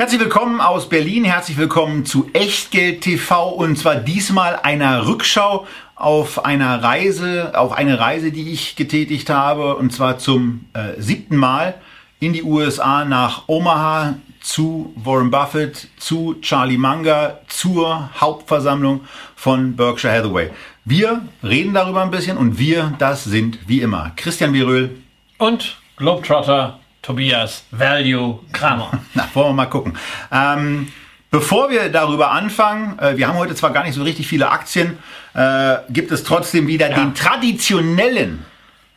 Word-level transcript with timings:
Herzlich 0.00 0.20
willkommen 0.22 0.62
aus 0.62 0.88
Berlin, 0.88 1.24
herzlich 1.24 1.58
willkommen 1.58 2.06
zu 2.06 2.30
Echtgeld 2.32 3.02
TV 3.02 3.50
und 3.50 3.76
zwar 3.76 3.96
diesmal 3.96 4.56
einer 4.56 5.06
Rückschau 5.06 5.66
auf 5.94 6.46
einer 6.46 6.82
Reise, 6.82 7.52
auf 7.54 7.72
eine 7.72 8.00
Reise, 8.00 8.32
die 8.32 8.50
ich 8.50 8.76
getätigt 8.76 9.28
habe 9.28 9.76
und 9.76 9.92
zwar 9.92 10.16
zum 10.16 10.64
äh, 10.72 10.98
siebten 10.98 11.36
Mal 11.36 11.74
in 12.18 12.32
die 12.32 12.42
USA 12.42 13.04
nach 13.04 13.42
Omaha 13.46 14.14
zu 14.40 14.90
Warren 14.96 15.30
Buffett, 15.30 15.88
zu 15.98 16.36
Charlie 16.40 16.78
Munger, 16.78 17.40
zur 17.48 18.08
Hauptversammlung 18.18 19.02
von 19.36 19.76
Berkshire 19.76 20.14
Hathaway. 20.14 20.48
Wir 20.86 21.20
reden 21.42 21.74
darüber 21.74 22.00
ein 22.00 22.10
bisschen 22.10 22.38
und 22.38 22.58
wir, 22.58 22.94
das 22.98 23.24
sind 23.24 23.58
wie 23.68 23.82
immer 23.82 24.12
Christian 24.16 24.54
Viröl 24.54 24.96
und 25.36 25.76
Globetrotter 25.98 26.80
Tobias 27.02 27.64
Value 27.70 28.40
Kramer. 28.52 29.00
Na, 29.14 29.28
wollen 29.34 29.48
wir 29.48 29.52
mal 29.54 29.66
gucken. 29.66 29.96
Ähm, 30.30 30.92
bevor 31.30 31.70
wir 31.70 31.88
darüber 31.88 32.30
anfangen, 32.30 32.98
äh, 32.98 33.16
wir 33.16 33.28
haben 33.28 33.38
heute 33.38 33.54
zwar 33.54 33.72
gar 33.72 33.84
nicht 33.84 33.94
so 33.94 34.02
richtig 34.02 34.26
viele 34.26 34.50
Aktien, 34.50 34.98
äh, 35.34 35.76
gibt 35.90 36.10
es 36.12 36.24
trotzdem 36.24 36.66
wieder 36.66 36.90
ja. 36.90 36.96
den 36.96 37.14
traditionellen 37.14 38.44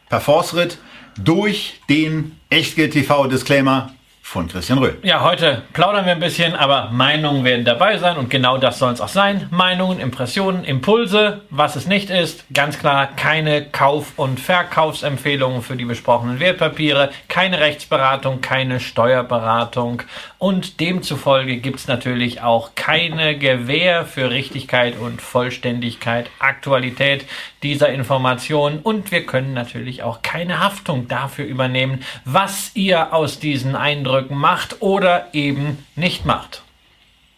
Perforce-Ritt 0.10 0.78
durch 1.18 1.80
den 1.90 2.38
Echtgeld 2.50 2.94
TV 2.94 3.28
Disclaimer 3.28 3.92
von 4.26 4.48
Christian 4.48 4.80
Röhl. 4.80 4.98
Ja, 5.04 5.22
heute 5.22 5.64
plaudern 5.74 6.06
wir 6.06 6.14
ein 6.14 6.20
bisschen, 6.22 6.56
aber 6.56 6.90
Meinungen 6.92 7.44
werden 7.44 7.66
dabei 7.66 7.98
sein 7.98 8.16
und 8.16 8.30
genau 8.30 8.58
das 8.58 8.80
soll 8.80 8.94
es 8.94 9.02
auch 9.02 9.10
sein. 9.10 9.48
Meinungen, 9.52 10.00
Impressionen, 10.00 10.64
Impulse, 10.64 11.42
was 11.50 11.76
es 11.76 11.88
nicht 11.88 12.10
ist. 12.10 12.46
Ganz 12.52 12.80
klar 12.80 13.06
keine 13.06 13.66
Kauf- 13.66 14.14
und 14.16 14.40
Verkaufsempfehlungen 14.40 15.62
für 15.62 15.76
die 15.76 15.84
besprochenen 15.84 16.40
Wertpapiere, 16.40 17.12
keine 17.28 17.60
Rechtsberatung, 17.60 18.40
keine 18.40 18.80
Steuerberatung 18.80 20.04
und 20.44 20.80
demzufolge 20.80 21.58
gibt 21.58 21.80
es 21.80 21.88
natürlich 21.88 22.42
auch 22.42 22.76
keine 22.76 23.38
Gewähr 23.38 24.06
für 24.06 24.30
Richtigkeit 24.30 24.98
und 24.98 25.22
Vollständigkeit, 25.22 26.30
Aktualität 26.40 27.26
dieser 27.62 27.90
Informationen 27.90 28.80
und 28.80 29.12
wir 29.12 29.26
können 29.26 29.54
natürlich 29.54 30.04
auch 30.04 30.22
keine 30.22 30.60
Haftung 30.60 31.08
dafür 31.08 31.46
übernehmen, 31.46 32.04
was 32.26 32.72
ihr 32.74 33.14
aus 33.14 33.40
diesen 33.40 33.76
Eindrücken 33.76 34.24
Rücken 34.34 34.38
macht 34.38 34.82
oder 34.82 35.34
eben 35.34 35.86
nicht 35.96 36.26
macht. 36.26 36.64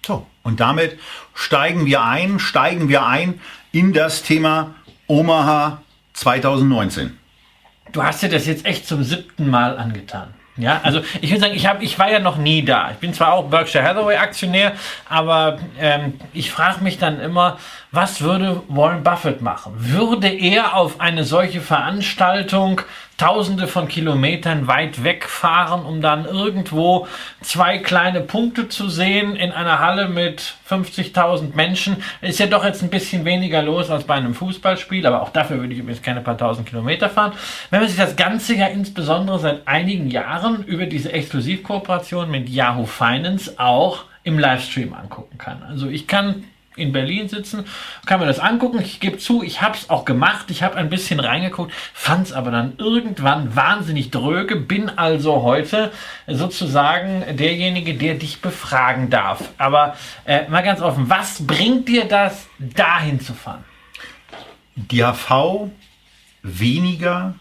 So, 0.06 0.26
und 0.44 0.60
damit 0.60 1.00
steigen 1.34 1.86
wir 1.86 2.04
ein, 2.04 2.40
steigen 2.40 2.90
wir 2.90 3.06
ein 3.06 3.40
in 3.72 3.94
das 3.94 4.24
Thema 4.24 4.76
Omaha 5.08 5.82
2019. 6.14 7.18
Du 7.92 8.04
hast 8.04 8.24
dir 8.24 8.30
das 8.30 8.46
jetzt 8.46 8.66
echt 8.66 8.88
zum 8.88 9.04
siebten 9.04 9.50
Mal 9.50 9.78
angetan. 9.78 10.34
Ja, 10.58 10.80
also 10.84 11.02
ich 11.20 11.30
würde 11.32 11.42
sagen, 11.42 11.54
ich, 11.54 11.68
hab, 11.68 11.82
ich 11.82 12.00
war 12.00 12.10
ja 12.10 12.20
noch 12.20 12.38
nie 12.38 12.64
da. 12.64 12.92
Ich 12.92 12.98
bin 12.98 13.14
zwar 13.14 13.34
auch 13.34 13.50
Berkshire 13.50 13.84
Hathaway 13.84 14.16
Aktionär, 14.16 14.74
aber 15.10 15.60
ähm, 15.78 16.14
ich 16.34 16.50
frage 16.50 16.82
mich 16.82 16.98
dann 16.98 17.20
immer, 17.20 17.58
was 17.96 18.22
würde 18.22 18.62
Warren 18.68 19.04
Buffett 19.04 19.42
machen? 19.42 19.74
Würde 19.78 20.28
er 20.28 20.76
auf 20.76 21.00
eine 21.00 21.24
solche 21.24 21.62
Veranstaltung 21.62 22.82
tausende 23.18 23.68
von 23.68 23.88
Kilometern 23.88 24.68
weit 24.68 25.04
wegfahren, 25.04 25.86
um 25.86 26.02
dann 26.02 26.26
irgendwo 26.26 27.08
zwei 27.42 27.78
kleine 27.78 28.20
Punkte 28.20 28.68
zu 28.68 28.90
sehen 28.90 29.38
in 29.38 29.52
einer 29.52 29.80
Halle 29.80 30.10
mit 30.10 30.56
50.000 30.70 31.56
Menschen. 31.56 32.04
Ist 32.22 32.40
ja 32.40 32.48
doch 32.48 32.66
jetzt 32.66 32.84
ein 32.84 32.90
bisschen 32.90 33.24
weniger 33.24 33.62
los 33.62 33.90
als 33.90 34.04
bei 34.04 34.16
einem 34.16 34.34
Fußballspiel, 34.34 35.06
aber 35.06 35.22
auch 35.22 35.30
dafür 35.30 35.60
würde 35.60 35.74
ich 35.74 35.80
übrigens 35.80 36.02
keine 36.02 36.22
paar 36.22 36.38
tausend 36.38 36.68
Kilometer 36.68 37.10
fahren. 37.10 37.32
Wenn 37.70 37.80
man 37.80 37.88
sich 37.88 37.98
das 37.98 38.18
Ganze 38.18 38.56
ja 38.56 38.68
insbesondere 38.68 39.40
seit 39.40 39.68
einigen 39.68 40.10
Jahren 40.10 40.66
über 40.66 40.86
diese 40.86 41.14
Exklusivkooperation 41.14 42.30
mit 42.30 42.50
Yahoo 42.50 42.86
Finance 42.86 43.54
auch 43.58 44.04
im 44.24 44.40
Livestream 44.40 44.94
angucken 44.94 45.38
kann. 45.38 45.64
Also 45.64 45.88
ich 45.88 46.08
kann 46.08 46.44
in 46.76 46.92
Berlin 46.92 47.30
sitzen, 47.30 47.66
kann 48.06 48.20
mir 48.20 48.26
das 48.26 48.40
angucken. 48.40 48.80
Ich 48.82 49.00
gebe 49.00 49.18
zu, 49.18 49.44
ich 49.44 49.62
habe 49.62 49.78
es 49.78 49.90
auch 49.90 50.06
gemacht. 50.06 50.46
Ich 50.50 50.64
habe 50.64 50.76
ein 50.76 50.90
bisschen 50.90 51.20
reingeguckt, 51.20 51.74
fand 51.94 52.28
es 52.28 52.34
aber 52.34 52.52
dann 52.52 52.74
irgendwann 52.78 53.56
wahnsinnig 53.56 54.12
dröge. 54.12 54.56
Bin 54.56 54.90
also 54.90 55.44
heute 55.44 55.92
sozusagen 56.28 57.38
derjenige, 57.38 57.96
der 57.96 58.16
dich 58.16 58.42
befragen 58.42 59.10
darf. 59.10 59.50
Aber 59.58 59.96
äh, 60.26 60.48
mal 60.50 60.64
ganz 60.64 60.82
offen, 60.82 61.10
was 61.10 61.46
bringt 61.46 61.88
dir 61.88 62.06
das, 62.06 62.48
dahin 62.60 63.20
zu 63.20 63.34
fahren? 63.34 63.64
Die 64.76 65.04
HV 65.04 65.70
weniger 66.44 67.36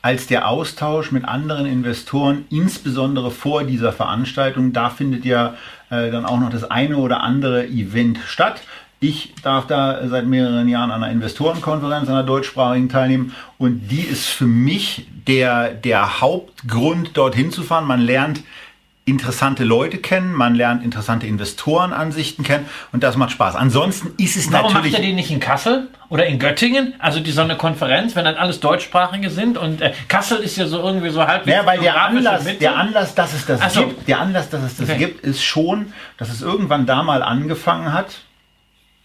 als 0.00 0.26
der 0.26 0.48
Austausch 0.48 1.10
mit 1.10 1.24
anderen 1.24 1.66
Investoren, 1.66 2.44
insbesondere 2.50 3.30
vor 3.30 3.64
dieser 3.64 3.92
Veranstaltung. 3.92 4.72
Da 4.72 4.90
findet 4.90 5.24
ja 5.24 5.54
äh, 5.90 6.10
dann 6.10 6.24
auch 6.24 6.38
noch 6.38 6.50
das 6.50 6.70
eine 6.70 6.96
oder 6.96 7.22
andere 7.22 7.66
Event 7.66 8.18
statt. 8.26 8.60
Ich 9.00 9.32
darf 9.42 9.66
da 9.68 10.08
seit 10.08 10.26
mehreren 10.26 10.66
Jahren 10.68 10.90
an 10.90 11.04
einer 11.04 11.12
Investorenkonferenz, 11.12 12.08
einer 12.08 12.24
deutschsprachigen 12.24 12.88
teilnehmen 12.88 13.32
und 13.56 13.88
die 13.88 14.00
ist 14.00 14.26
für 14.26 14.46
mich 14.46 15.06
der, 15.28 15.72
der 15.72 16.20
Hauptgrund, 16.20 17.16
dorthin 17.16 17.52
zu 17.52 17.62
fahren. 17.62 17.86
Man 17.86 18.00
lernt 18.00 18.42
interessante 19.04 19.64
Leute 19.64 19.98
kennen, 19.98 20.34
man 20.34 20.54
lernt 20.54 20.84
interessante 20.84 21.26
Investorenansichten 21.26 22.44
kennen 22.44 22.66
und 22.92 23.02
das 23.02 23.16
macht 23.16 23.30
Spaß. 23.30 23.54
Ansonsten 23.54 24.12
ist 24.22 24.36
es 24.36 24.52
Warum 24.52 24.72
natürlich... 24.72 24.92
Warum 24.92 24.92
macht 24.92 25.00
ihr 25.00 25.06
die 25.06 25.12
nicht 25.14 25.30
in 25.30 25.40
Kassel 25.40 25.88
oder 26.08 26.26
in 26.26 26.40
Göttingen? 26.40 26.94
Also 26.98 27.20
die 27.20 27.30
so 27.30 27.40
eine 27.40 27.56
Konferenz, 27.56 28.16
wenn 28.16 28.24
dann 28.24 28.34
alles 28.34 28.60
Deutschsprachige 28.60 29.30
sind 29.30 29.56
und 29.56 29.80
äh, 29.80 29.92
Kassel 30.08 30.38
ist 30.38 30.56
ja 30.56 30.66
so 30.66 30.80
irgendwie 30.80 31.10
so 31.10 31.24
halb... 31.26 31.46
Ja, 31.46 31.64
weil 31.64 31.78
der 31.78 32.02
Anlass, 32.02 32.44
der 32.58 32.76
Anlass, 32.76 33.14
dass 33.14 33.32
es 33.32 33.46
das 33.46 33.72
so. 33.72 33.86
gibt, 33.86 34.08
der 34.08 34.20
Anlass, 34.20 34.50
dass 34.50 34.62
es 34.62 34.76
das 34.76 34.90
okay. 34.90 34.98
gibt, 34.98 35.24
ist 35.24 35.42
schon, 35.42 35.92
dass 36.18 36.30
es 36.30 36.42
irgendwann 36.42 36.84
da 36.84 37.02
mal 37.02 37.22
angefangen 37.22 37.92
hat, 37.92 38.22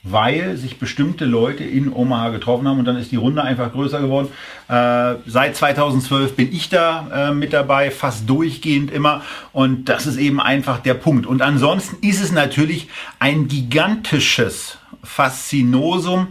weil 0.04 0.58
sich 0.58 0.80
bestimmte 0.80 1.24
Leute 1.24 1.64
in 1.64 1.92
Omaha 1.92 2.30
getroffen 2.30 2.68
haben 2.68 2.80
und 2.80 2.86
dann 2.86 2.98
ist 2.98 3.14
die 3.14 3.16
Runde 3.16 3.42
einfach 3.42 3.72
größer 3.72 4.02
geworden. 4.02 4.28
Äh, 4.68 5.16
seit 5.26 5.56
2012 5.56 6.36
bin 6.36 6.54
ich 6.54 6.68
da 6.68 7.30
äh, 7.30 7.34
mit 7.34 7.54
dabei, 7.54 7.90
fast 7.90 8.30
durchgehend 8.30 8.92
immer 8.92 9.22
und 9.54 9.86
das 9.86 10.06
ist 10.06 10.18
eben 10.18 10.42
einfach 10.42 10.80
der 10.80 10.96
Punkt. 10.96 11.26
Und 11.26 11.42
ansonsten 11.42 12.06
ist 12.06 12.22
es 12.22 12.34
natürlich 12.34 12.90
ein 13.20 13.48
gigantisches 13.48 14.78
Faszinosum, 15.04 16.28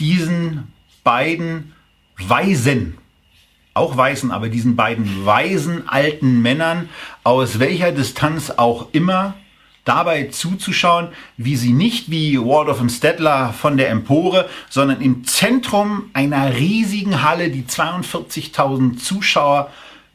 diesen 0.00 0.72
beiden 1.04 1.74
Weisen, 2.18 2.98
auch 3.74 3.96
Weißen, 3.96 4.32
aber 4.32 4.48
diesen 4.48 4.74
beiden 4.74 5.24
weisen 5.24 5.88
alten 5.88 6.42
Männern 6.42 6.88
aus 7.22 7.60
welcher 7.60 7.92
Distanz 7.92 8.50
auch 8.50 8.88
immer 8.92 9.34
dabei 9.84 10.24
zuzuschauen, 10.24 11.08
wie 11.36 11.56
sie 11.56 11.72
nicht 11.72 12.10
wie 12.10 12.38
Waldorf 12.38 12.80
und 12.80 12.90
Stettler 12.90 13.52
von 13.52 13.76
der 13.76 13.90
Empore, 13.90 14.48
sondern 14.68 15.00
im 15.00 15.24
Zentrum 15.24 16.10
einer 16.12 16.56
riesigen 16.56 17.22
Halle, 17.22 17.50
die 17.50 17.64
42.000 17.64 18.98
Zuschauer 18.98 19.70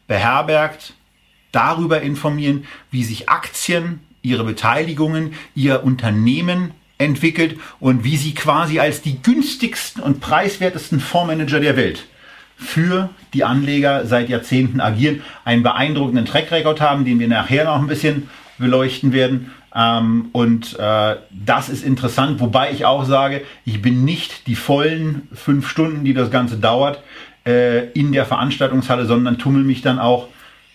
beherbergt, 0.08 0.94
darüber 1.52 2.02
informieren, 2.02 2.66
wie 2.92 3.04
sich 3.04 3.30
Aktien, 3.30 4.00
ihre 4.22 4.44
Beteiligungen, 4.44 5.34
ihr 5.56 5.84
Unternehmen 5.84 6.72
entwickelt 6.98 7.60
und 7.80 8.04
wie 8.04 8.18
sie 8.18 8.34
quasi 8.34 8.80
als 8.80 9.02
die 9.02 9.22
günstigsten 9.22 10.02
und 10.02 10.20
preiswertesten 10.20 11.00
Fondsmanager 11.00 11.60
der 11.60 11.78
Welt 11.78 12.08
für 12.58 13.10
die 13.34 13.44
Anleger 13.44 14.06
seit 14.08 14.30
Jahrzehnten 14.30 14.82
agieren, 14.82 15.22
einen 15.46 15.62
beeindruckenden 15.62 16.26
Trackrecord 16.26 16.82
haben, 16.82 17.06
den 17.06 17.20
wir 17.20 17.28
nachher 17.28 17.66
noch 17.66 17.80
ein 17.80 17.88
bisschen 17.88 18.30
beleuchten 18.58 19.14
werden. 19.14 19.54
Ähm, 19.76 20.30
und 20.32 20.78
äh, 20.80 21.16
das 21.30 21.70
ist 21.70 21.84
interessant, 21.84 22.40
wobei 22.40 22.72
ich 22.72 22.86
auch 22.86 23.06
sage, 23.06 23.44
ich 23.66 23.82
bin 23.82 24.06
nicht 24.06 24.48
die 24.48 24.56
vollen 24.56 25.28
fünf 25.34 25.68
Stunden, 25.68 26.04
die 26.04 26.14
das 26.14 26.32
Ganze 26.32 26.58
dauert, 26.58 27.02
äh, 27.46 27.92
in 27.92 28.12
der 28.12 28.26
Veranstaltungshalle, 28.26 29.06
sondern 29.06 29.38
tummel 29.38 29.64
mich 29.64 29.82
dann 29.82 30.00
auch 30.00 30.28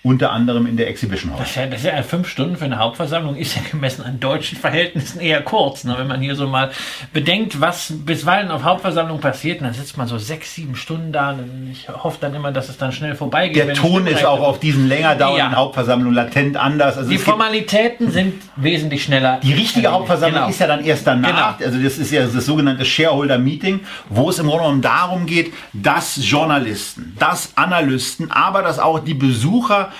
unter 0.05 0.33
anderem 0.33 0.67
in 0.67 0.77
der 0.77 0.89
Exhibition 0.89 1.31
Hall. 1.31 1.39
Das 1.39 1.51
ist, 1.51 1.57
ja, 1.57 1.67
das 1.67 1.81
ist 1.81 1.87
ja 1.87 2.03
fünf 2.03 2.29
Stunden 2.29 2.57
für 2.57 2.65
eine 2.65 2.79
Hauptversammlung, 2.79 3.37
ist 3.37 3.55
ja 3.55 3.63
gemessen 3.71 4.03
an 4.03 4.19
deutschen 4.19 4.59
Verhältnissen 4.59 5.21
eher 5.21 5.43
kurz. 5.43 5.85
Ne? 5.85 5.95
Wenn 5.97 6.09
man 6.09 6.21
hier 6.21 6.35
so 6.35 6.49
mal 6.49 6.73
bedenkt, 7.13 7.61
was 7.61 7.93
bisweilen 8.05 8.51
auf 8.51 8.65
Hauptversammlung 8.65 9.21
passiert, 9.21 9.63
dann 9.63 9.73
sitzt 9.73 9.97
man 9.97 10.09
so 10.09 10.19
sechs, 10.19 10.57
sieben 10.57 10.75
Stunden 10.75 11.13
da. 11.13 11.31
Und 11.31 11.71
ich 11.71 11.89
hoffe 11.89 12.19
dann 12.21 12.35
immer, 12.35 12.51
dass 12.51 12.69
es 12.69 12.79
dann 12.79 12.91
schnell 12.91 13.15
vorbeigeht. 13.15 13.69
Der 13.69 13.75
Ton 13.75 14.09
ist 14.09 14.25
auch 14.25 14.41
auf 14.41 14.59
diesen 14.59 14.89
länger 14.89 15.15
dauernden 15.15 15.53
ja. 15.53 15.57
Hauptversammlungen 15.57 16.15
latent 16.15 16.57
anders. 16.57 16.99
Also 16.99 17.09
die 17.09 17.19
Formalitäten 17.19 18.11
sind 18.11 18.43
wesentlich 18.57 19.05
schneller. 19.05 19.39
Die 19.41 19.53
richtige 19.53 19.93
Hauptversammlung 19.93 20.41
genau. 20.41 20.51
ist 20.51 20.59
ja 20.59 20.67
dann 20.67 20.85
erst 20.85 21.07
danach. 21.07 21.59
Genau. 21.59 21.71
Also 21.71 21.81
das 21.81 21.99
ist 21.99 22.11
ja 22.11 22.27
das 22.27 22.45
sogenannte 22.45 22.85
Shareholder 22.85 23.39
Meeting, 23.39 23.81
wo 24.09 24.31
es 24.31 24.41
im 24.41 24.47
Grunde 24.47 24.65
genommen 24.65 24.83
darum 24.83 25.27
geht, 25.27 25.53
dass 25.73 26.19
Journalisten, 26.21 27.17
dass 27.21 27.53
Analysten, 27.55 28.33
aber 28.33 28.63
dass 28.63 28.81
auch 28.81 28.99
die 28.99 29.15
Besucher 29.15 29.92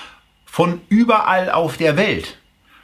von 0.53 0.81
überall 0.87 1.49
auf 1.49 1.77
der 1.77 1.97
Welt 1.97 2.37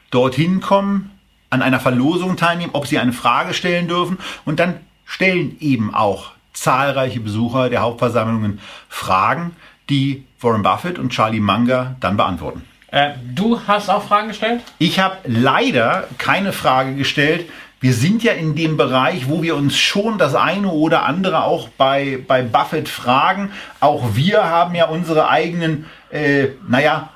dorthin 0.09 0.59
kommen, 0.59 1.11
an 1.51 1.61
einer 1.61 1.79
Verlosung 1.79 2.35
teilnehmen, 2.35 2.71
ob 2.73 2.87
sie 2.87 2.97
eine 2.97 3.13
Frage 3.13 3.53
stellen 3.53 3.87
dürfen 3.87 4.17
und 4.43 4.59
dann 4.59 4.79
stellen 5.05 5.55
eben 5.59 5.93
auch 5.93 6.31
zahlreiche 6.53 7.19
Besucher 7.19 7.69
der 7.69 7.81
Hauptversammlungen 7.81 8.59
Fragen, 8.87 9.55
die 9.87 10.25
Warren 10.41 10.63
Buffett 10.63 10.97
und 10.97 11.11
Charlie 11.11 11.39
Munger 11.39 11.95
dann 11.99 12.17
beantworten. 12.17 12.63
Äh, 12.87 13.11
du 13.35 13.61
hast 13.67 13.87
auch 13.91 14.01
Fragen 14.01 14.29
gestellt? 14.29 14.61
Ich 14.79 14.99
habe 14.99 15.17
leider 15.25 16.07
keine 16.17 16.53
Frage 16.53 16.95
gestellt. 16.95 17.47
Wir 17.81 17.93
sind 17.93 18.23
ja 18.23 18.33
in 18.33 18.55
dem 18.55 18.77
Bereich, 18.77 19.29
wo 19.29 19.43
wir 19.43 19.55
uns 19.55 19.77
schon 19.77 20.17
das 20.17 20.33
eine 20.33 20.69
oder 20.69 21.05
andere 21.05 21.43
auch 21.43 21.69
bei, 21.69 22.17
bei 22.27 22.41
Buffett 22.41 22.89
fragen. 22.89 23.51
Auch 23.79 24.15
wir 24.15 24.45
haben 24.45 24.73
ja 24.73 24.85
unsere 24.85 25.29
eigenen, 25.29 25.85
äh, 26.09 26.47
naja, 26.67 27.09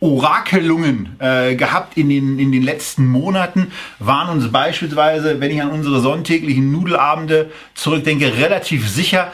Orakelungen 0.00 1.16
äh, 1.18 1.54
gehabt 1.54 1.96
in 1.96 2.08
den, 2.08 2.38
in 2.38 2.52
den 2.52 2.62
letzten 2.62 3.06
Monaten, 3.06 3.72
waren 3.98 4.28
uns 4.28 4.50
beispielsweise, 4.52 5.40
wenn 5.40 5.50
ich 5.50 5.62
an 5.62 5.70
unsere 5.70 6.00
sonntäglichen 6.00 6.70
Nudelabende 6.70 7.50
zurückdenke, 7.74 8.36
relativ 8.36 8.88
sicher, 8.88 9.32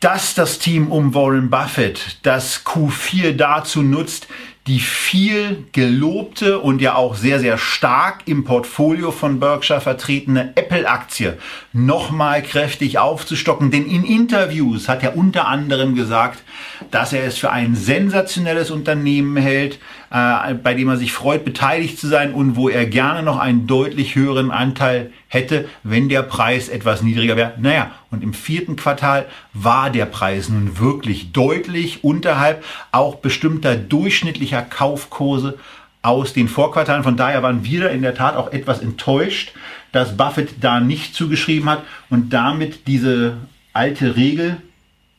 dass 0.00 0.34
das 0.34 0.58
Team 0.58 0.90
um 0.90 1.14
Warren 1.14 1.50
Buffett 1.50 2.18
das 2.22 2.64
Q4 2.64 3.32
dazu 3.32 3.82
nutzt, 3.82 4.28
die 4.70 4.78
viel 4.78 5.64
gelobte 5.72 6.60
und 6.60 6.80
ja 6.80 6.94
auch 6.94 7.16
sehr, 7.16 7.40
sehr 7.40 7.58
stark 7.58 8.20
im 8.26 8.44
Portfolio 8.44 9.10
von 9.10 9.40
Berkshire 9.40 9.80
vertretene 9.80 10.52
Apple-Aktie 10.54 11.38
nochmal 11.72 12.40
kräftig 12.40 12.96
aufzustocken. 12.96 13.72
Denn 13.72 13.84
in 13.84 14.04
Interviews 14.04 14.88
hat 14.88 15.02
er 15.02 15.16
unter 15.16 15.48
anderem 15.48 15.96
gesagt, 15.96 16.44
dass 16.92 17.12
er 17.12 17.24
es 17.24 17.36
für 17.36 17.50
ein 17.50 17.74
sensationelles 17.74 18.70
Unternehmen 18.70 19.36
hält, 19.36 19.80
äh, 20.10 20.54
bei 20.54 20.74
dem 20.74 20.88
er 20.88 20.96
sich 20.96 21.12
freut, 21.12 21.44
beteiligt 21.44 21.98
zu 21.98 22.08
sein 22.08 22.34
und 22.34 22.56
wo 22.56 22.68
er 22.68 22.86
gerne 22.86 23.22
noch 23.22 23.38
einen 23.38 23.66
deutlich 23.66 24.16
höheren 24.16 24.50
Anteil 24.50 25.12
hätte, 25.28 25.68
wenn 25.84 26.08
der 26.08 26.22
Preis 26.22 26.68
etwas 26.68 27.02
niedriger 27.02 27.36
wäre. 27.36 27.54
Naja, 27.58 27.92
und 28.10 28.24
im 28.24 28.34
vierten 28.34 28.76
Quartal 28.76 29.26
war 29.52 29.90
der 29.90 30.06
Preis 30.06 30.48
nun 30.48 30.78
wirklich 30.78 31.32
deutlich 31.32 32.02
unterhalb 32.02 32.64
auch 32.90 33.16
bestimmter 33.16 33.76
durchschnittlicher 33.76 34.62
Kaufkurse 34.62 35.58
aus 36.02 36.32
den 36.32 36.48
Vorquartalen. 36.48 37.04
Von 37.04 37.16
daher 37.16 37.42
waren 37.42 37.64
wir 37.64 37.90
in 37.90 38.02
der 38.02 38.14
Tat 38.14 38.34
auch 38.34 38.52
etwas 38.52 38.80
enttäuscht, 38.80 39.52
dass 39.92 40.16
Buffett 40.16 40.54
da 40.60 40.80
nicht 40.80 41.14
zugeschrieben 41.14 41.68
hat 41.68 41.82
und 42.08 42.32
damit 42.32 42.86
diese 42.88 43.36
alte 43.72 44.16
Regel, 44.16 44.56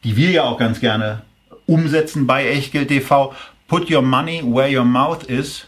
die 0.03 0.17
wir 0.17 0.31
ja 0.31 0.43
auch 0.43 0.57
ganz 0.57 0.79
gerne 0.79 1.21
umsetzen 1.65 2.27
bei 2.27 2.47
Echtgeld 2.47 2.89
TV, 2.89 3.33
put 3.71 3.89
your 3.89 4.01
money 4.01 4.41
where 4.43 4.67
your 4.67 4.83
mouth 4.83 5.23
is, 5.29 5.65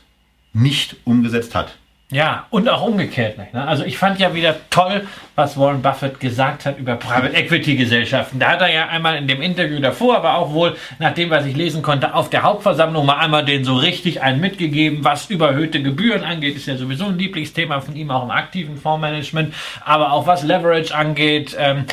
nicht 0.51 0.97
umgesetzt 1.05 1.55
hat. 1.55 1.69
Ja, 2.11 2.47
und 2.49 2.67
auch 2.67 2.81
umgekehrt. 2.85 3.37
Ne? 3.37 3.65
Also 3.65 3.85
ich 3.85 3.97
fand 3.97 4.19
ja 4.19 4.35
wieder 4.35 4.57
toll, 4.69 5.07
was 5.35 5.57
Warren 5.57 5.81
Buffett 5.81 6.19
gesagt 6.19 6.65
hat 6.65 6.77
über 6.77 6.97
Private 6.97 7.33
Equity 7.33 7.77
Gesellschaften. 7.77 8.39
Da 8.39 8.49
hat 8.49 8.61
er 8.61 8.73
ja 8.73 8.87
einmal 8.89 9.15
in 9.15 9.27
dem 9.29 9.41
Interview 9.41 9.79
davor, 9.79 10.17
aber 10.17 10.35
auch 10.35 10.51
wohl 10.51 10.75
nach 10.99 11.13
dem, 11.13 11.29
was 11.29 11.45
ich 11.45 11.55
lesen 11.55 11.81
konnte, 11.81 12.13
auf 12.13 12.29
der 12.29 12.43
Hauptversammlung 12.43 13.05
mal 13.05 13.19
einmal 13.19 13.45
den 13.45 13.63
so 13.63 13.73
richtig 13.73 14.21
einen 14.21 14.41
mitgegeben, 14.41 15.05
was 15.05 15.29
überhöhte 15.29 15.81
Gebühren 15.81 16.25
angeht. 16.25 16.57
Ist 16.57 16.67
ja 16.67 16.75
sowieso 16.75 17.05
ein 17.05 17.17
Lieblingsthema 17.17 17.79
von 17.79 17.95
ihm, 17.95 18.11
auch 18.11 18.23
im 18.23 18.31
aktiven 18.31 18.75
Fondsmanagement. 18.75 19.53
Aber 19.85 20.11
auch 20.11 20.27
was 20.27 20.43
Leverage 20.43 20.93
angeht, 20.93 21.55
ähm, 21.57 21.85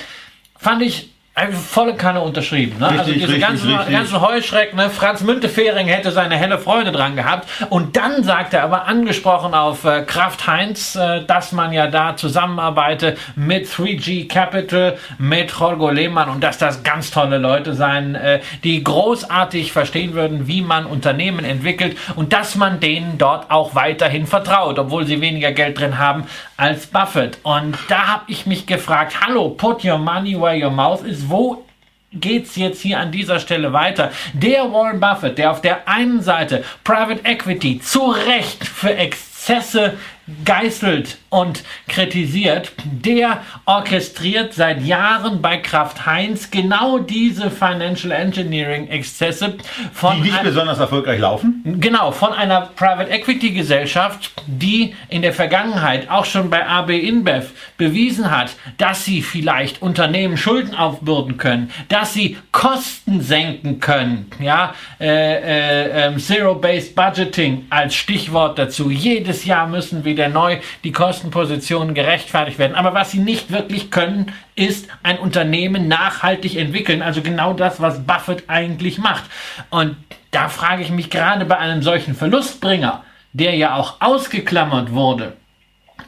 fand 0.58 0.82
ich 0.82 1.08
volle 1.48 1.94
Kanne 1.94 2.20
unterschrieben. 2.20 2.78
Ne? 2.78 2.86
Also 2.86 2.98
richtig, 2.98 3.22
also 3.22 3.26
diese 3.26 3.28
richtig, 3.28 3.48
ganzen, 3.48 3.76
richtig. 3.76 3.94
ganzen 3.94 4.20
Heuschrecken, 4.20 4.76
ne? 4.76 4.90
Franz 4.90 5.22
Müntefering 5.22 5.86
hätte 5.86 6.12
seine 6.12 6.36
helle 6.36 6.58
Freude 6.58 6.92
dran 6.92 7.16
gehabt. 7.16 7.48
Und 7.70 7.96
dann 7.96 8.22
sagt 8.24 8.54
er 8.54 8.64
aber 8.64 8.86
angesprochen 8.86 9.54
auf 9.54 9.84
äh, 9.84 10.02
Kraft 10.02 10.46
Heinz, 10.46 10.96
äh, 10.96 11.24
dass 11.24 11.52
man 11.52 11.72
ja 11.72 11.86
da 11.86 12.16
zusammenarbeite 12.16 13.16
mit 13.36 13.66
3G 13.66 14.28
Capital, 14.28 14.96
mit 15.18 15.50
Jorgo 15.50 15.90
Lehmann 15.90 16.28
und 16.28 16.42
dass 16.42 16.58
das 16.58 16.82
ganz 16.82 17.10
tolle 17.10 17.38
Leute 17.38 17.74
seien, 17.74 18.14
äh, 18.14 18.40
die 18.64 18.82
großartig 18.82 19.72
verstehen 19.72 20.14
würden, 20.14 20.46
wie 20.46 20.62
man 20.62 20.86
Unternehmen 20.86 21.44
entwickelt 21.44 21.96
und 22.16 22.32
dass 22.32 22.54
man 22.54 22.80
denen 22.80 23.18
dort 23.18 23.50
auch 23.50 23.74
weiterhin 23.74 24.26
vertraut, 24.26 24.78
obwohl 24.78 25.06
sie 25.06 25.20
weniger 25.20 25.52
Geld 25.52 25.78
drin 25.78 25.98
haben 25.98 26.24
als 26.60 26.86
Buffett. 26.86 27.38
Und 27.42 27.78
da 27.88 28.06
habe 28.06 28.24
ich 28.28 28.46
mich 28.46 28.66
gefragt, 28.66 29.20
hallo, 29.22 29.48
put 29.48 29.84
your 29.84 29.98
money 29.98 30.38
where 30.38 30.62
your 30.62 30.70
mouth 30.70 31.02
is 31.02 31.28
wo 31.28 31.64
geht's 32.12 32.56
jetzt 32.56 32.82
hier 32.82 32.98
an 32.98 33.12
dieser 33.12 33.38
Stelle 33.38 33.72
weiter? 33.72 34.10
Der 34.34 34.70
Warren 34.72 35.00
Buffett, 35.00 35.38
der 35.38 35.52
auf 35.52 35.60
der 35.60 35.88
einen 35.88 36.22
Seite 36.22 36.64
Private 36.84 37.24
Equity 37.24 37.80
zu 37.80 38.10
Recht 38.10 38.66
für 38.66 38.94
Exzesse 38.94 39.94
geißelt 40.44 41.18
und 41.28 41.62
kritisiert, 41.88 42.72
der 42.84 43.42
orchestriert 43.66 44.52
seit 44.52 44.82
Jahren 44.82 45.40
bei 45.40 45.58
Kraft 45.58 46.06
Heinz 46.06 46.50
genau 46.50 46.98
diese 46.98 47.50
Financial 47.50 48.12
Engineering 48.12 48.88
Exzesse 48.88 49.54
von 49.92 50.16
die 50.16 50.30
nicht 50.30 50.42
besonders 50.42 50.78
erfolgreich 50.78 51.20
laufen. 51.20 51.62
Genau, 51.64 52.10
von 52.10 52.32
einer 52.32 52.62
Private 52.76 53.10
Equity 53.10 53.50
Gesellschaft, 53.50 54.32
die 54.46 54.94
in 55.08 55.22
der 55.22 55.32
Vergangenheit 55.32 56.10
auch 56.10 56.24
schon 56.24 56.50
bei 56.50 56.66
AB 56.66 56.90
InBev 56.90 57.50
bewiesen 57.76 58.30
hat, 58.30 58.50
dass 58.78 59.04
sie 59.04 59.22
vielleicht 59.22 59.82
Unternehmen 59.82 60.36
Schulden 60.36 60.74
aufbürden 60.74 61.36
können, 61.36 61.70
dass 61.88 62.14
sie 62.14 62.36
Kosten 62.52 63.20
senken 63.20 63.80
können. 63.80 64.26
Ja, 64.40 64.74
äh, 65.00 65.06
äh, 65.06 66.08
äh, 66.08 66.16
Zero-Based 66.18 66.94
Budgeting 66.94 67.66
als 67.70 67.94
Stichwort 67.94 68.58
dazu. 68.58 68.90
Jedes 68.90 69.44
Jahr 69.44 69.66
müssen 69.66 70.04
wieder 70.20 70.28
neu 70.28 70.58
die 70.84 70.92
Kosten 70.92 71.30
Kostenpositionen 71.30 71.94
gerechtfertigt 71.94 72.58
werden. 72.58 72.74
Aber 72.76 72.94
was 72.94 73.10
sie 73.10 73.18
nicht 73.18 73.50
wirklich 73.50 73.90
können, 73.90 74.32
ist 74.54 74.88
ein 75.02 75.18
Unternehmen 75.18 75.88
nachhaltig 75.88 76.56
entwickeln. 76.56 77.02
Also 77.02 77.22
genau 77.22 77.52
das, 77.52 77.80
was 77.80 78.04
Buffett 78.04 78.44
eigentlich 78.48 78.98
macht. 78.98 79.24
Und 79.70 79.96
da 80.30 80.48
frage 80.48 80.82
ich 80.82 80.90
mich 80.90 81.10
gerade 81.10 81.44
bei 81.46 81.58
einem 81.58 81.82
solchen 81.82 82.14
Verlustbringer, 82.14 83.02
der 83.32 83.54
ja 83.56 83.74
auch 83.74 84.00
ausgeklammert 84.00 84.92
wurde 84.92 85.36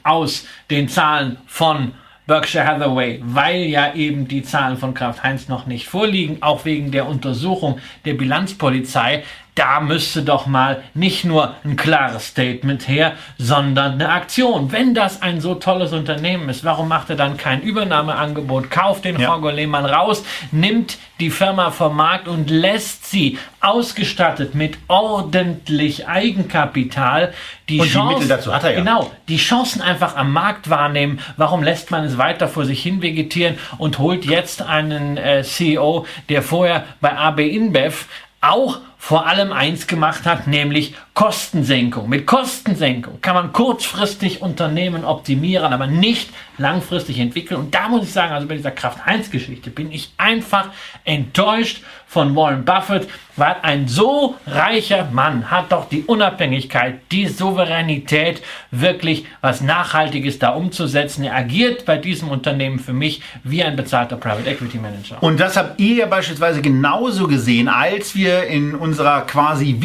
aus 0.04 0.46
den 0.70 0.88
Zahlen 0.88 1.38
von 1.46 1.94
Berkshire 2.26 2.66
Hathaway, 2.66 3.20
weil 3.24 3.62
ja 3.62 3.94
eben 3.94 4.28
die 4.28 4.42
Zahlen 4.42 4.76
von 4.76 4.94
Kraft 4.94 5.22
Heinz 5.22 5.48
noch 5.48 5.66
nicht 5.66 5.88
vorliegen, 5.88 6.42
auch 6.42 6.64
wegen 6.64 6.92
der 6.92 7.08
Untersuchung 7.08 7.80
der 8.04 8.14
Bilanzpolizei, 8.14 9.24
da 9.54 9.80
müsste 9.80 10.22
doch 10.22 10.46
mal 10.46 10.82
nicht 10.94 11.24
nur 11.24 11.54
ein 11.62 11.76
klares 11.76 12.28
Statement 12.28 12.88
her, 12.88 13.12
sondern 13.36 13.92
eine 13.92 14.08
Aktion. 14.08 14.72
Wenn 14.72 14.94
das 14.94 15.20
ein 15.20 15.42
so 15.42 15.54
tolles 15.54 15.92
Unternehmen 15.92 16.48
ist, 16.48 16.64
warum 16.64 16.88
macht 16.88 17.10
er 17.10 17.16
dann 17.16 17.36
kein 17.36 17.60
Übernahmeangebot, 17.60 18.70
kauft 18.70 19.04
den 19.04 19.18
ja. 19.20 19.36
Lehmann 19.50 19.84
raus, 19.84 20.24
nimmt 20.52 20.96
die 21.20 21.28
Firma 21.30 21.70
vom 21.70 21.96
Markt 21.96 22.28
und 22.28 22.48
lässt 22.48 23.10
sie 23.10 23.38
ausgestattet 23.60 24.54
mit 24.54 24.78
ordentlich 24.88 26.08
Eigenkapital 26.08 27.34
die 27.68 27.78
und 27.78 27.88
Chance, 27.88 28.08
die 28.08 28.14
Mittel 28.14 28.28
dazu 28.28 28.54
hat 28.54 28.64
er 28.64 28.72
ja. 28.72 28.78
Genau, 28.78 29.10
die 29.28 29.36
Chancen 29.36 29.82
einfach 29.82 30.16
am 30.16 30.32
Markt 30.32 30.70
wahrnehmen. 30.70 31.20
Warum 31.36 31.62
lässt 31.62 31.90
man 31.90 32.04
es 32.04 32.16
weiter 32.16 32.48
vor 32.48 32.64
sich 32.64 32.82
hin 32.82 33.02
vegetieren 33.02 33.58
und 33.76 33.98
holt 33.98 34.24
jetzt 34.24 34.62
einen 34.62 35.18
äh, 35.18 35.42
CEO, 35.42 36.06
der 36.30 36.42
vorher 36.42 36.84
bei 37.00 37.16
AB 37.16 37.40
InBev 37.40 38.06
auch 38.40 38.80
vor 39.04 39.26
allem 39.26 39.52
eins 39.52 39.88
gemacht 39.88 40.26
hat, 40.26 40.46
nämlich 40.46 40.94
Kostensenkung. 41.14 42.08
Mit 42.08 42.26
Kostensenkung 42.26 43.20
kann 43.20 43.34
man 43.34 43.52
kurzfristig 43.52 44.40
Unternehmen 44.40 45.04
optimieren, 45.04 45.72
aber 45.72 45.86
nicht 45.86 46.30
langfristig 46.56 47.18
entwickeln. 47.18 47.60
Und 47.60 47.74
da 47.74 47.88
muss 47.88 48.04
ich 48.04 48.12
sagen, 48.12 48.32
also 48.32 48.48
bei 48.48 48.56
dieser 48.56 48.70
Kraft-1-Geschichte 48.70 49.70
bin 49.70 49.92
ich 49.92 50.10
einfach 50.16 50.68
enttäuscht 51.04 51.82
von 52.06 52.36
Warren 52.36 52.64
Buffett, 52.64 53.08
weil 53.36 53.56
ein 53.62 53.88
so 53.88 54.36
reicher 54.46 55.08
Mann 55.10 55.50
hat 55.50 55.72
doch 55.72 55.88
die 55.88 56.02
Unabhängigkeit, 56.02 57.00
die 57.10 57.26
Souveränität, 57.26 58.42
wirklich 58.70 59.24
was 59.40 59.62
Nachhaltiges 59.62 60.38
da 60.38 60.50
umzusetzen. 60.50 61.24
Er 61.24 61.34
agiert 61.36 61.86
bei 61.86 61.96
diesem 61.96 62.28
Unternehmen 62.28 62.78
für 62.78 62.92
mich 62.92 63.22
wie 63.44 63.62
ein 63.62 63.76
bezahlter 63.76 64.16
Private 64.16 64.50
Equity 64.50 64.76
Manager. 64.76 65.22
Und 65.22 65.40
das 65.40 65.56
habt 65.56 65.80
ihr 65.80 65.96
ja 65.96 66.06
beispielsweise 66.06 66.60
genauso 66.60 67.26
gesehen, 67.26 67.68
als 67.68 68.14
wir 68.14 68.44
in 68.44 68.74
unserer 68.74 69.22
quasi 69.22 69.80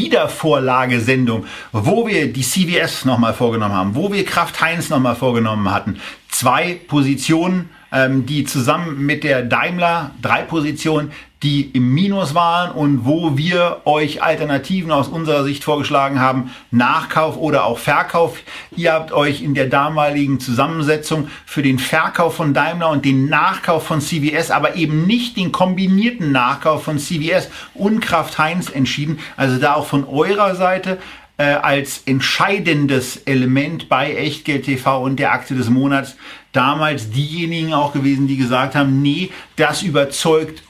Wiedervorlagesendung, 1.17 1.45
wo 1.71 2.07
wir 2.07 2.31
die 2.31 2.41
CVS 2.41 3.05
nochmal 3.05 3.33
vorgenommen 3.33 3.75
haben, 3.75 3.95
wo 3.95 4.11
wir 4.11 4.23
Kraft 4.25 4.61
Heinz 4.61 4.89
nochmal 4.89 5.15
vorgenommen 5.15 5.71
hatten, 5.71 5.99
zwei 6.29 6.79
Positionen 6.87 7.69
ähm, 7.91 8.25
die 8.25 8.43
zusammen 8.43 9.05
mit 9.05 9.23
der 9.23 9.43
Daimler 9.43 10.11
drei 10.21 10.41
Positionen, 10.41 11.11
die 11.43 11.69
im 11.73 11.93
Minus 11.93 12.33
waren 12.33 12.71
und 12.71 13.05
wo 13.05 13.37
wir 13.37 13.81
euch 13.85 14.23
Alternativen 14.23 14.91
aus 14.91 15.07
unserer 15.07 15.43
Sicht 15.43 15.63
vorgeschlagen 15.63 16.19
haben, 16.19 16.51
Nachkauf 16.71 17.37
oder 17.37 17.65
auch 17.65 17.77
Verkauf. 17.77 18.39
Ihr 18.75 18.93
habt 18.93 19.11
euch 19.11 19.43
in 19.43 19.53
der 19.53 19.67
damaligen 19.67 20.39
Zusammensetzung 20.39 21.29
für 21.45 21.61
den 21.61 21.77
Verkauf 21.77 22.35
von 22.35 22.55
Daimler 22.55 22.89
und 22.89 23.05
den 23.05 23.29
Nachkauf 23.29 23.85
von 23.85 24.01
CVS, 24.01 24.49
aber 24.49 24.75
eben 24.75 25.05
nicht 25.05 25.37
den 25.37 25.51
kombinierten 25.51 26.31
Nachkauf 26.31 26.83
von 26.83 26.97
CVS 26.97 27.49
und 27.75 27.99
Kraft 27.99 28.39
Heinz 28.39 28.69
entschieden. 28.69 29.19
Also 29.35 29.59
da 29.59 29.75
auch 29.75 29.85
von 29.85 30.05
eurer 30.05 30.55
Seite 30.55 30.97
äh, 31.37 31.43
als 31.43 32.01
entscheidendes 32.07 33.17
Element 33.17 33.89
bei 33.89 34.15
Echtgeld 34.15 34.65
TV 34.65 35.03
und 35.03 35.17
der 35.17 35.33
Aktie 35.33 35.55
des 35.55 35.69
Monats 35.69 36.15
damals 36.51 37.11
diejenigen 37.11 37.73
auch 37.73 37.93
gewesen, 37.93 38.27
die 38.27 38.37
gesagt 38.37 38.73
haben, 38.73 39.03
nee, 39.03 39.29
das 39.55 39.83
überzeugt 39.83 40.63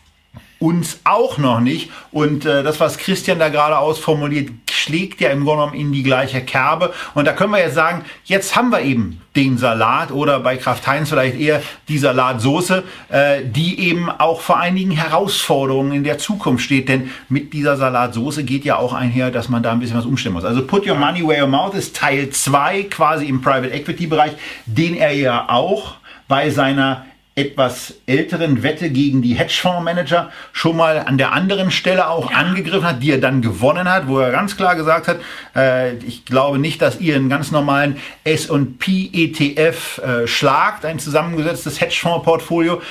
uns 0.59 0.99
auch 1.03 1.37
noch 1.37 1.59
nicht. 1.59 1.91
Und 2.11 2.45
äh, 2.45 2.63
das, 2.63 2.79
was 2.79 2.97
Christian 2.97 3.39
da 3.39 3.49
gerade 3.49 3.77
ausformuliert, 3.77 4.49
schlägt 4.71 5.21
ja 5.21 5.29
im 5.29 5.43
Grunde 5.43 5.65
genommen 5.65 5.79
in 5.79 5.91
die 5.91 6.03
gleiche 6.03 6.41
Kerbe. 6.41 6.93
Und 7.13 7.25
da 7.25 7.33
können 7.33 7.51
wir 7.51 7.59
jetzt 7.59 7.75
sagen, 7.75 8.05
jetzt 8.25 8.55
haben 8.55 8.69
wir 8.69 8.81
eben 8.81 9.21
den 9.35 9.57
Salat 9.57 10.11
oder 10.11 10.39
bei 10.39 10.57
Kraft 10.57 10.87
Heinz 10.87 11.09
vielleicht 11.09 11.39
eher 11.39 11.61
die 11.87 11.97
Salatsoße, 11.97 12.83
äh, 13.09 13.41
die 13.43 13.79
eben 13.81 14.09
auch 14.09 14.41
vor 14.41 14.57
einigen 14.59 14.91
Herausforderungen 14.91 15.91
in 15.91 16.03
der 16.03 16.17
Zukunft 16.17 16.63
steht. 16.63 16.89
Denn 16.89 17.11
mit 17.29 17.53
dieser 17.53 17.77
Salatsoße 17.77 18.43
geht 18.43 18.65
ja 18.65 18.77
auch 18.77 18.93
einher, 18.93 19.29
dass 19.29 19.49
man 19.49 19.61
da 19.61 19.71
ein 19.71 19.79
bisschen 19.79 19.97
was 19.97 20.05
umstellen 20.05 20.33
muss. 20.33 20.45
Also 20.45 20.65
Put 20.65 20.87
Your 20.87 20.95
Money 20.95 21.27
Where 21.27 21.43
Your 21.43 21.49
Mouth 21.49 21.75
ist 21.75 21.95
Teil 21.95 22.29
2 22.29 22.83
quasi 22.83 23.25
im 23.25 23.41
Private 23.41 23.71
Equity 23.71 24.07
Bereich, 24.07 24.31
den 24.65 24.95
er 24.95 25.11
ja 25.11 25.49
auch 25.49 25.95
bei 26.27 26.49
seiner 26.49 27.05
etwas 27.37 27.93
älteren 28.07 28.63
Wette 28.63 28.89
gegen 28.89 29.21
die 29.21 29.35
Hedgefondsmanager 29.35 30.31
schon 30.53 30.75
mal 30.75 30.97
an 30.97 31.19
der 31.19 31.33
anderen 31.33 31.69
Stelle 31.69 32.09
auch 32.09 32.31
ja. 32.31 32.37
angegriffen 32.37 32.83
hat, 32.83 33.03
die 33.03 33.11
er 33.11 33.19
dann 33.19 33.43
gewonnen 33.43 33.87
hat, 33.87 34.07
wo 34.07 34.17
er 34.17 34.31
ganz 34.31 34.57
klar 34.57 34.75
gesagt 34.75 35.07
hat, 35.07 35.19
äh, 35.55 35.97
ich 35.97 36.25
glaube 36.25 36.57
nicht, 36.57 36.81
dass 36.81 36.99
ihr 36.99 37.15
einen 37.15 37.29
ganz 37.29 37.51
normalen 37.51 37.97
S&P 38.23 39.11
ETF 39.13 39.99
äh, 39.99 40.27
schlagt, 40.27 40.83
ein 40.83 40.97
zusammengesetztes 40.97 41.79
Hedgefondsportfolio. 41.79 42.81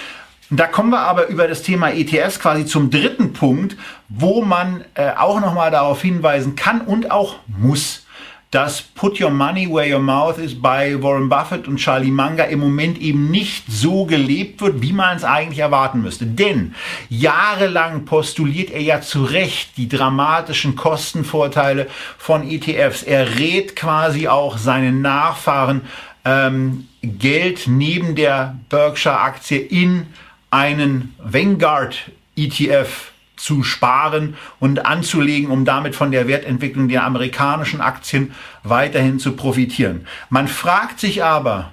Da 0.51 0.69
kommen 0.69 0.91
wir 0.91 1.01
aber 1.01 1.27
über 1.27 1.49
das 1.49 1.63
Thema 1.63 1.91
ETFs 1.91 2.39
quasi 2.39 2.67
zum 2.67 2.91
dritten 2.91 3.33
Punkt, 3.33 3.77
wo 4.09 4.43
man 4.43 4.85
äh, 4.95 5.11
auch 5.11 5.41
nochmal 5.41 5.73
darauf 5.73 6.03
hinweisen 6.03 6.55
kann 6.55 6.83
und 6.83 7.11
auch 7.11 7.35
muss 7.49 8.06
dass 8.57 8.81
Put 8.81 9.21
Your 9.21 9.29
Money 9.29 9.69
Where 9.69 9.95
Your 9.95 10.01
Mouth 10.01 10.39
is 10.39 10.59
bei 10.59 11.03
Warren 11.03 11.29
Buffett 11.29 11.69
und 11.69 11.77
Charlie 11.77 12.11
Munger 12.11 12.49
im 12.49 12.61
Moment 12.61 12.99
eben 12.99 13.31
nicht 13.31 13.65
so 13.69 14.07
gelebt 14.07 14.63
wird, 14.63 14.81
wie 14.81 14.95
man 14.95 15.19
es 15.19 15.25
eigentlich 15.25 15.59
erwarten 15.59 16.01
müsste. 16.01 16.25
Denn 16.25 16.75
jahrelang 17.11 18.07
postuliert 18.07 18.71
er 18.71 18.81
ja 18.81 19.03
zu 19.03 19.25
Recht 19.25 19.77
die 19.77 19.91
dramatischen 19.91 20.75
Kostenvorteile 20.75 21.87
von 22.17 22.49
ETFs. 22.49 23.03
Er 23.03 23.39
rät 23.39 23.77
quasi 23.77 24.27
auch 24.27 24.57
seinen 24.57 25.03
Nachfahren, 25.03 25.83
ähm, 26.25 26.89
Geld 27.03 27.65
neben 27.67 28.15
der 28.15 28.57
Berkshire-Aktie 28.71 29.59
in 29.59 30.07
einen 30.51 31.15
Vanguard 31.19 32.11
ETF 32.37 33.13
zu 33.47 33.63
sparen 33.63 34.37
und 34.59 34.87
anzulegen, 34.87 35.53
um 35.53 35.65
damit 35.65 35.95
von 35.95 36.11
der 36.11 36.27
Wertentwicklung 36.27 36.89
der 36.89 37.05
amerikanischen 37.05 37.81
Aktien 37.81 38.33
weiterhin 38.65 39.21
zu 39.21 39.37
profitieren. 39.37 40.09
Man 40.31 40.49
fragt 40.49 40.99
sich 40.99 41.23
aber, 41.23 41.73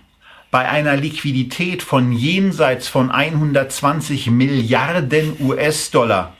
bei 0.51 0.69
einer 0.69 0.95
Liquidität 0.95 1.81
von 1.81 2.11
jenseits 2.11 2.87
von 2.87 3.09
120 3.09 4.29
Milliarden 4.29 5.35
US-Dollar, 5.39 6.35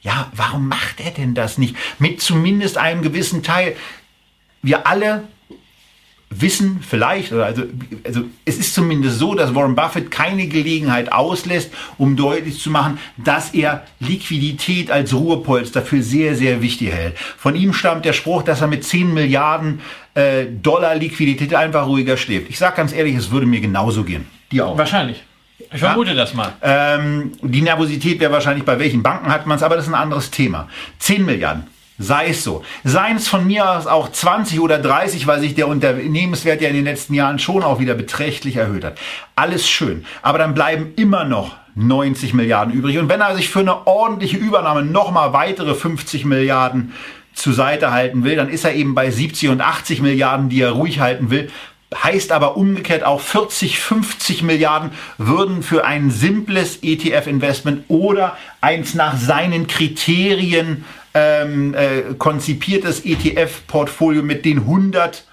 ja, 0.00 0.32
warum 0.34 0.66
macht 0.66 0.98
er 1.00 1.10
denn 1.10 1.34
das 1.34 1.58
nicht? 1.58 1.76
Mit 1.98 2.22
zumindest 2.22 2.78
einem 2.78 3.02
gewissen 3.02 3.42
Teil. 3.42 3.76
Wir 4.62 4.86
alle 4.86 5.28
wissen 6.30 6.80
vielleicht, 6.86 7.32
oder 7.32 7.46
also, 7.46 7.64
also 8.04 8.22
es 8.44 8.58
ist 8.58 8.72
zumindest 8.72 9.18
so, 9.18 9.34
dass 9.34 9.54
Warren 9.54 9.74
Buffett 9.74 10.10
keine 10.12 10.46
Gelegenheit 10.46 11.12
auslässt, 11.12 11.72
um 11.98 12.16
deutlich 12.16 12.60
zu 12.60 12.70
machen, 12.70 12.98
dass 13.16 13.52
er 13.52 13.84
Liquidität 13.98 14.92
als 14.92 15.12
Ruhepolster 15.12 15.82
für 15.82 16.02
sehr, 16.02 16.36
sehr 16.36 16.62
wichtig 16.62 16.92
hält. 16.92 17.18
Von 17.18 17.56
ihm 17.56 17.72
stammt 17.72 18.04
der 18.04 18.12
Spruch, 18.12 18.42
dass 18.42 18.60
er 18.60 18.68
mit 18.68 18.84
10 18.84 19.12
Milliarden 19.12 19.80
äh, 20.14 20.46
Dollar 20.46 20.94
Liquidität 20.94 21.54
einfach 21.54 21.86
ruhiger 21.86 22.16
schläft. 22.16 22.48
Ich 22.48 22.58
sage 22.58 22.76
ganz 22.76 22.92
ehrlich, 22.92 23.16
es 23.16 23.32
würde 23.32 23.46
mir 23.46 23.60
genauso 23.60 24.04
gehen. 24.04 24.26
Die 24.52 24.62
auch. 24.62 24.78
Wahrscheinlich. 24.78 25.24
Ich 25.72 25.80
vermute 25.80 26.10
ja? 26.10 26.16
das 26.16 26.34
mal. 26.34 26.52
Ähm, 26.62 27.32
die 27.42 27.62
Nervosität 27.62 28.20
wäre 28.20 28.32
wahrscheinlich 28.32 28.64
bei 28.64 28.78
welchen 28.78 29.02
Banken 29.02 29.28
hat 29.32 29.46
man 29.46 29.56
es, 29.56 29.62
aber 29.62 29.76
das 29.76 29.86
ist 29.86 29.92
ein 29.92 30.00
anderes 30.00 30.30
Thema. 30.30 30.68
10 31.00 31.24
Milliarden 31.24 31.66
sei 32.00 32.28
es 32.30 32.42
so. 32.42 32.64
Seien 32.82 33.16
es 33.16 33.28
von 33.28 33.46
mir 33.46 33.70
aus 33.70 33.86
auch 33.86 34.10
20 34.10 34.58
oder 34.60 34.78
30, 34.78 35.26
weil 35.26 35.40
sich 35.40 35.54
der 35.54 35.68
Unternehmenswert 35.68 36.62
ja 36.62 36.68
in 36.68 36.74
den 36.74 36.86
letzten 36.86 37.12
Jahren 37.14 37.38
schon 37.38 37.62
auch 37.62 37.78
wieder 37.78 37.94
beträchtlich 37.94 38.56
erhöht 38.56 38.84
hat. 38.84 38.98
Alles 39.36 39.68
schön. 39.68 40.06
Aber 40.22 40.38
dann 40.38 40.54
bleiben 40.54 40.94
immer 40.96 41.24
noch 41.24 41.56
90 41.74 42.32
Milliarden 42.32 42.72
übrig. 42.72 42.98
Und 42.98 43.10
wenn 43.10 43.20
er 43.20 43.36
sich 43.36 43.50
für 43.50 43.60
eine 43.60 43.86
ordentliche 43.86 44.38
Übernahme 44.38 44.82
nochmal 44.82 45.34
weitere 45.34 45.74
50 45.74 46.24
Milliarden 46.24 46.94
zur 47.34 47.52
Seite 47.52 47.92
halten 47.92 48.24
will, 48.24 48.34
dann 48.34 48.48
ist 48.48 48.64
er 48.64 48.74
eben 48.74 48.94
bei 48.94 49.10
70 49.10 49.50
und 49.50 49.60
80 49.60 50.00
Milliarden, 50.00 50.48
die 50.48 50.62
er 50.62 50.70
ruhig 50.70 51.00
halten 51.00 51.30
will. 51.30 51.50
Heißt 52.02 52.32
aber 52.32 52.56
umgekehrt 52.56 53.04
auch 53.04 53.20
40, 53.20 53.78
50 53.78 54.42
Milliarden 54.42 54.90
würden 55.18 55.62
für 55.62 55.84
ein 55.84 56.10
simples 56.10 56.78
ETF-Investment 56.82 57.84
oder 57.88 58.36
eins 58.60 58.94
nach 58.94 59.16
seinen 59.16 59.66
Kriterien 59.66 60.84
ähm, 61.14 61.74
äh, 61.74 62.14
konzipiertes 62.18 63.04
ETF-Portfolio 63.04 64.22
mit 64.22 64.44
den 64.44 64.58
100 64.58 65.24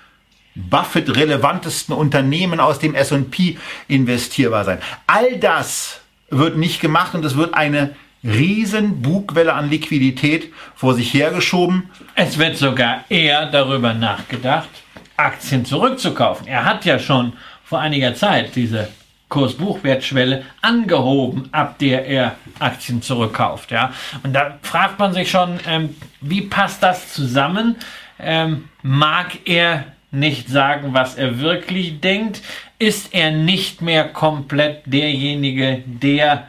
Buffett 0.56 1.16
relevantesten 1.16 1.96
Unternehmen 1.96 2.60
aus 2.60 2.80
dem 2.80 2.96
S&P 2.96 3.58
investierbar 3.88 4.66
sein. 4.66 4.80
All 5.06 5.38
das 5.38 6.02
wird 6.30 6.58
nicht 6.58 6.82
gemacht 6.82 7.14
und 7.14 7.24
es 7.24 7.38
wird 7.38 7.54
eine 7.54 7.96
riesen 8.24 9.02
Bugwelle 9.02 9.54
an 9.54 9.70
Liquidität 9.70 10.52
vor 10.76 10.96
sich 10.96 11.14
hergeschoben. 11.14 11.90
Es 12.16 12.38
wird 12.38 12.58
sogar 12.58 13.06
eher 13.10 13.46
darüber 13.46 13.94
nachgedacht, 13.94 14.70
Aktien 15.16 15.64
zurückzukaufen. 15.66 16.48
Er 16.48 16.66
hat 16.66 16.86
ja 16.86 16.98
schon 16.98 17.34
vor 17.64 17.80
einiger 17.80 18.16
Zeit 18.16 18.56
diese 18.56 18.90
Kursbuchwertschwelle 19.30 20.46
angehoben, 20.62 21.50
ab 21.52 21.80
der 21.80 22.06
er 22.06 22.36
Aktien 22.60 23.02
zurückkauft. 23.02 23.72
Ja? 23.72 23.94
Und 24.24 24.34
da 24.34 24.58
fragt 24.62 25.00
man 25.00 25.14
sich 25.14 25.30
schon, 25.30 25.60
ähm, 25.68 25.96
wie 26.22 26.42
passt 26.42 26.82
das 26.82 27.14
zusammen? 27.14 27.76
Ähm, 28.20 28.70
mag 28.82 29.38
er 29.46 29.86
nicht 30.12 30.48
sagen, 30.48 30.94
was 30.94 31.16
er 31.16 31.40
wirklich 31.40 32.00
denkt? 32.00 32.42
Ist 32.80 33.14
er 33.14 33.32
nicht 33.32 33.82
mehr 33.82 34.08
komplett 34.08 34.84
derjenige, 34.86 35.84
der 35.86 36.48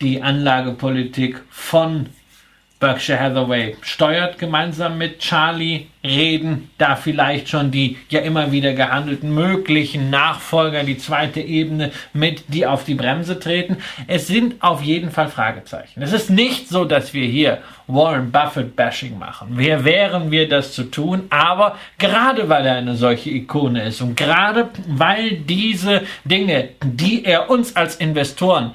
die 0.00 0.22
Anlagepolitik 0.22 1.40
von 1.50 2.06
Berkshire 2.80 3.20
Hathaway 3.20 3.76
steuert 3.82 4.38
gemeinsam 4.38 4.96
mit 4.96 5.18
Charlie, 5.18 5.88
reden 6.02 6.70
da 6.78 6.96
vielleicht 6.96 7.50
schon 7.50 7.70
die 7.70 7.98
ja 8.08 8.20
immer 8.20 8.52
wieder 8.52 8.72
gehandelten 8.72 9.34
möglichen 9.34 10.08
Nachfolger, 10.08 10.82
die 10.82 10.96
zweite 10.96 11.42
Ebene 11.42 11.92
mit, 12.14 12.44
die 12.48 12.66
auf 12.66 12.84
die 12.84 12.94
Bremse 12.94 13.38
treten. 13.38 13.76
Es 14.06 14.26
sind 14.26 14.62
auf 14.62 14.82
jeden 14.82 15.10
Fall 15.10 15.28
Fragezeichen. 15.28 16.00
Es 16.00 16.14
ist 16.14 16.30
nicht 16.30 16.70
so, 16.70 16.86
dass 16.86 17.12
wir 17.12 17.26
hier 17.26 17.58
Warren 17.86 18.30
Buffett 18.32 18.74
Bashing 18.76 19.18
machen. 19.18 19.48
Wer 19.50 19.84
wären 19.84 20.30
wir 20.30 20.48
das 20.48 20.72
zu 20.72 20.84
tun? 20.84 21.24
Aber 21.28 21.76
gerade 21.98 22.48
weil 22.48 22.64
er 22.64 22.76
eine 22.76 22.96
solche 22.96 23.28
Ikone 23.28 23.84
ist 23.84 24.00
und 24.00 24.16
gerade 24.16 24.70
weil 24.86 25.32
diese 25.32 26.02
Dinge, 26.24 26.70
die 26.82 27.26
er 27.26 27.50
uns 27.50 27.76
als 27.76 27.96
Investoren 27.96 28.72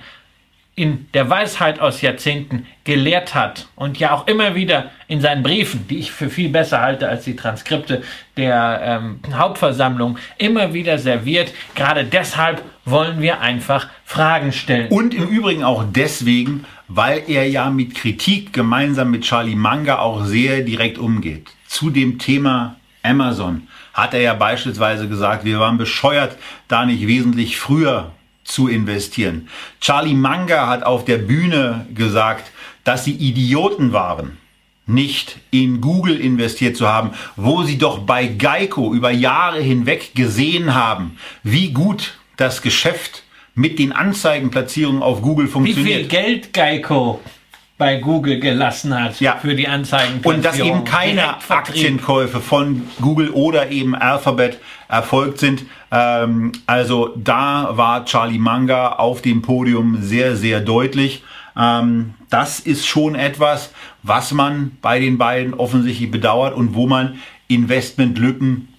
in 0.75 1.08
der 1.13 1.29
Weisheit 1.29 1.79
aus 1.79 2.01
Jahrzehnten 2.01 2.65
gelehrt 2.84 3.34
hat 3.34 3.67
und 3.75 3.98
ja 3.98 4.12
auch 4.12 4.27
immer 4.27 4.55
wieder 4.55 4.91
in 5.08 5.22
seinen 5.22 5.41
Briefen, 5.41 5.88
die 5.88 6.00
ich 6.00 6.12
für 6.12 6.29
viel 6.29 6.50
besser 6.50 6.82
halte 6.82 7.08
als 7.08 7.24
die 7.24 7.38
Transkripte 7.38 8.03
der 8.36 8.82
ähm, 8.84 9.20
Hauptversammlung, 9.34 10.17
immer 10.38 10.74
wieder 10.74 10.98
serviert. 10.98 11.53
Gerade 11.75 12.03
deshalb 12.03 12.62
wollen 12.84 13.22
wir 13.22 13.39
einfach 13.39 13.88
Fragen 14.03 14.51
stellen. 14.51 14.89
Und 14.89 15.13
im 15.13 15.29
Übrigen 15.29 15.63
auch 15.63 15.86
deswegen, 15.89 16.65
weil 16.89 17.24
er 17.27 17.48
ja 17.48 17.70
mit 17.70 17.96
Kritik 17.96 18.51
gemeinsam 18.51 19.12
mit 19.12 19.24
Charlie 19.24 19.55
Manga 19.55 20.00
auch 20.00 20.25
sehr 20.25 20.62
direkt 20.62 20.98
umgeht. 20.98 21.48
Zu 21.67 21.89
dem 21.89 22.20
Thema 22.20 22.75
Amazon 23.01 23.67
hat 23.94 24.13
er 24.13 24.20
ja 24.20 24.34
beispielsweise 24.34 25.08
gesagt, 25.08 25.46
wir 25.46 25.60
waren 25.60 25.77
bescheuert, 25.77 26.38
da 26.67 26.86
nicht 26.86 27.08
wesentlich 27.08 27.58
früher 27.58 28.12
zu 28.46 28.70
investieren. 28.70 29.50
Charlie 29.82 30.14
Manga 30.14 30.68
hat 30.68 30.84
auf 30.84 31.04
der 31.04 31.18
Bühne 31.18 31.88
gesagt, 31.94 32.52
dass 32.86 33.04
sie 33.04 33.14
Idioten 33.14 33.92
waren, 33.92 34.38
nicht 34.86 35.40
in 35.52 35.82
Google 35.82 36.20
investiert 36.20 36.78
zu 36.78 36.88
haben, 36.88 37.12
wo 37.36 37.64
sie 37.64 37.78
doch 37.78 38.00
bei 38.00 38.28
Geico 38.28 38.94
über 38.94 39.12
Jahre 39.12 39.60
hinweg 39.60 40.16
gesehen 40.16 40.74
haben, 40.75 41.18
wie 41.44 41.72
gut 41.72 42.18
das 42.38 42.62
Geschäft 42.62 43.24
mit 43.56 43.80
den 43.80 43.92
Anzeigenplatzierungen 43.92 45.02
auf 45.02 45.22
Google 45.22 45.48
funktioniert. 45.48 45.88
Wie 45.88 46.00
viel 46.02 46.08
Geld 46.08 46.54
Geico 46.54 47.22
bei 47.77 47.98
Google 47.98 48.39
gelassen 48.39 48.98
hat 48.98 49.20
ja. 49.20 49.36
für 49.36 49.53
die 49.53 49.67
Anzeigen. 49.67 50.22
Und 50.24 50.46
dass 50.46 50.60
eben 50.60 50.86
keine 50.86 51.36
Aktienkäufe 51.50 52.39
von 52.39 52.88
Google 53.01 53.29
oder 53.32 53.70
eben 53.70 53.96
Alphabet 53.96 54.60
erfolgt 54.88 55.39
sind. 55.39 55.65
Ähm, 55.91 56.53
also 56.67 57.13
da 57.17 57.70
war 57.72 58.05
Charlie 58.05 58.39
Manga 58.39 58.94
auf 58.94 59.22
dem 59.22 59.41
Podium 59.41 60.01
sehr, 60.01 60.38
sehr 60.38 60.62
deutlich. 60.62 61.24
Ähm, 61.58 62.13
das 62.29 62.60
ist 62.62 62.88
schon 62.88 63.15
etwas, 63.15 63.74
was 64.03 64.32
man 64.32 64.77
bei 64.82 65.00
den 65.00 65.17
beiden 65.17 65.53
offensichtlich 65.53 66.12
bedauert 66.12 66.55
und 66.55 66.75
wo 66.75 66.88
man 66.88 67.20
Investmentlücken 67.48 68.70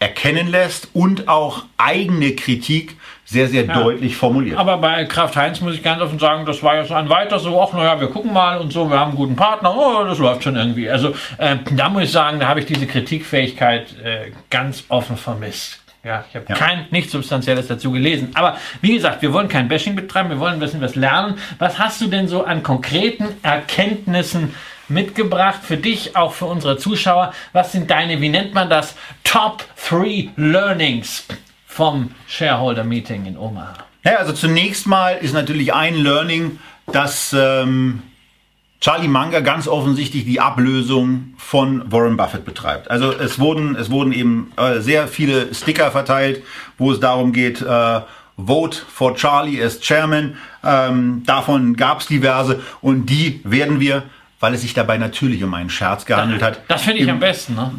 erkennen 0.00 0.48
lässt 0.48 0.88
und 0.92 1.28
auch 1.28 1.66
eigene 1.76 2.34
Kritik 2.34 2.96
sehr, 3.30 3.46
sehr 3.46 3.64
ja. 3.64 3.74
deutlich 3.74 4.16
formuliert. 4.16 4.58
Aber 4.58 4.78
bei 4.78 5.04
Kraft 5.04 5.36
Heinz 5.36 5.60
muss 5.60 5.74
ich 5.74 5.84
ganz 5.84 6.02
offen 6.02 6.18
sagen, 6.18 6.44
das 6.46 6.64
war 6.64 6.76
jetzt 6.76 6.90
ein 6.90 7.08
weiter 7.08 7.38
so, 7.38 7.62
ach 7.62 7.72
naja, 7.72 8.00
wir 8.00 8.08
gucken 8.08 8.32
mal 8.32 8.58
und 8.58 8.72
so, 8.72 8.90
wir 8.90 8.98
haben 8.98 9.10
einen 9.10 9.16
guten 9.16 9.36
Partner, 9.36 9.72
oh, 9.72 10.04
das 10.04 10.18
läuft 10.18 10.42
schon 10.42 10.56
irgendwie. 10.56 10.90
Also 10.90 11.14
äh, 11.38 11.56
da 11.70 11.88
muss 11.88 12.04
ich 12.04 12.12
sagen, 12.12 12.40
da 12.40 12.48
habe 12.48 12.58
ich 12.58 12.66
diese 12.66 12.88
Kritikfähigkeit 12.88 13.94
äh, 14.02 14.32
ganz 14.50 14.84
offen 14.88 15.16
vermisst. 15.16 15.78
Ja, 16.02 16.24
ich 16.28 16.34
habe 16.34 16.46
ja. 16.48 16.56
kein, 16.56 16.86
nichts 16.90 17.12
Substanzielles 17.12 17.68
dazu 17.68 17.92
gelesen. 17.92 18.30
Aber 18.34 18.56
wie 18.80 18.94
gesagt, 18.94 19.22
wir 19.22 19.32
wollen 19.32 19.48
kein 19.48 19.68
Bashing 19.68 19.94
betreiben, 19.94 20.30
wir 20.30 20.40
wollen 20.40 20.54
ein 20.54 20.60
bisschen 20.60 20.80
was 20.80 20.96
lernen. 20.96 21.36
Was 21.58 21.78
hast 21.78 22.00
du 22.00 22.08
denn 22.08 22.26
so 22.26 22.44
an 22.44 22.64
konkreten 22.64 23.26
Erkenntnissen 23.42 24.54
mitgebracht 24.88 25.60
für 25.62 25.76
dich, 25.76 26.16
auch 26.16 26.32
für 26.32 26.46
unsere 26.46 26.78
Zuschauer. 26.78 27.32
Was 27.52 27.70
sind 27.70 27.92
deine, 27.92 28.20
wie 28.20 28.28
nennt 28.28 28.54
man 28.54 28.68
das, 28.68 28.96
Top 29.22 29.64
3 29.88 30.30
Learnings 30.34 31.26
vom 31.70 32.10
Shareholder 32.26 32.84
Meeting 32.84 33.26
in 33.26 33.38
Omaha? 33.38 33.74
Ja, 34.04 34.16
also 34.16 34.32
zunächst 34.32 34.86
mal 34.86 35.12
ist 35.20 35.32
natürlich 35.32 35.72
ein 35.72 35.94
Learning, 35.94 36.58
dass 36.92 37.34
ähm, 37.38 38.02
Charlie 38.80 39.08
Munger 39.08 39.40
ganz 39.40 39.68
offensichtlich 39.68 40.24
die 40.24 40.40
Ablösung 40.40 41.34
von 41.36 41.90
Warren 41.92 42.16
Buffett 42.16 42.44
betreibt. 42.44 42.90
Also 42.90 43.12
es 43.12 43.38
wurden, 43.38 43.76
es 43.76 43.90
wurden 43.90 44.12
eben 44.12 44.52
äh, 44.56 44.80
sehr 44.80 45.06
viele 45.06 45.54
Sticker 45.54 45.92
verteilt, 45.92 46.42
wo 46.76 46.90
es 46.90 46.98
darum 46.98 47.32
geht, 47.32 47.62
äh, 47.62 48.00
Vote 48.36 48.78
for 48.88 49.14
Charlie 49.14 49.62
as 49.62 49.80
Chairman. 49.80 50.36
Ähm, 50.64 51.22
davon 51.24 51.76
gab 51.76 52.00
es 52.00 52.06
diverse 52.06 52.60
und 52.80 53.06
die 53.06 53.40
werden 53.44 53.78
wir 53.80 54.02
weil 54.40 54.54
es 54.54 54.62
sich 54.62 54.72
dabei 54.74 54.96
natürlich 54.96 55.44
um 55.44 55.52
einen 55.52 55.70
Scherz 55.70 56.06
gehandelt 56.06 56.42
hat. 56.42 56.62
Das 56.66 56.82
finde 56.82 57.02
ich 57.02 57.10
am 57.10 57.20
besten, 57.20 57.54
ne? 57.54 57.72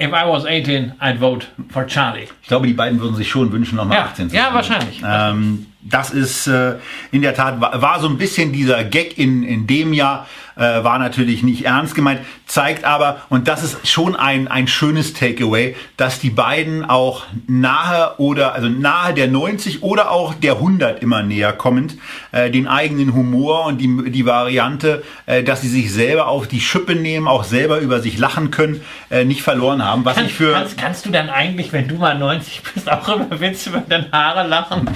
If 0.00 0.12
I 0.12 0.24
was 0.28 0.44
18, 0.46 0.94
I'd 1.00 1.18
vote 1.18 1.48
for 1.70 1.84
Charlie. 1.84 2.28
Ich 2.42 2.48
glaube, 2.48 2.68
die 2.68 2.72
beiden 2.72 3.00
würden 3.00 3.16
sich 3.16 3.28
schon 3.28 3.50
wünschen, 3.50 3.76
nochmal 3.76 3.98
ja, 3.98 4.04
18 4.04 4.30
zu 4.30 4.36
sein. 4.36 4.44
Ja, 4.44 4.54
wahrscheinlich. 4.54 5.02
Ähm, 5.04 5.66
das 5.80 6.10
ist 6.10 6.46
äh, 6.46 6.76
in 7.10 7.22
der 7.22 7.34
Tat, 7.34 7.60
war, 7.60 7.82
war, 7.82 7.98
so 7.98 8.08
ein 8.08 8.16
bisschen 8.16 8.52
dieser 8.52 8.84
Gag 8.84 9.18
in, 9.18 9.42
in 9.42 9.66
dem 9.66 9.92
Jahr, 9.92 10.28
äh, 10.58 10.84
war 10.84 10.98
natürlich 10.98 11.42
nicht 11.42 11.64
ernst 11.64 11.94
gemeint, 11.94 12.20
zeigt 12.46 12.84
aber, 12.84 13.22
und 13.28 13.48
das 13.48 13.62
ist 13.62 13.88
schon 13.88 14.16
ein, 14.16 14.48
ein 14.48 14.68
schönes 14.68 15.14
Takeaway, 15.14 15.76
dass 15.96 16.18
die 16.18 16.30
beiden 16.30 16.84
auch 16.84 17.24
nahe 17.46 18.18
oder, 18.18 18.54
also 18.54 18.68
nahe 18.68 19.14
der 19.14 19.28
90 19.28 19.82
oder 19.82 20.10
auch 20.10 20.34
der 20.34 20.54
100 20.54 21.02
immer 21.02 21.22
näher 21.22 21.52
kommend, 21.52 21.96
äh, 22.32 22.50
den 22.50 22.66
eigenen 22.66 23.14
Humor 23.14 23.66
und 23.66 23.78
die, 23.78 24.10
die 24.10 24.26
Variante, 24.26 25.02
äh, 25.26 25.42
dass 25.42 25.60
sie 25.60 25.68
sich 25.68 25.92
selber 25.92 26.28
auf 26.28 26.48
die 26.48 26.60
Schippe 26.60 26.94
nehmen, 26.94 27.28
auch 27.28 27.44
selber 27.44 27.78
über 27.78 28.00
sich 28.00 28.18
lachen 28.18 28.50
können, 28.50 28.80
äh, 29.10 29.24
nicht 29.24 29.42
verloren 29.42 29.84
haben. 29.84 30.04
Was 30.04 30.16
Kann, 30.16 30.26
ich 30.26 30.34
für 30.34 30.52
kannst, 30.52 30.76
kannst 30.76 31.06
du 31.06 31.10
dann 31.10 31.30
eigentlich, 31.30 31.72
wenn 31.72 31.86
du 31.86 31.94
mal 31.94 32.18
90 32.18 32.62
bist, 32.74 32.90
auch 32.90 33.08
immer 33.08 33.40
Witze 33.40 33.70
über 33.70 33.82
deine 33.88 34.10
Haare 34.10 34.46
lachen? 34.48 34.90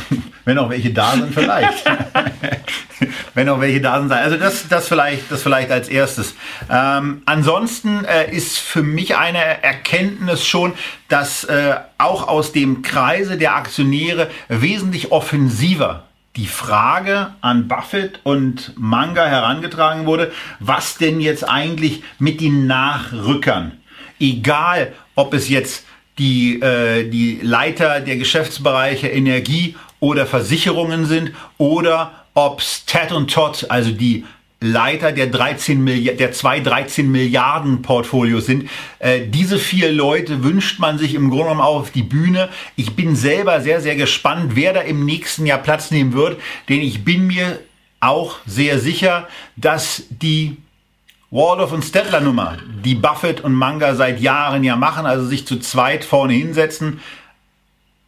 wenn 0.44 0.58
auch 0.58 0.70
welche 0.70 0.92
da 0.92 1.12
sind, 1.12 1.32
vielleicht. 1.32 1.84
wenn 3.34 3.48
auch 3.48 3.60
welche 3.60 3.80
da 3.80 4.00
sind. 4.00 4.12
Also 4.12 4.36
das, 4.36 4.68
das 4.68 4.88
vielleicht, 4.88 5.30
das 5.30 5.42
vielleicht 5.42 5.51
als 5.54 5.88
erstes. 5.88 6.34
Ähm, 6.70 7.22
ansonsten 7.26 8.04
äh, 8.04 8.30
ist 8.34 8.58
für 8.58 8.82
mich 8.82 9.16
eine 9.16 9.62
Erkenntnis 9.62 10.44
schon, 10.44 10.72
dass 11.08 11.44
äh, 11.44 11.74
auch 11.98 12.28
aus 12.28 12.52
dem 12.52 12.82
Kreise 12.82 13.36
der 13.36 13.56
Aktionäre 13.56 14.30
wesentlich 14.48 15.12
offensiver 15.12 16.04
die 16.36 16.46
Frage 16.46 17.34
an 17.42 17.68
Buffett 17.68 18.20
und 18.24 18.72
Manga 18.76 19.26
herangetragen 19.26 20.06
wurde, 20.06 20.32
was 20.60 20.96
denn 20.96 21.20
jetzt 21.20 21.48
eigentlich 21.48 22.02
mit 22.18 22.40
den 22.40 22.66
Nachrückern, 22.66 23.72
egal 24.18 24.94
ob 25.14 25.34
es 25.34 25.48
jetzt 25.48 25.84
die, 26.18 26.60
äh, 26.60 27.08
die 27.08 27.40
Leiter 27.42 28.00
der 28.00 28.16
Geschäftsbereiche 28.16 29.08
Energie 29.08 29.76
oder 30.00 30.26
Versicherungen 30.26 31.06
sind 31.06 31.32
oder 31.58 32.24
ob 32.34 32.60
es 32.60 32.84
Ted 32.86 33.12
und 33.12 33.30
Todd, 33.30 33.66
also 33.68 33.90
die 33.90 34.24
Leiter 34.62 35.12
der 35.12 35.26
13 35.26 35.82
Milliarden, 35.82 36.18
der 36.18 36.32
zwei 36.32 36.60
13 36.60 37.10
Milliarden 37.10 37.82
Portfolios 37.82 38.46
sind. 38.46 38.68
Äh, 38.98 39.26
diese 39.26 39.58
vier 39.58 39.92
Leute 39.92 40.42
wünscht 40.42 40.78
man 40.78 40.98
sich 40.98 41.14
im 41.14 41.28
Grunde 41.30 41.44
genommen 41.44 41.60
auch 41.60 41.80
auf 41.80 41.90
die 41.90 42.02
Bühne. 42.02 42.48
Ich 42.76 42.96
bin 42.96 43.16
selber 43.16 43.60
sehr, 43.60 43.80
sehr 43.80 43.96
gespannt, 43.96 44.52
wer 44.54 44.72
da 44.72 44.80
im 44.80 45.04
nächsten 45.04 45.46
Jahr 45.46 45.58
Platz 45.58 45.90
nehmen 45.90 46.12
wird, 46.12 46.40
denn 46.68 46.80
ich 46.80 47.04
bin 47.04 47.26
mir 47.26 47.58
auch 48.00 48.36
sehr 48.46 48.78
sicher, 48.78 49.28
dass 49.56 50.04
die 50.10 50.56
Waldorf 51.30 51.72
und 51.72 51.82
Stettler 51.82 52.20
Nummer, 52.20 52.58
die 52.84 52.94
Buffett 52.94 53.40
und 53.40 53.54
Manga 53.54 53.94
seit 53.94 54.20
Jahren 54.20 54.64
ja 54.64 54.76
machen, 54.76 55.06
also 55.06 55.24
sich 55.24 55.46
zu 55.46 55.58
zweit 55.60 56.04
vorne 56.04 56.34
hinsetzen, 56.34 57.00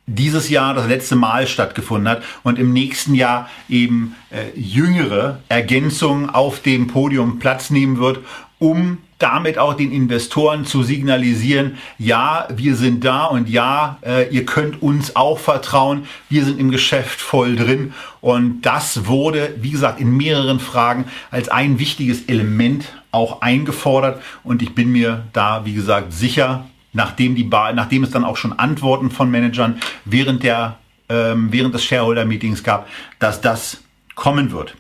dieses 0.06 0.50
Jahr 0.50 0.74
das 0.74 0.86
letzte 0.86 1.16
Mal 1.16 1.46
stattgefunden 1.46 2.08
hat 2.08 2.22
und 2.42 2.58
im 2.58 2.72
nächsten 2.72 3.14
Jahr 3.14 3.48
eben 3.68 4.14
äh, 4.30 4.58
jüngere 4.58 5.40
Ergänzungen 5.48 6.28
auf 6.28 6.60
dem 6.60 6.88
Podium 6.88 7.38
Platz 7.38 7.70
nehmen 7.70 7.98
wird, 7.98 8.18
um 8.58 8.98
damit 9.18 9.58
auch 9.58 9.74
den 9.74 9.92
Investoren 9.92 10.66
zu 10.66 10.82
signalisieren, 10.82 11.78
ja, 11.98 12.46
wir 12.54 12.76
sind 12.76 13.04
da 13.04 13.24
und 13.24 13.48
ja, 13.48 13.98
äh, 14.04 14.28
ihr 14.28 14.44
könnt 14.44 14.82
uns 14.82 15.16
auch 15.16 15.38
vertrauen, 15.38 16.06
wir 16.28 16.44
sind 16.44 16.60
im 16.60 16.70
Geschäft 16.70 17.20
voll 17.20 17.56
drin. 17.56 17.94
Und 18.20 18.62
das 18.62 19.06
wurde, 19.06 19.54
wie 19.60 19.70
gesagt, 19.70 20.00
in 20.00 20.14
mehreren 20.16 20.60
Fragen 20.60 21.06
als 21.30 21.48
ein 21.48 21.78
wichtiges 21.78 22.24
Element 22.26 22.86
auch 23.12 23.40
eingefordert. 23.40 24.20
Und 24.42 24.60
ich 24.60 24.74
bin 24.74 24.92
mir 24.92 25.24
da, 25.32 25.64
wie 25.64 25.74
gesagt, 25.74 26.12
sicher, 26.12 26.66
nachdem, 26.94 27.35
die 27.35 27.44
nachdem 27.44 28.04
es 28.04 28.11
dann 28.11 28.24
auch 28.24 28.37
schon 28.37 28.59
Antworten 28.59 29.11
von 29.11 29.30
Managern 29.30 29.80
während, 30.04 30.42
der, 30.42 30.78
ähm, 31.09 31.48
während 31.50 31.74
des 31.74 31.85
Shareholder-Meetings 31.85 32.64
gab, 32.64 32.88
dass 33.18 33.40
das 33.40 33.83
kommen 34.14 34.52
wird. 34.52 34.74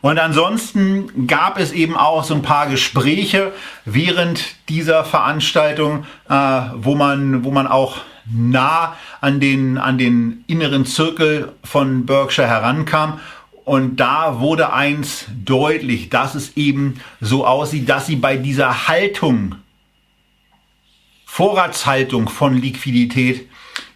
Und 0.00 0.18
ansonsten 0.18 1.26
gab 1.26 1.58
es 1.58 1.72
eben 1.72 1.96
auch 1.96 2.24
so 2.24 2.34
ein 2.34 2.42
paar 2.42 2.68
Gespräche 2.68 3.52
während 3.84 4.54
dieser 4.68 5.04
Veranstaltung, 5.04 6.06
äh, 6.28 6.60
wo, 6.74 6.94
man, 6.94 7.44
wo 7.44 7.50
man 7.50 7.66
auch 7.66 7.98
nah 8.32 8.96
an 9.20 9.40
den, 9.40 9.78
an 9.78 9.98
den 9.98 10.44
inneren 10.46 10.86
Zirkel 10.86 11.52
von 11.64 12.06
Berkshire 12.06 12.46
herankam. 12.46 13.20
Und 13.64 13.96
da 13.96 14.38
wurde 14.38 14.72
eins 14.72 15.26
deutlich, 15.44 16.08
dass 16.08 16.36
es 16.36 16.56
eben 16.56 17.00
so 17.20 17.44
aussieht, 17.44 17.88
dass 17.88 18.06
sie 18.06 18.16
bei 18.16 18.36
dieser 18.36 18.86
Haltung 18.86 19.56
Vorratshaltung 21.36 22.30
von 22.30 22.56
Liquidität 22.62 23.46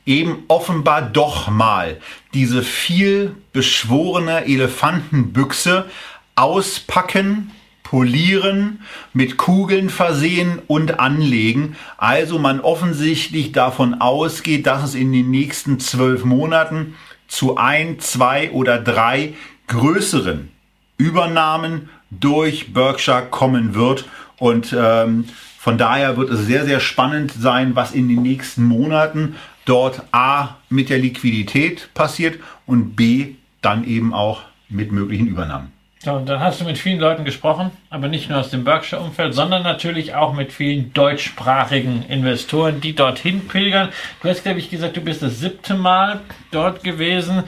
eben 0.04 0.44
offenbar 0.48 1.00
doch 1.00 1.48
mal 1.48 1.96
diese 2.34 2.62
viel 2.62 3.34
beschworene 3.54 4.44
Elefantenbüchse 4.44 5.86
auspacken, 6.34 7.50
polieren, 7.82 8.82
mit 9.14 9.38
Kugeln 9.38 9.88
versehen 9.88 10.58
und 10.66 11.00
anlegen. 11.00 11.76
Also 11.96 12.38
man 12.38 12.60
offensichtlich 12.60 13.52
davon 13.52 14.02
ausgeht, 14.02 14.66
dass 14.66 14.84
es 14.84 14.94
in 14.94 15.10
den 15.10 15.30
nächsten 15.30 15.80
zwölf 15.80 16.26
Monaten 16.26 16.94
zu 17.26 17.56
ein, 17.56 18.00
zwei 18.00 18.50
oder 18.50 18.78
drei 18.78 19.32
größeren 19.68 20.50
Übernahmen 20.98 21.88
durch 22.10 22.74
Berkshire 22.74 23.28
kommen 23.30 23.74
wird. 23.74 24.04
Und 24.36 24.76
ähm, 24.78 25.24
von 25.62 25.76
daher 25.76 26.16
wird 26.16 26.30
es 26.30 26.46
sehr, 26.46 26.64
sehr 26.64 26.80
spannend 26.80 27.32
sein, 27.32 27.76
was 27.76 27.92
in 27.92 28.08
den 28.08 28.22
nächsten 28.22 28.64
Monaten 28.64 29.36
dort 29.66 30.00
A 30.10 30.56
mit 30.70 30.88
der 30.88 30.96
Liquidität 30.96 31.92
passiert 31.92 32.38
und 32.64 32.96
B 32.96 33.34
dann 33.60 33.84
eben 33.84 34.14
auch 34.14 34.40
mit 34.70 34.90
möglichen 34.90 35.26
Übernahmen. 35.26 35.70
So, 35.98 36.12
und 36.12 36.26
dann 36.30 36.40
hast 36.40 36.62
du 36.62 36.64
mit 36.64 36.78
vielen 36.78 36.98
Leuten 36.98 37.26
gesprochen, 37.26 37.72
aber 37.90 38.08
nicht 38.08 38.30
nur 38.30 38.38
aus 38.38 38.48
dem 38.48 38.64
Berkshire-Umfeld, 38.64 39.34
sondern 39.34 39.62
natürlich 39.62 40.14
auch 40.14 40.32
mit 40.32 40.50
vielen 40.50 40.94
deutschsprachigen 40.94 42.04
Investoren, 42.08 42.80
die 42.80 42.94
dorthin 42.94 43.46
pilgern. 43.46 43.90
Du 44.22 44.30
hast, 44.30 44.44
glaube 44.44 44.60
ich, 44.60 44.70
gesagt, 44.70 44.96
du 44.96 45.02
bist 45.02 45.20
das 45.20 45.40
siebte 45.40 45.74
Mal 45.74 46.20
dort 46.52 46.82
gewesen. 46.82 47.42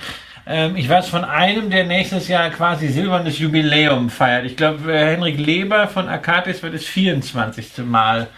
Ähm, 0.46 0.76
ich 0.76 0.88
weiß 0.88 1.08
von 1.08 1.24
einem, 1.24 1.70
der 1.70 1.84
nächstes 1.84 2.28
Jahr 2.28 2.50
quasi 2.50 2.88
silbernes 2.88 3.38
Jubiläum 3.38 4.10
feiert. 4.10 4.44
Ich 4.44 4.56
glaube, 4.56 4.92
äh, 4.92 5.12
Henrik 5.12 5.38
Leber 5.38 5.86
von 5.88 6.08
Akatis 6.08 6.62
wird 6.62 6.74
das 6.74 6.84
24. 6.84 7.78
Mal 7.84 8.28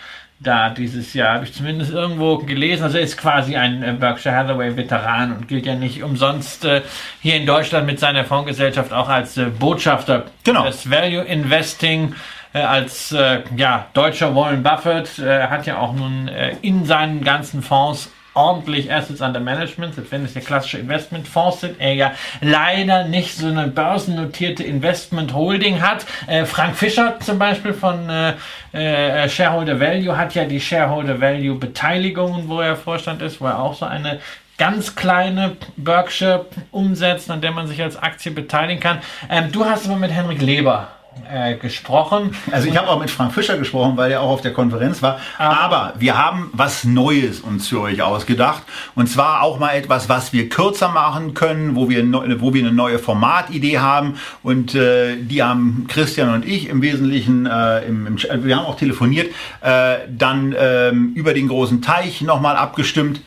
da 0.41 0.71
dieses 0.71 1.15
Jahr, 1.15 1.35
habe 1.35 1.45
ich 1.45 1.53
zumindest 1.53 1.93
irgendwo 1.93 2.39
gelesen. 2.39 2.85
Also 2.85 2.99
er 2.99 3.05
ist 3.05 3.17
quasi 3.17 3.57
ein 3.57 3.83
äh, 3.83 3.93
Berkshire 3.93 4.35
Hathaway 4.35 4.77
Veteran 4.77 5.33
und 5.33 5.49
gilt 5.49 5.67
ja 5.67 5.75
nicht 5.75 6.03
umsonst 6.03 6.65
äh, 6.65 6.83
hier 7.21 7.37
in 7.37 7.47
Deutschland 7.47 7.87
mit 7.87 7.99
seiner 7.99 8.25
Fondsgesellschaft 8.25 8.93
auch 8.93 9.09
als 9.09 9.37
äh, 9.37 9.47
Botschafter 9.47 10.25
genau. 10.43 10.67
des 10.67 10.91
Value 10.91 11.23
Investing. 11.23 12.15
Äh, 12.53 12.61
als 12.61 13.13
äh, 13.13 13.43
ja, 13.57 13.87
deutscher 13.95 14.35
Warren 14.35 14.63
Buffett 14.63 15.19
hat 15.19 15.67
ja 15.67 15.79
auch 15.79 15.95
nun 15.95 16.31
in 16.63 16.85
seinen 16.85 17.25
ganzen 17.25 17.63
Fonds 17.63 18.11
ordentlich 18.35 18.93
Assets 18.93 19.21
under 19.21 19.41
Management, 19.41 19.95
selbst 19.95 20.13
wenn 20.13 20.25
es 20.25 20.35
ja 20.35 20.41
klassische 20.41 20.79
Investmentfonds 20.79 21.61
sind, 21.61 21.81
er 21.81 21.95
ja 21.95 22.13
leider 22.41 23.05
nicht 23.05 23.37
so 23.37 23.47
eine 23.47 23.69
börsennotierte 23.69 24.63
Investment 24.63 25.33
Holding 25.33 25.81
hat. 25.81 26.05
Äh, 26.27 26.45
Frank 26.45 26.77
Fischer 26.77 27.19
zum 27.21 27.39
Beispiel 27.39 27.73
von 27.73 28.09
äh, 28.11 28.35
äh, 28.73 29.29
Shareholder 29.29 29.79
Value 29.81 30.17
hat 30.17 30.35
ja 30.35 30.45
die 30.45 30.61
Shareholder 30.61 31.21
Value 31.21 31.57
Beteiligungen, 31.57 32.49
wo 32.49 32.61
er 32.61 32.77
Vorstand 32.77 33.23
ist, 33.23 33.41
wo 33.41 33.47
er 33.47 33.59
auch 33.59 33.75
so 33.75 33.87
eine 33.87 34.21
ganz 34.59 34.95
kleine 34.95 35.57
Berkshire 35.77 36.47
umsetzt, 36.71 37.31
an 37.31 37.41
der 37.41 37.51
man 37.51 37.67
sich 37.67 37.83
als 37.83 37.97
Aktie 37.97 38.33
beteiligen 38.33 38.81
kann. 38.81 38.99
Ähm, 39.31 39.51
du 39.51 39.65
hast 39.65 39.87
aber 39.87 39.97
mit 39.97 40.13
Henrik 40.13 40.41
Leber 40.41 40.89
äh, 41.31 41.57
gesprochen. 41.57 42.35
Also 42.51 42.69
ich 42.69 42.77
habe 42.77 42.89
auch 42.89 42.99
mit 42.99 43.11
Frank 43.11 43.33
Fischer 43.33 43.57
gesprochen, 43.57 43.97
weil 43.97 44.13
er 44.13 44.21
auch 44.21 44.31
auf 44.31 44.41
der 44.41 44.53
Konferenz 44.53 45.03
war. 45.03 45.19
Aber, 45.39 45.61
Aber 45.61 45.95
wir 45.99 46.19
haben 46.19 46.51
was 46.53 46.85
Neues 46.85 47.41
uns 47.41 47.69
für 47.69 47.81
euch 47.81 48.03
ausgedacht. 48.03 48.63
Und 48.95 49.09
zwar 49.09 49.43
auch 49.43 49.59
mal 49.59 49.73
etwas, 49.73 50.09
was 50.09 50.33
wir 50.33 50.49
kürzer 50.49 50.89
machen 50.89 51.35
können, 51.35 51.77
wo 51.77 51.89
wir, 51.89 52.05
wo 52.41 52.55
wir 52.55 52.63
eine 52.63 52.73
neue 52.73 52.99
Formatidee 52.99 53.79
haben. 53.79 54.19
Und 54.43 54.75
äh, 54.75 55.17
die 55.17 55.43
haben 55.43 55.87
Christian 55.89 56.35
und 56.35 56.47
ich 56.47 56.69
im 56.69 56.83
Wesentlichen, 56.83 57.47
äh, 57.47 57.85
im, 57.87 58.07
im, 58.07 58.45
wir 58.45 58.57
haben 58.57 58.67
auch 58.67 58.77
telefoniert, 58.77 59.33
äh, 59.61 59.97
dann 60.09 60.53
äh, 60.53 60.91
über 60.91 61.35
den 61.35 61.49
großen 61.49 61.83
Teich 61.83 62.21
nochmal 62.23 62.57
abgestimmt 62.57 63.21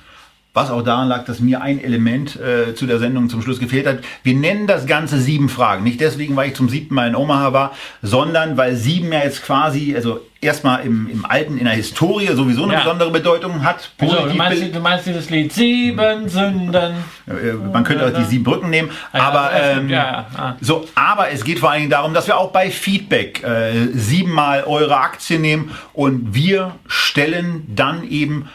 was 0.58 0.72
auch 0.72 0.82
daran 0.82 1.08
lag, 1.08 1.24
dass 1.26 1.40
mir 1.40 1.62
ein 1.62 1.82
Element 1.82 2.36
äh, 2.36 2.74
zu 2.74 2.88
der 2.88 2.98
Sendung 2.98 3.30
zum 3.30 3.44
Schluss 3.44 3.60
gefehlt 3.60 3.86
hat. 3.86 4.00
Wir 4.24 4.34
nennen 4.34 4.66
das 4.66 4.88
Ganze 4.88 5.20
sieben 5.20 5.50
Fragen. 5.50 5.84
Nicht 5.84 6.02
deswegen, 6.02 6.36
weil 6.36 6.50
ich 6.50 6.56
zum 6.56 6.68
siebten 6.68 6.96
Mal 6.96 7.08
in 7.10 7.16
Omaha 7.16 7.54
war, 7.54 7.72
sondern 8.02 8.58
weil 8.58 8.76
sieben 8.76 9.14
ja 9.14 9.20
jetzt 9.20 9.44
quasi, 9.44 9.96
also 9.96 10.20
erstmal 10.42 10.84
im, 10.84 11.08
im 11.12 11.26
Alten, 11.26 11.60
in 11.60 11.66
der 11.66 11.76
Historie 11.76 12.28
sowieso 12.34 12.64
eine 12.64 12.74
ja. 12.74 12.80
besondere 12.80 13.12
Bedeutung 13.12 13.64
hat. 13.64 13.92
Wieso, 14.00 14.16
du, 14.16 14.34
meinst, 14.34 14.76
du 14.76 14.80
meinst 14.80 15.06
dieses 15.06 15.30
Lied 15.30 15.54
Sieben 15.54 16.28
Sünden. 16.28 16.96
Äh, 17.28 17.54
man 17.72 17.84
könnte 17.84 18.08
auch 18.08 18.14
die 18.14 18.26
sieben 18.26 18.44
Brücken 18.44 18.72
nehmen. 18.72 18.90
aber, 19.12 19.52
ähm, 19.54 19.90
ja, 19.90 20.26
ah. 20.36 20.56
so, 20.60 20.88
aber 20.96 21.30
es 21.30 21.44
geht 21.44 21.60
vor 21.60 21.70
allen 21.70 21.82
Dingen 21.82 21.92
darum, 21.92 22.16
dass 22.16 22.26
wir 22.26 22.36
auch 22.36 22.52
bei 22.52 22.72
Feedback 22.72 23.44
äh, 23.44 23.90
siebenmal 23.94 24.64
eure 24.64 24.98
Aktien 24.98 25.44
nehmen 25.44 25.72
und 25.94 26.34
wir 26.34 26.74
stellen 26.88 27.64
dann 27.76 28.10
eben 28.10 28.50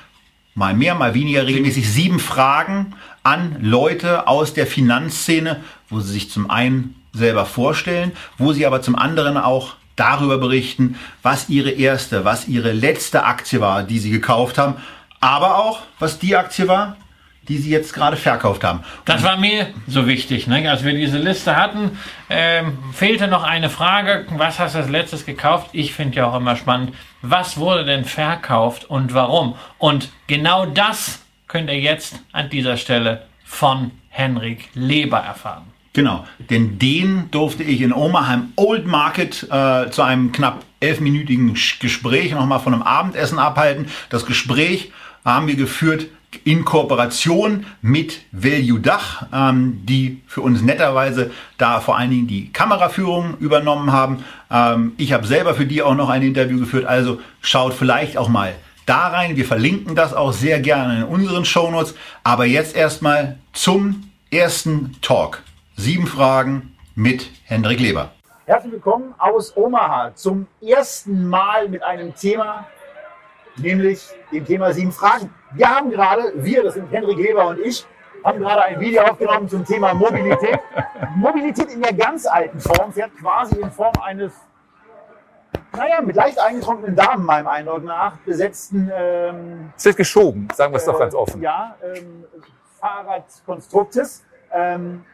mal 0.55 0.75
mehr, 0.75 0.95
mal 0.95 1.15
weniger 1.15 1.47
regelmäßig 1.47 1.91
sieben 1.91 2.19
Fragen 2.19 2.95
an 3.23 3.57
Leute 3.61 4.27
aus 4.29 4.55
der 4.55 4.67
Finanzszene, 4.67 5.61
wo 5.88 6.01
sie 6.01 6.12
sich 6.12 6.31
zum 6.31 6.51
einen 6.51 6.97
selber 7.12 7.47
vorstellen, 7.47 8.12
wo 8.38 8.53
sie 8.53 8.67
aber 8.67 8.83
zum 8.83 8.97
anderen 8.97 9.37
auch 9.37 9.75
darüber 9.97 10.38
berichten, 10.38 10.99
was 11.23 11.49
ihre 11.49 11.71
erste, 11.71 12.25
was 12.25 12.49
ihre 12.49 12.73
letzte 12.73 13.25
Aktie 13.25 13.61
war, 13.61 13.83
die 13.83 13.99
sie 13.99 14.11
gekauft 14.11 14.59
haben, 14.59 14.77
aber 15.21 15.59
auch, 15.59 15.83
was 15.99 16.19
die 16.19 16.37
Aktie 16.37 16.67
war, 16.67 16.97
die 17.53 17.59
sie 17.59 17.71
jetzt 17.71 17.93
gerade 17.93 18.17
verkauft 18.17 18.65
haben. 18.65 18.81
Das 19.05 19.23
war 19.23 19.37
mir 19.37 19.67
so 19.87 20.07
wichtig. 20.07 20.47
Ne? 20.47 20.71
Als 20.71 20.85
wir 20.85 20.95
diese 20.95 21.19
Liste 21.19 21.55
hatten, 21.55 21.99
ähm, 22.31 22.79
fehlte 22.95 23.29
noch 23.29 23.43
eine 23.43 23.69
Frage. 23.69 24.25
Was 24.31 24.59
hast 24.59 24.75
du 24.75 24.79
als 24.79 24.88
letztes 24.88 25.27
gekauft? 25.27 25.69
Ich 25.73 25.93
finde 25.93 26.17
ja 26.17 26.27
auch 26.27 26.37
immer 26.37 26.57
spannend, 26.57 26.95
was 27.21 27.59
wurde 27.59 27.85
denn 27.85 28.07
verkauft 28.07 28.87
und 28.88 29.12
warum? 29.12 29.55
Und 29.77 30.09
genau 30.29 30.65
das 30.65 31.21
könnt 31.47 31.69
ihr 31.69 31.79
jetzt 31.79 32.21
an 32.33 32.49
dieser 32.49 32.79
Stelle 32.79 33.27
von 33.45 33.91
Henrik 34.09 34.71
Leber 34.73 35.19
erfahren. 35.19 35.65
Genau, 35.93 36.25
denn 36.49 36.79
den 36.79 37.31
durfte 37.33 37.65
ich 37.65 37.83
in 37.83 37.93
Omaha 37.93 38.33
im 38.33 38.53
Old 38.57 38.87
Market 38.87 39.47
äh, 39.51 39.91
zu 39.91 40.01
einem 40.01 40.33
knapp 40.33 40.65
elfminütigen 40.81 41.53
Gespräch 41.81 42.33
nochmal 42.33 42.61
von 42.61 42.73
einem 42.73 42.83
Abendessen 42.83 43.38
abhalten. 43.38 43.88
Das 44.09 44.25
Gespräch 44.25 44.91
haben 45.23 45.49
wir 45.49 45.57
geführt 45.57 46.07
in 46.45 46.64
Kooperation 46.64 47.66
mit 47.83 48.23
Value 48.33 48.81
Dach, 48.81 49.27
ähm, 49.33 49.83
die 49.85 50.23
für 50.27 50.40
uns 50.40 50.62
netterweise 50.62 51.31
da 51.59 51.81
vor 51.81 51.97
allen 51.97 52.11
Dingen 52.11 52.27
die 52.27 52.53
Kameraführung 52.53 53.37
übernommen 53.38 53.92
haben. 53.92 54.25
Ähm, 54.51 54.92
ich 54.97 55.12
habe 55.12 55.27
selber 55.27 55.55
für 55.55 55.66
die 55.66 55.83
auch 55.83 55.95
noch 55.95 56.09
ein 56.09 56.23
Interview 56.23 56.59
geführt, 56.59 56.87
also 56.87 57.21
schaut 57.40 57.75
vielleicht 57.75 58.16
auch 58.16 58.29
mal 58.29 58.55
da 58.87 59.09
rein. 59.09 59.37
Wir 59.37 59.45
verlinken 59.45 59.95
das 59.95 60.14
auch 60.14 60.33
sehr 60.33 60.61
gerne 60.61 60.99
in 60.99 61.05
unseren 61.05 61.45
Shownotes. 61.45 61.95
Aber 62.25 62.45
jetzt 62.47 62.75
erstmal 62.77 63.38
zum 63.53 64.11
ersten 64.31 64.97
Talk. 65.03 65.42
Sieben 65.77 66.07
Fragen 66.07 66.77
mit 66.95 67.31
Hendrik 67.45 67.81
Leber. 67.81 68.12
Herzlich 68.47 68.73
willkommen 68.73 69.14
aus 69.18 69.57
Omaha 69.57 70.14
zum 70.14 70.47
ersten 70.61 71.29
Mal 71.29 71.68
mit 71.68 71.83
einem 71.83 72.14
Thema, 72.14 72.66
nämlich 73.57 74.01
dem 74.33 74.45
Thema 74.45 74.73
sieben 74.73 74.92
Fragen. 74.92 75.33
Wir 75.55 75.69
haben 75.69 75.91
gerade, 75.91 76.33
wir, 76.37 76.62
das 76.62 76.75
sind 76.75 76.91
Henrik 76.91 77.19
Leber 77.19 77.49
und 77.49 77.59
ich, 77.61 77.87
haben 78.25 78.38
gerade 78.38 78.62
ein 78.62 78.81
Video 78.81 79.03
aufgenommen 79.03 79.49
zum 79.49 79.65
Thema 79.65 79.93
Mobilität. 79.93 80.61
Mobilität 81.17 81.73
in 81.73 81.83
der 81.83 81.93
ganz 81.93 82.27
alten 82.27 82.59
Form, 82.61 82.93
fährt 82.93 83.15
quasi 83.17 83.61
in 83.61 83.71
Form 83.71 83.93
eines, 84.03 84.33
naja, 85.77 86.01
mit 86.01 86.17
leicht 86.17 86.38
eingetrockneten 86.38 86.97
Damen, 86.97 87.27
meinem 87.27 87.49
Eindruck 87.49 87.85
nach, 87.85 88.17
besetzten. 88.19 88.91
Ähm, 88.95 89.73
es 89.77 89.85
wird 89.85 89.97
geschoben, 89.97 90.49
sagen 90.55 90.73
wir 90.73 90.79
es 90.79 90.85
äh, 90.85 90.93
doch 90.93 90.99
ganz 90.99 91.15
offen. 91.15 91.43
Ja, 91.43 91.77
ähm, 91.83 92.25
Fahrradkonstruktes. 92.81 94.25
Ähm, 94.53 95.05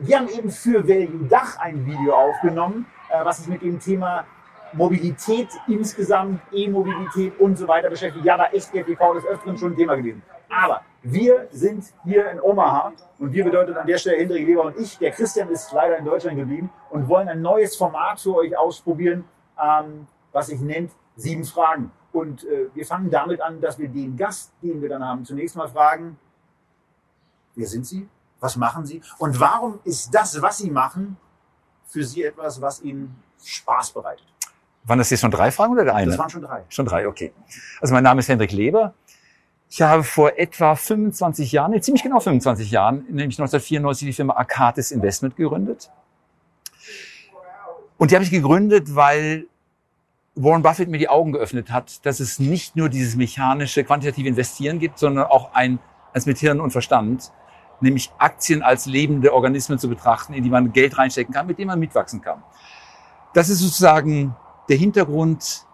wir 0.00 0.18
haben 0.18 0.28
eben 0.28 0.50
für 0.50 0.86
Value 0.86 1.28
Dach 1.28 1.58
ein 1.60 1.86
Video 1.86 2.14
aufgenommen, 2.14 2.86
äh, 3.10 3.24
was 3.24 3.38
sich 3.38 3.46
mit 3.46 3.62
dem 3.62 3.78
Thema 3.80 4.24
Mobilität 4.72 5.48
insgesamt, 5.66 6.40
E-Mobilität 6.52 7.38
und 7.40 7.56
so 7.56 7.66
weiter 7.68 7.90
beschäftigt. 7.90 8.24
Ja, 8.24 8.36
da 8.36 8.44
ist 8.44 8.72
GTV 8.72 9.14
des 9.14 9.24
Öfteren 9.24 9.56
schon 9.56 9.72
ein 9.72 9.76
Thema 9.76 9.94
gewesen. 9.96 10.22
Aber 10.48 10.82
wir 11.02 11.48
sind 11.50 11.84
hier 12.04 12.30
in 12.30 12.40
Omaha 12.40 12.92
und 13.18 13.32
wir 13.32 13.44
bedeutet 13.44 13.76
an 13.76 13.86
der 13.86 13.98
Stelle 13.98 14.18
Hendrik 14.18 14.46
Leber 14.46 14.64
und 14.64 14.78
ich. 14.78 14.98
Der 14.98 15.10
Christian 15.10 15.48
ist 15.50 15.72
leider 15.72 15.96
in 15.98 16.04
Deutschland 16.04 16.36
geblieben 16.36 16.70
und 16.90 17.08
wollen 17.08 17.28
ein 17.28 17.42
neues 17.42 17.76
Format 17.76 18.20
für 18.20 18.34
euch 18.36 18.56
ausprobieren, 18.56 19.24
ähm, 19.62 20.06
was 20.32 20.48
sich 20.48 20.60
nennt 20.60 20.92
Sieben 21.16 21.44
Fragen. 21.44 21.90
Und 22.12 22.44
äh, 22.44 22.68
wir 22.74 22.86
fangen 22.86 23.10
damit 23.10 23.40
an, 23.40 23.60
dass 23.60 23.78
wir 23.78 23.88
den 23.88 24.16
Gast, 24.16 24.52
den 24.62 24.80
wir 24.80 24.88
dann 24.88 25.04
haben, 25.04 25.24
zunächst 25.24 25.56
mal 25.56 25.68
fragen, 25.68 26.18
wer 27.54 27.66
sind 27.66 27.86
Sie? 27.86 28.08
Was 28.40 28.56
machen 28.56 28.86
Sie? 28.86 29.02
Und 29.18 29.38
warum 29.40 29.80
ist 29.84 30.14
das, 30.14 30.40
was 30.40 30.58
Sie 30.58 30.70
machen, 30.70 31.16
für 31.86 32.04
Sie 32.04 32.22
etwas, 32.22 32.60
was 32.60 32.80
Ihnen 32.82 33.20
Spaß 33.44 33.90
bereitet? 33.92 34.26
Waren 34.84 34.98
das 34.98 35.10
jetzt 35.10 35.20
schon 35.20 35.30
drei 35.30 35.50
Fragen 35.50 35.72
oder 35.72 35.84
der 35.84 35.94
eine? 35.94 36.10
Das 36.10 36.18
waren 36.18 36.30
schon 36.30 36.42
drei. 36.42 36.64
Schon 36.68 36.86
drei, 36.86 37.06
okay. 37.06 37.32
Also 37.80 37.94
mein 37.94 38.04
Name 38.04 38.20
ist 38.20 38.28
Hendrik 38.28 38.52
Leber. 38.52 38.94
Ich 39.70 39.82
habe 39.82 40.02
vor 40.02 40.38
etwa 40.38 40.74
25 40.74 41.52
Jahren, 41.52 41.72
nee, 41.72 41.80
ziemlich 41.80 42.02
genau 42.02 42.20
25 42.20 42.70
Jahren, 42.70 43.04
nämlich 43.08 43.38
1994 43.38 44.06
die 44.06 44.12
Firma 44.14 44.34
Arcatis 44.34 44.90
Investment 44.90 45.36
gegründet. 45.36 45.90
Und 47.98 48.10
die 48.10 48.14
habe 48.14 48.24
ich 48.24 48.30
gegründet, 48.30 48.94
weil 48.94 49.46
Warren 50.34 50.62
Buffett 50.62 50.88
mir 50.88 50.98
die 50.98 51.08
Augen 51.08 51.32
geöffnet 51.32 51.70
hat, 51.70 52.06
dass 52.06 52.20
es 52.20 52.38
nicht 52.38 52.76
nur 52.76 52.88
dieses 52.88 53.16
mechanische, 53.16 53.84
quantitative 53.84 54.28
Investieren 54.28 54.78
gibt, 54.78 54.98
sondern 54.98 55.26
auch 55.26 55.52
ein, 55.52 55.80
als 56.14 56.24
mit 56.24 56.38
Hirn 56.38 56.60
und 56.60 56.70
Verstand, 56.70 57.32
nämlich 57.80 58.10
Aktien 58.18 58.62
als 58.62 58.86
lebende 58.86 59.34
Organismen 59.34 59.78
zu 59.78 59.88
betrachten, 59.88 60.32
in 60.32 60.44
die 60.44 60.50
man 60.50 60.72
Geld 60.72 60.96
reinstecken 60.96 61.34
kann, 61.34 61.46
mit 61.46 61.58
dem 61.58 61.66
man 61.66 61.78
mitwachsen 61.78 62.20
kann. 62.22 62.42
Das 63.34 63.48
ist 63.48 63.58
sozusagen 63.58 64.34
der 64.68 64.76
Hintergrund 64.76 65.64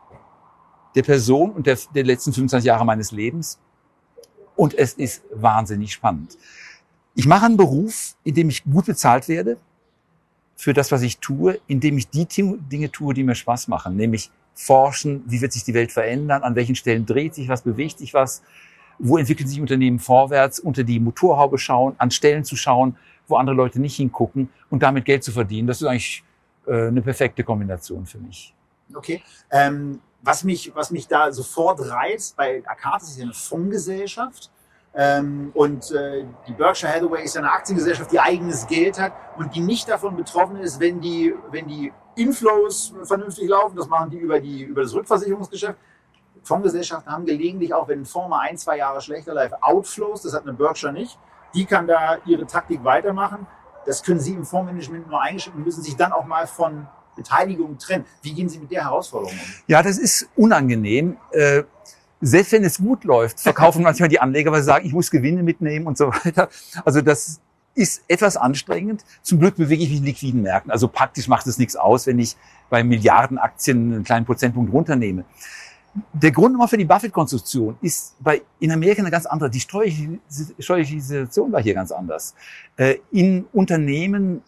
der 0.94 1.02
Person 1.02 1.50
und 1.50 1.66
der, 1.66 1.78
der 1.94 2.04
letzten 2.04 2.32
25 2.32 2.66
Jahre 2.66 2.84
meines 2.84 3.10
Lebens. 3.10 3.58
Und 4.56 4.74
es 4.74 4.94
ist 4.94 5.22
wahnsinnig 5.32 5.92
spannend. 5.92 6.38
Ich 7.16 7.26
mache 7.26 7.46
einen 7.46 7.56
Beruf, 7.56 8.16
in 8.24 8.34
dem 8.34 8.48
ich 8.48 8.64
gut 8.64 8.86
bezahlt 8.86 9.28
werde, 9.28 9.58
für 10.56 10.72
das, 10.72 10.92
was 10.92 11.02
ich 11.02 11.18
tue, 11.18 11.60
indem 11.66 11.98
ich 11.98 12.08
die 12.08 12.26
Dinge 12.26 12.90
tue, 12.90 13.14
die 13.14 13.24
mir 13.24 13.34
Spaß 13.34 13.68
machen, 13.68 13.96
nämlich 13.96 14.30
forschen, 14.54 15.24
wie 15.26 15.40
wird 15.40 15.52
sich 15.52 15.64
die 15.64 15.74
Welt 15.74 15.90
verändern, 15.90 16.44
an 16.44 16.54
welchen 16.54 16.76
Stellen 16.76 17.06
dreht 17.06 17.34
sich 17.34 17.48
was, 17.48 17.62
bewegt 17.62 17.98
sich 17.98 18.14
was, 18.14 18.42
wo 19.00 19.18
entwickeln 19.18 19.48
sich 19.48 19.60
Unternehmen 19.60 19.98
vorwärts, 19.98 20.60
unter 20.60 20.84
die 20.84 21.00
Motorhaube 21.00 21.58
schauen, 21.58 21.94
an 21.98 22.12
Stellen 22.12 22.44
zu 22.44 22.54
schauen, 22.54 22.96
wo 23.26 23.36
andere 23.36 23.56
Leute 23.56 23.80
nicht 23.80 23.96
hingucken 23.96 24.48
und 24.70 24.84
damit 24.84 25.04
Geld 25.04 25.24
zu 25.24 25.32
verdienen. 25.32 25.66
Das 25.66 25.80
ist 25.80 25.88
eigentlich 25.88 26.22
äh, 26.66 26.86
eine 26.86 27.02
perfekte 27.02 27.42
Kombination 27.42 28.06
für 28.06 28.18
mich. 28.18 28.54
Okay. 28.94 29.22
Ähm, 29.50 30.00
was, 30.22 30.44
mich, 30.44 30.74
was 30.74 30.90
mich 30.90 31.06
da 31.06 31.32
sofort 31.32 31.80
reizt, 31.90 32.36
bei 32.36 32.62
Akatis 32.66 33.10
ist 33.10 33.18
ja 33.18 33.24
eine 33.24 33.34
Fondsgesellschaft. 33.34 34.50
Ähm, 34.96 35.50
und 35.54 35.90
äh, 35.90 36.24
die 36.46 36.52
Berkshire 36.52 36.92
Hathaway 36.92 37.24
ist 37.24 37.34
ja 37.34 37.40
eine 37.40 37.50
Aktiengesellschaft, 37.50 38.12
die 38.12 38.20
eigenes 38.20 38.66
Geld 38.66 39.00
hat 39.00 39.12
und 39.36 39.54
die 39.54 39.60
nicht 39.60 39.88
davon 39.88 40.16
betroffen 40.16 40.58
ist, 40.60 40.78
wenn 40.78 41.00
die, 41.00 41.34
wenn 41.50 41.66
die 41.66 41.92
Inflows 42.14 42.94
vernünftig 43.02 43.48
laufen. 43.48 43.76
Das 43.76 43.88
machen 43.88 44.10
die 44.10 44.18
über, 44.18 44.38
die, 44.38 44.62
über 44.62 44.82
das 44.82 44.94
Rückversicherungsgeschäft. 44.94 45.76
Fondsgesellschaften 46.44 47.10
haben 47.10 47.26
gelegentlich 47.26 47.74
auch, 47.74 47.88
wenn 47.88 48.00
ein 48.00 48.06
Fonds 48.06 48.28
mal 48.28 48.40
ein, 48.40 48.56
zwei 48.56 48.76
Jahre 48.78 49.00
schlechter 49.00 49.34
läuft, 49.34 49.54
Outflows. 49.62 50.22
Das 50.22 50.34
hat 50.34 50.42
eine 50.42 50.52
Berkshire 50.52 50.92
nicht. 50.92 51.18
Die 51.54 51.64
kann 51.64 51.86
da 51.86 52.18
ihre 52.24 52.46
Taktik 52.46 52.84
weitermachen. 52.84 53.46
Das 53.86 54.02
können 54.02 54.20
Sie 54.20 54.32
im 54.32 54.44
Fondsmanagement 54.44 55.08
nur 55.08 55.20
eingeschränkt 55.20 55.58
und 55.58 55.64
müssen 55.64 55.82
sich 55.82 55.96
dann 55.96 56.12
auch 56.12 56.24
mal 56.24 56.46
von 56.46 56.86
Beteiligung 57.16 57.78
trennen. 57.78 58.04
Wie 58.22 58.32
gehen 58.32 58.48
Sie 58.48 58.58
mit 58.58 58.70
der 58.70 58.84
Herausforderung 58.84 59.32
um? 59.32 59.54
Ja, 59.66 59.82
das 59.82 59.98
ist 59.98 60.28
unangenehm. 60.36 61.16
Äh, 61.30 61.64
selbst 62.20 62.52
wenn 62.52 62.64
es 62.64 62.78
gut 62.78 63.04
läuft, 63.04 63.40
verkaufen 63.40 63.82
manchmal 63.84 64.08
die 64.08 64.20
Anleger, 64.20 64.50
weil 64.52 64.60
sie 64.60 64.66
sagen, 64.66 64.86
ich 64.86 64.92
muss 64.92 65.10
Gewinne 65.10 65.42
mitnehmen 65.42 65.86
und 65.86 65.98
so 65.98 66.08
weiter. 66.08 66.48
Also 66.84 67.00
das 67.00 67.40
ist 67.74 68.02
etwas 68.08 68.36
anstrengend. 68.36 69.04
Zum 69.22 69.40
Glück 69.40 69.56
bewege 69.56 69.82
ich 69.82 69.90
mich 69.90 69.98
in 69.98 70.04
liquiden 70.04 70.42
Märkten. 70.42 70.70
Also 70.70 70.88
praktisch 70.88 71.28
macht 71.28 71.46
es 71.46 71.58
nichts 71.58 71.76
aus, 71.76 72.06
wenn 72.06 72.18
ich 72.18 72.36
bei 72.70 72.84
Milliardenaktien 72.84 73.92
einen 73.92 74.04
kleinen 74.04 74.24
Prozentpunkt 74.24 74.72
runternehme. 74.72 75.24
Der 76.12 76.32
Grund 76.32 76.54
immer 76.54 76.66
für 76.66 76.76
die 76.76 76.84
Buffett-Konstruktion 76.84 77.76
ist 77.80 78.16
bei, 78.20 78.42
in 78.58 78.72
Amerika 78.72 79.00
eine 79.00 79.12
ganz 79.12 79.26
andere. 79.26 79.48
Die 79.48 79.60
steuerliche, 79.60 80.18
steuerliche 80.58 81.00
Situation 81.00 81.52
war 81.52 81.62
hier 81.62 81.74
ganz 81.74 81.92
anders. 81.92 82.34
Äh, 82.76 82.96
in 83.12 83.44
Unternehmen 83.52 84.42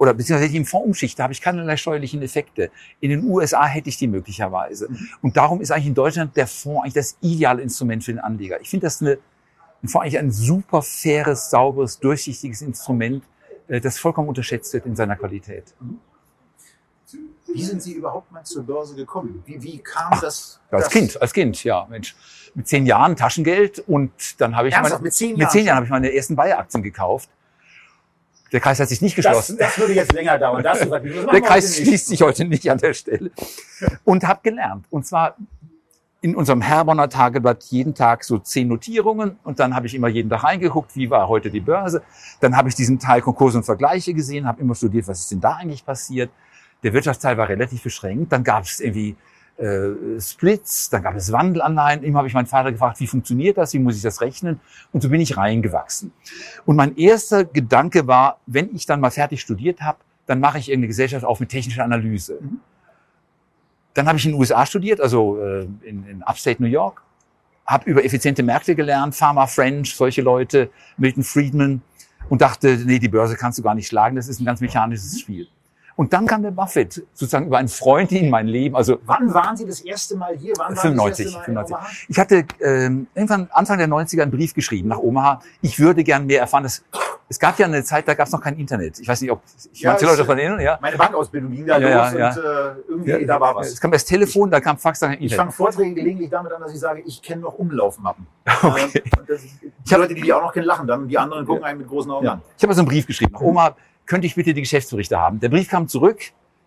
oder 0.00 0.14
beziehungsweise 0.14 0.56
im 0.56 0.64
Fonds 0.64 0.86
umschichte, 0.86 1.22
habe 1.22 1.34
ich 1.34 1.42
keinerlei 1.42 1.76
steuerlichen 1.76 2.22
Effekte. 2.22 2.70
In 3.00 3.10
den 3.10 3.22
USA 3.24 3.66
hätte 3.66 3.90
ich 3.90 3.98
die 3.98 4.06
möglicherweise. 4.06 4.88
Mhm. 4.88 5.08
Und 5.20 5.36
darum 5.36 5.60
ist 5.60 5.70
eigentlich 5.70 5.88
in 5.88 5.94
Deutschland 5.94 6.34
der 6.38 6.46
Fonds 6.46 6.82
eigentlich 6.82 6.94
das 6.94 7.18
ideale 7.20 7.60
Instrument 7.60 8.02
für 8.02 8.12
den 8.12 8.18
Anleger. 8.18 8.58
Ich 8.62 8.70
finde 8.70 8.86
das 8.86 9.02
eine, 9.02 9.18
ein 9.82 9.88
Fonds 9.88 10.02
eigentlich 10.02 10.18
ein 10.18 10.30
super 10.30 10.80
faires, 10.80 11.50
sauberes, 11.50 12.00
durchsichtiges 12.00 12.62
Instrument, 12.62 13.24
äh, 13.68 13.78
das 13.78 13.98
vollkommen 13.98 14.28
unterschätzt 14.28 14.72
wird 14.72 14.86
in 14.86 14.96
seiner 14.96 15.16
Qualität. 15.16 15.74
Mhm. 15.80 15.98
Wie 17.52 17.62
sind 17.62 17.82
Sie 17.82 17.92
überhaupt 17.92 18.32
mal 18.32 18.44
zur 18.44 18.62
Börse 18.62 18.94
gekommen? 18.94 19.42
Wie, 19.44 19.62
wie 19.62 19.78
kam 19.78 20.12
Ach, 20.12 20.20
das? 20.20 20.60
Als 20.70 20.84
das? 20.84 20.92
Kind, 20.92 21.20
als 21.20 21.32
Kind, 21.34 21.62
ja, 21.62 21.86
Mensch. 21.90 22.16
Mit 22.54 22.68
zehn 22.68 22.86
Jahren 22.86 23.16
Taschengeld 23.16 23.80
und 23.80 24.40
dann 24.40 24.56
habe 24.56 24.68
ich 24.68 24.74
Ernsthaft? 24.74 25.00
meine, 25.00 25.04
mit 25.04 25.12
zehn 25.12 25.30
Jahren, 25.30 25.38
mit 25.40 25.50
zehn 25.50 25.66
Jahren 25.66 25.76
habe 25.76 25.84
ich 25.84 25.90
meine 25.90 26.14
ersten 26.14 26.36
Bayer-Aktien 26.36 26.82
gekauft 26.82 27.28
der 28.52 28.60
Kreis 28.60 28.80
hat 28.80 28.88
sich 28.88 29.00
nicht 29.00 29.16
geschlossen. 29.16 29.56
Das, 29.58 29.68
das 29.68 29.78
würde 29.78 29.94
jetzt 29.94 30.12
länger 30.12 30.38
dauern. 30.38 30.62
Das 30.62 30.80
gesagt, 30.80 31.04
der 31.04 31.40
Kreis 31.40 31.76
schließt 31.76 32.08
sich 32.08 32.22
heute 32.22 32.44
nicht 32.44 32.70
an 32.70 32.78
der 32.78 32.94
Stelle. 32.94 33.30
Und 34.04 34.24
habe 34.24 34.40
gelernt. 34.42 34.86
Und 34.90 35.06
zwar 35.06 35.36
in 36.22 36.36
unserem 36.36 36.60
Herborner 36.60 37.08
Tageblatt 37.08 37.64
jeden 37.64 37.94
Tag 37.94 38.24
so 38.24 38.38
zehn 38.38 38.68
Notierungen 38.68 39.38
und 39.42 39.58
dann 39.58 39.74
habe 39.74 39.86
ich 39.86 39.94
immer 39.94 40.08
jeden 40.08 40.28
Tag 40.28 40.44
reingeguckt, 40.44 40.94
wie 40.94 41.08
war 41.08 41.28
heute 41.28 41.50
die 41.50 41.60
Börse. 41.60 42.02
Dann 42.40 42.56
habe 42.56 42.68
ich 42.68 42.74
diesen 42.74 42.98
Teil 42.98 43.22
Konkurs 43.22 43.54
und 43.54 43.62
Vergleiche 43.62 44.12
gesehen, 44.12 44.46
habe 44.46 44.60
immer 44.60 44.74
studiert, 44.74 45.08
was 45.08 45.20
ist 45.20 45.30
denn 45.30 45.40
da 45.40 45.54
eigentlich 45.54 45.84
passiert. 45.84 46.30
Der 46.82 46.92
Wirtschaftsteil 46.92 47.38
war 47.38 47.48
relativ 47.48 47.82
beschränkt. 47.82 48.32
Dann 48.32 48.44
gab 48.44 48.64
es 48.64 48.80
irgendwie 48.80 49.16
äh, 49.60 50.20
Splits, 50.20 50.90
dann 50.90 51.02
gab 51.02 51.14
es 51.16 51.32
Wandelanleihen. 51.32 52.02
Immer 52.02 52.18
habe 52.18 52.28
ich 52.28 52.34
meinen 52.34 52.46
Vater 52.46 52.72
gefragt, 52.72 52.98
wie 53.00 53.06
funktioniert 53.06 53.58
das, 53.58 53.74
wie 53.74 53.78
muss 53.78 53.96
ich 53.96 54.02
das 54.02 54.20
rechnen? 54.20 54.60
Und 54.92 55.02
so 55.02 55.08
bin 55.08 55.20
ich 55.20 55.36
reingewachsen. 55.36 56.12
Und 56.64 56.76
mein 56.76 56.96
erster 56.96 57.44
Gedanke 57.44 58.06
war, 58.06 58.38
wenn 58.46 58.74
ich 58.74 58.86
dann 58.86 59.00
mal 59.00 59.10
fertig 59.10 59.40
studiert 59.40 59.82
habe, 59.82 59.98
dann 60.26 60.40
mache 60.40 60.58
ich 60.58 60.68
irgendeine 60.68 60.88
Gesellschaft 60.88 61.24
auf 61.24 61.40
mit 61.40 61.50
technischer 61.50 61.84
Analyse. 61.84 62.38
Mhm. 62.40 62.60
Dann 63.94 64.06
habe 64.06 64.18
ich 64.18 64.24
in 64.24 64.32
den 64.32 64.40
USA 64.40 64.64
studiert, 64.64 65.00
also 65.00 65.38
äh, 65.42 65.66
in, 65.82 66.06
in 66.06 66.22
Upstate 66.22 66.62
New 66.62 66.68
York, 66.68 67.02
habe 67.66 67.90
über 67.90 68.04
effiziente 68.04 68.42
Märkte 68.42 68.74
gelernt, 68.74 69.14
Pharma 69.14 69.46
French, 69.46 69.94
solche 69.94 70.22
Leute, 70.22 70.70
Milton 70.96 71.22
Friedman 71.22 71.82
und 72.28 72.40
dachte, 72.40 72.78
nee, 72.84 72.98
die 72.98 73.08
Börse 73.08 73.36
kannst 73.36 73.58
du 73.58 73.62
gar 73.62 73.74
nicht 73.74 73.88
schlagen, 73.88 74.16
das 74.16 74.28
ist 74.28 74.40
ein 74.40 74.44
ganz 74.44 74.60
mechanisches 74.60 75.20
Spiel. 75.20 75.48
Und 76.00 76.14
dann 76.14 76.26
kam 76.26 76.42
der 76.42 76.50
Buffett 76.50 76.94
sozusagen 77.12 77.48
über 77.48 77.58
einen 77.58 77.68
Freund 77.68 78.10
in 78.10 78.30
mein 78.30 78.46
Leben. 78.46 78.74
Also 78.74 79.00
wann 79.04 79.34
waren 79.34 79.54
Sie 79.54 79.66
das 79.66 79.82
erste 79.82 80.16
Mal 80.16 80.34
hier? 80.34 80.54
Wann 80.56 80.74
95. 80.74 81.36
95. 81.36 81.76
Ich 82.08 82.18
hatte 82.18 82.46
ähm, 82.62 83.06
irgendwann 83.14 83.50
Anfang 83.52 83.76
der 83.76 83.86
90er 83.86 84.22
einen 84.22 84.30
Brief 84.30 84.54
geschrieben 84.54 84.88
nach 84.88 84.96
Omaha. 84.96 85.42
Ich 85.60 85.78
würde 85.78 86.02
gern 86.02 86.24
mehr 86.24 86.40
erfahren. 86.40 86.62
Das, 86.62 86.82
es 87.28 87.38
gab 87.38 87.58
ja 87.58 87.66
eine 87.66 87.84
Zeit, 87.84 88.08
da 88.08 88.14
gab 88.14 88.28
es 88.28 88.32
noch 88.32 88.40
kein 88.40 88.56
Internet. 88.56 88.98
Ich 88.98 89.06
weiß 89.06 89.20
nicht, 89.20 89.30
ob 89.30 89.42
ich 89.74 89.82
ja, 89.82 89.90
manche 89.90 90.06
Leute 90.06 90.16
davon 90.16 90.38
erinnern. 90.38 90.60
Ja. 90.60 90.78
Meine 90.80 90.96
Bankausbildung 90.96 91.52
ging 91.52 91.66
da 91.66 91.78
ja, 91.78 92.08
los 92.08 92.18
ja, 92.18 92.28
und 92.30 92.36
äh, 92.38 92.80
irgendwie 92.88 93.10
ja, 93.10 93.26
da 93.26 93.38
war 93.38 93.54
was. 93.56 93.68
Es 93.68 93.78
kam 93.78 93.90
das 93.90 94.06
Telefon, 94.06 94.50
da 94.50 94.58
kam 94.58 94.78
Fax, 94.78 95.00
dann 95.00 95.10
Internet. 95.10 95.30
Ich 95.32 95.36
fange 95.36 95.52
Vorträge 95.52 95.92
gelegentlich 95.92 96.30
damit 96.30 96.50
an, 96.50 96.62
dass 96.62 96.72
ich 96.72 96.80
sage, 96.80 97.02
ich 97.04 97.20
kenne 97.20 97.42
noch 97.42 97.58
Umlaufmappen. 97.58 98.26
Okay. 98.62 99.02
Und 99.18 99.28
das, 99.28 99.42
die 99.42 99.70
ich 99.84 99.90
Leute, 99.90 100.14
die 100.14 100.22
die 100.22 100.32
auch 100.32 100.42
noch 100.42 100.52
kennen, 100.52 100.66
lachen 100.66 100.86
dann 100.86 101.02
und 101.02 101.08
die 101.08 101.18
anderen 101.18 101.46
gucken 101.46 101.64
einen 101.64 101.78
mit 101.78 101.88
großen 101.88 102.10
Augen 102.10 102.26
an. 102.26 102.42
Ich 102.56 102.62
habe 102.62 102.70
also 102.70 102.80
einen 102.80 102.88
Brief 102.88 103.06
geschrieben 103.06 103.32
nach 103.32 103.40
Omaha 103.40 103.74
könnte 104.10 104.26
ich 104.26 104.34
bitte 104.34 104.52
die 104.52 104.60
Geschäftsberichte 104.60 105.20
haben? 105.20 105.38
Der 105.38 105.48
Brief 105.48 105.68
kam 105.68 105.86
zurück, 105.86 106.20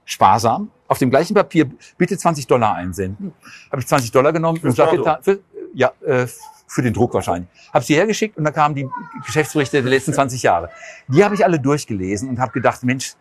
sparsam, 0.06 0.72
auf 0.88 0.98
dem 0.98 1.10
gleichen 1.10 1.34
Papier, 1.34 1.70
bitte 1.98 2.18
20 2.18 2.48
Dollar 2.48 2.76
einsenden. 2.76 3.34
Habe 3.70 3.82
ich 3.82 3.88
20 3.88 4.12
Dollar 4.12 4.32
genommen 4.32 4.62
und 4.64 4.74
getan, 4.74 5.18
für, 5.22 5.40
ja, 5.74 5.92
äh, 6.06 6.26
für 6.68 6.82
den 6.82 6.94
Druck 6.94 7.14
wahrscheinlich. 7.14 7.50
Habe 7.74 7.84
sie 7.84 7.96
hergeschickt 7.96 8.38
und 8.38 8.46
dann 8.46 8.54
kamen 8.54 8.76
die 8.76 8.90
Geschäftsberichte 9.26 9.82
der 9.82 9.90
letzten 9.90 10.14
20 10.14 10.42
Jahre. 10.42 10.70
Die 11.10 11.22
habe 11.22 11.36
ich 11.36 11.44
alle 11.44 11.60
durchgelesen 11.60 12.30
und 12.30 12.40
habe 12.40 12.54
gedacht, 12.54 12.82
Mensch, 12.84 13.16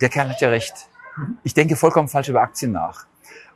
der 0.00 0.08
Kerl 0.08 0.30
hat 0.30 0.40
ja 0.40 0.48
recht. 0.48 0.72
Ich 1.42 1.52
denke 1.52 1.76
vollkommen 1.76 2.08
falsch 2.08 2.30
über 2.30 2.40
Aktien 2.40 2.72
nach. 2.72 3.04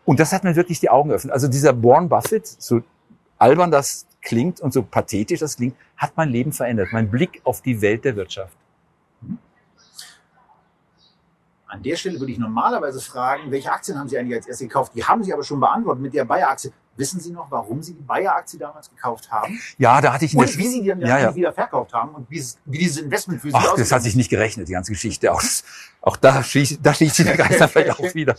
Und 0.04 0.20
das 0.20 0.34
hat 0.34 0.44
mir 0.44 0.56
wirklich 0.56 0.78
die 0.80 0.90
Augen 0.90 1.08
geöffnet. 1.08 1.32
Also 1.32 1.48
dieser 1.48 1.82
Warren 1.82 2.10
Buffett, 2.10 2.46
so 2.46 2.82
albern 3.38 3.70
das 3.70 4.06
klingt 4.20 4.60
und 4.60 4.74
so 4.74 4.82
pathetisch 4.82 5.40
das 5.40 5.56
klingt, 5.56 5.74
hat 5.96 6.12
mein 6.16 6.28
Leben 6.28 6.52
verändert. 6.52 6.88
Mein 6.92 7.10
Blick 7.10 7.40
auf 7.44 7.62
die 7.62 7.80
Welt 7.80 8.04
der 8.04 8.14
Wirtschaft. 8.16 8.59
An 11.70 11.82
der 11.82 11.94
Stelle 11.94 12.18
würde 12.18 12.32
ich 12.32 12.38
normalerweise 12.38 13.00
fragen, 13.00 13.50
welche 13.50 13.70
Aktien 13.70 13.96
haben 13.98 14.08
Sie 14.08 14.18
eigentlich 14.18 14.36
als 14.36 14.46
erstes 14.46 14.66
gekauft? 14.66 14.92
Die 14.94 15.04
haben 15.04 15.22
Sie 15.22 15.32
aber 15.32 15.44
schon 15.44 15.60
beantwortet 15.60 16.02
mit 16.02 16.12
der 16.12 16.24
Bayer-Aktie. 16.24 16.72
Wissen 16.96 17.20
Sie 17.20 17.30
noch, 17.30 17.48
warum 17.50 17.80
Sie 17.80 17.94
die 17.94 18.02
Bayer-Aktie 18.02 18.58
damals 18.58 18.90
gekauft 18.90 19.30
haben? 19.30 19.58
Ja, 19.78 20.00
da 20.00 20.12
hatte 20.12 20.24
ich 20.24 20.36
Und 20.36 20.58
wie 20.58 20.66
Sie 20.66 20.82
die 20.82 20.88
dann 20.88 21.00
ja, 21.00 21.18
ja. 21.18 21.34
wieder 21.34 21.52
verkauft 21.52 21.92
haben 21.94 22.14
und 22.14 22.28
wie, 22.28 22.44
wie 22.66 22.78
dieses 22.78 22.98
Investment 22.98 23.40
für 23.40 23.50
Sie 23.50 23.54
Ach, 23.56 23.74
das 23.76 23.92
hat 23.92 24.02
sich 24.02 24.16
nicht 24.16 24.30
gerechnet, 24.30 24.68
die 24.68 24.72
ganze 24.72 24.90
Geschichte. 24.90 25.32
Auch, 25.32 25.42
auch 26.00 26.16
da 26.16 26.42
schließt, 26.42 26.80
da 26.82 26.92
schließt 26.92 27.16
sich 27.16 27.26
der 27.26 27.36
Geist 27.36 27.62
vielleicht 27.70 27.92
auch 27.92 28.14
wieder. 28.14 28.34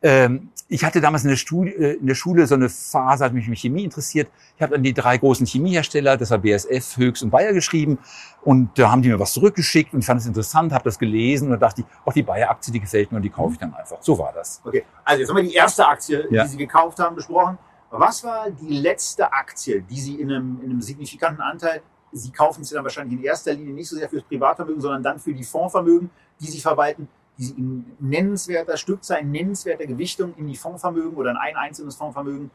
Ähm, 0.00 0.50
ich 0.68 0.84
hatte 0.84 1.00
damals 1.00 1.24
in 1.24 1.30
der, 1.30 1.36
Studie, 1.36 1.70
äh, 1.70 1.94
in 1.94 2.06
der 2.06 2.14
Schule 2.14 2.46
so 2.46 2.54
eine 2.54 2.68
Phase, 2.68 3.24
hat 3.24 3.32
mich 3.32 3.48
mit 3.48 3.58
Chemie 3.58 3.84
interessiert. 3.84 4.28
Ich 4.56 4.62
habe 4.62 4.74
dann 4.74 4.82
die 4.82 4.92
drei 4.92 5.16
großen 5.16 5.46
Chemiehersteller, 5.46 6.16
das 6.16 6.30
war 6.30 6.38
BSF, 6.38 6.96
Höchst 6.98 7.22
und 7.22 7.30
Bayer 7.30 7.52
geschrieben. 7.52 7.98
Und 8.42 8.78
da 8.78 8.90
haben 8.90 9.02
die 9.02 9.08
mir 9.08 9.18
was 9.18 9.32
zurückgeschickt 9.32 9.94
und 9.94 10.00
ich 10.00 10.06
fand 10.06 10.20
es 10.20 10.26
interessant, 10.26 10.72
habe 10.72 10.84
das 10.84 10.98
gelesen 10.98 11.50
und 11.50 11.60
dachte 11.60 11.80
ich, 11.80 11.86
auch 12.04 12.12
die 12.12 12.22
Bayer-Aktie, 12.22 12.72
die 12.72 12.80
gefällt 12.80 13.10
mir 13.10 13.16
und 13.16 13.22
die 13.22 13.30
kaufe 13.30 13.54
ich 13.54 13.58
dann 13.58 13.74
einfach. 13.74 13.98
So 14.00 14.18
war 14.18 14.32
das. 14.32 14.60
Okay, 14.64 14.84
also 15.04 15.20
jetzt 15.20 15.28
haben 15.30 15.36
wir 15.36 15.42
die 15.42 15.54
erste 15.54 15.86
Aktie, 15.86 16.26
ja. 16.30 16.44
die 16.44 16.50
Sie 16.50 16.56
gekauft 16.56 16.98
haben, 16.98 17.16
besprochen. 17.16 17.58
Was 17.90 18.22
war 18.22 18.50
die 18.50 18.78
letzte 18.78 19.32
Aktie, 19.32 19.80
die 19.80 20.00
Sie 20.00 20.20
in 20.20 20.30
einem, 20.30 20.60
in 20.62 20.70
einem 20.70 20.82
signifikanten 20.82 21.42
Anteil, 21.42 21.82
Sie 22.12 22.30
kaufen 22.30 22.64
sie 22.64 22.74
dann 22.74 22.84
wahrscheinlich 22.84 23.18
in 23.18 23.24
erster 23.24 23.52
Linie 23.52 23.74
nicht 23.74 23.88
so 23.88 23.96
sehr 23.96 24.08
fürs 24.08 24.22
Privatvermögen, 24.22 24.80
sondern 24.80 25.02
dann 25.02 25.18
für 25.18 25.34
die 25.34 25.44
Fondsvermögen, 25.44 26.10
die 26.40 26.46
Sie 26.46 26.60
verwalten, 26.60 27.08
die 27.38 27.44
sie 27.44 27.54
in 27.54 27.84
nennenswerter 28.00 28.76
Stückzahl, 28.76 29.20
in 29.20 29.30
nennenswerter 29.30 29.86
Gewichtung 29.86 30.34
in 30.36 30.48
die 30.48 30.56
Fondsvermögen 30.56 31.14
oder 31.14 31.30
in 31.30 31.36
ein 31.36 31.56
einzelnes 31.56 31.96
Fondsvermögen 31.96 32.50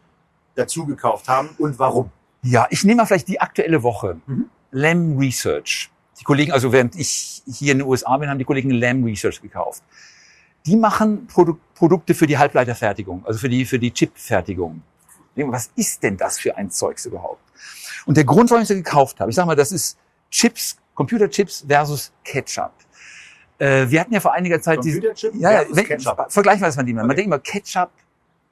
dazugekauft 0.55 1.27
haben 1.27 1.49
und 1.57 1.79
warum? 1.79 2.11
Ja, 2.43 2.67
ich 2.69 2.83
nehme 2.83 2.97
mal 2.97 3.05
vielleicht 3.05 3.29
die 3.29 3.39
aktuelle 3.39 3.81
Woche. 3.83 4.17
Mhm. 4.25 4.49
Lam 4.71 5.17
Research. 5.17 5.89
Die 6.19 6.23
Kollegen, 6.23 6.51
also 6.51 6.71
während 6.71 6.95
ich 6.95 7.41
hier 7.47 7.71
in 7.71 7.79
den 7.79 7.87
USA 7.87 8.17
bin, 8.17 8.29
haben 8.29 8.37
die 8.37 8.45
Kollegen 8.45 8.69
Lam 8.71 9.03
Research 9.03 9.41
gekauft. 9.41 9.81
Die 10.65 10.75
machen 10.75 11.27
Produ 11.27 11.57
Produkte 11.73 12.13
für 12.13 12.27
die 12.27 12.37
Halbleiterfertigung, 12.37 13.25
also 13.25 13.39
für 13.39 13.49
die, 13.49 13.65
für 13.65 13.79
die 13.79 13.91
Chipfertigung. 13.91 14.81
Was 15.35 15.71
ist 15.75 16.03
denn 16.03 16.15
das 16.15 16.39
für 16.39 16.55
ein 16.55 16.69
Zeugs 16.69 17.05
überhaupt? 17.05 17.41
Und 18.05 18.15
der 18.15 18.23
Grund, 18.23 18.49
warum 18.51 18.61
ich 18.61 18.67
sie 18.67 18.75
gekauft 18.75 19.19
habe, 19.19 19.31
ich 19.31 19.35
sage 19.35 19.47
mal, 19.47 19.55
das 19.55 19.71
ist 19.71 19.97
Chips, 20.29 20.77
Computerchips 20.93 21.65
versus 21.67 22.11
Ketchup. 22.23 22.71
Äh, 23.59 23.89
wir 23.89 23.99
hatten 23.99 24.13
ja 24.13 24.19
vor 24.19 24.33
einiger 24.33 24.61
Zeit 24.61 24.83
diese. 24.83 25.01
Ja, 25.33 25.51
ja, 25.51 25.63
wenn, 25.69 25.85
vergleichen 26.29 26.61
wir 26.61 26.67
das 26.67 26.75
mal 26.75 26.83
die 26.83 26.93
mal. 26.93 27.05
Man 27.05 27.15
denkt 27.15 27.27
immer 27.27 27.39
Ketchup, 27.39 27.89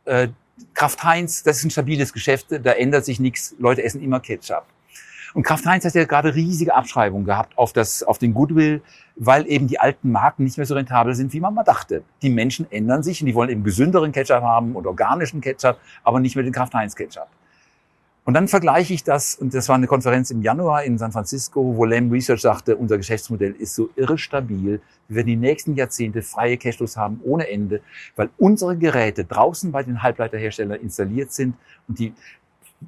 äh, 0.06 0.28
Kraft 0.74 1.04
Heinz, 1.04 1.44
das 1.44 1.58
ist 1.58 1.66
ein 1.66 1.72
stabiles 1.72 2.14
Geschäft, 2.14 2.48
da 2.50 2.72
ändert 2.74 3.06
sich 3.06 3.20
nichts. 3.20 3.56
Leute 3.58 3.84
essen 3.84 4.02
immer 4.02 4.20
Ketchup. 4.20 4.66
Und 5.34 5.44
Kraft 5.44 5.66
Heinz 5.66 5.86
hat 5.86 5.94
ja 5.94 6.04
gerade 6.04 6.36
riesige 6.36 6.74
Abschreibungen 6.74 7.26
gehabt 7.26 7.58
auf, 7.58 7.72
das, 7.72 8.04
auf 8.04 8.18
den 8.18 8.34
Goodwill, 8.34 8.82
weil 9.16 9.48
eben 9.48 9.68
die 9.68 9.80
alten 9.80 10.12
Marken 10.12 10.44
nicht 10.44 10.58
mehr 10.58 10.66
so 10.66 10.76
rentabel 10.76 11.16
sind, 11.16 11.32
wie 11.32 11.40
man 11.40 11.54
mal 11.54 11.64
dachte. 11.64 12.04
Die 12.22 12.30
Menschen 12.30 12.70
ändern 12.70 13.02
sich 13.02 13.22
und 13.22 13.28
die 13.28 13.36
wollen 13.36 13.50
eben 13.50 13.64
gesünderen 13.64 14.12
Ketchup 14.12 14.42
haben 14.42 14.76
und 14.76 14.88
organischen 14.88 15.40
Ketchup, 15.40 15.78
aber 16.04 16.20
nicht 16.20 16.36
mehr 16.36 16.44
den 16.44 16.54
Kraft 16.54 16.74
Heinz 16.74 16.96
Ketchup. 16.96 17.28
Und 18.24 18.36
dann 18.36 18.48
vergleiche 18.48 18.94
ich 18.94 19.04
das, 19.04 19.34
und 19.34 19.54
das 19.54 19.68
war 19.68 19.76
eine 19.76 19.88
Konferenz 19.88 20.30
im 20.30 20.44
Januar 20.44 20.84
in 20.84 21.00
San 21.00 21.12
Francisco, 21.12 21.76
wo 21.76 21.86
Lam 21.86 22.12
Research 22.12 22.42
sagte, 22.42 22.76
unser 22.76 22.98
Geschäftsmodell 22.98 23.54
ist 23.54 23.74
so 23.74 23.90
irre 23.96 24.18
stabil. 24.18 24.80
Wir 25.08 25.16
werden 25.16 25.28
die 25.28 25.36
nächsten 25.36 25.76
Jahrzehnte 25.76 26.22
freie 26.22 26.58
Cashflows 26.58 26.98
haben 26.98 27.20
ohne 27.24 27.50
Ende, 27.50 27.82
weil 28.16 28.30
unsere 28.38 28.78
Geräte 28.78 29.26
draußen 29.26 29.72
bei 29.72 29.82
den 29.82 30.04
Halbleiterherstellern 30.04 30.80
installiert 30.80 31.32
sind 31.32 31.56
und 31.88 31.98
die 31.98 32.14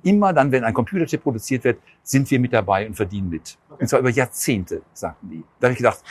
immer 0.03 0.33
dann, 0.33 0.51
wenn 0.51 0.63
ein 0.63 0.73
Computerchip 0.73 1.23
produziert 1.23 1.63
wird, 1.63 1.79
sind 2.03 2.29
wir 2.29 2.39
mit 2.39 2.53
dabei 2.53 2.85
und 2.85 2.95
verdienen 2.95 3.29
mit. 3.29 3.57
Und 3.79 3.87
zwar 3.87 3.99
über 3.99 4.09
Jahrzehnte, 4.09 4.81
sagten 4.93 5.29
die. 5.29 5.43
Da 5.59 5.67
habe 5.67 5.73
ich 5.73 5.77
gedacht, 5.77 6.03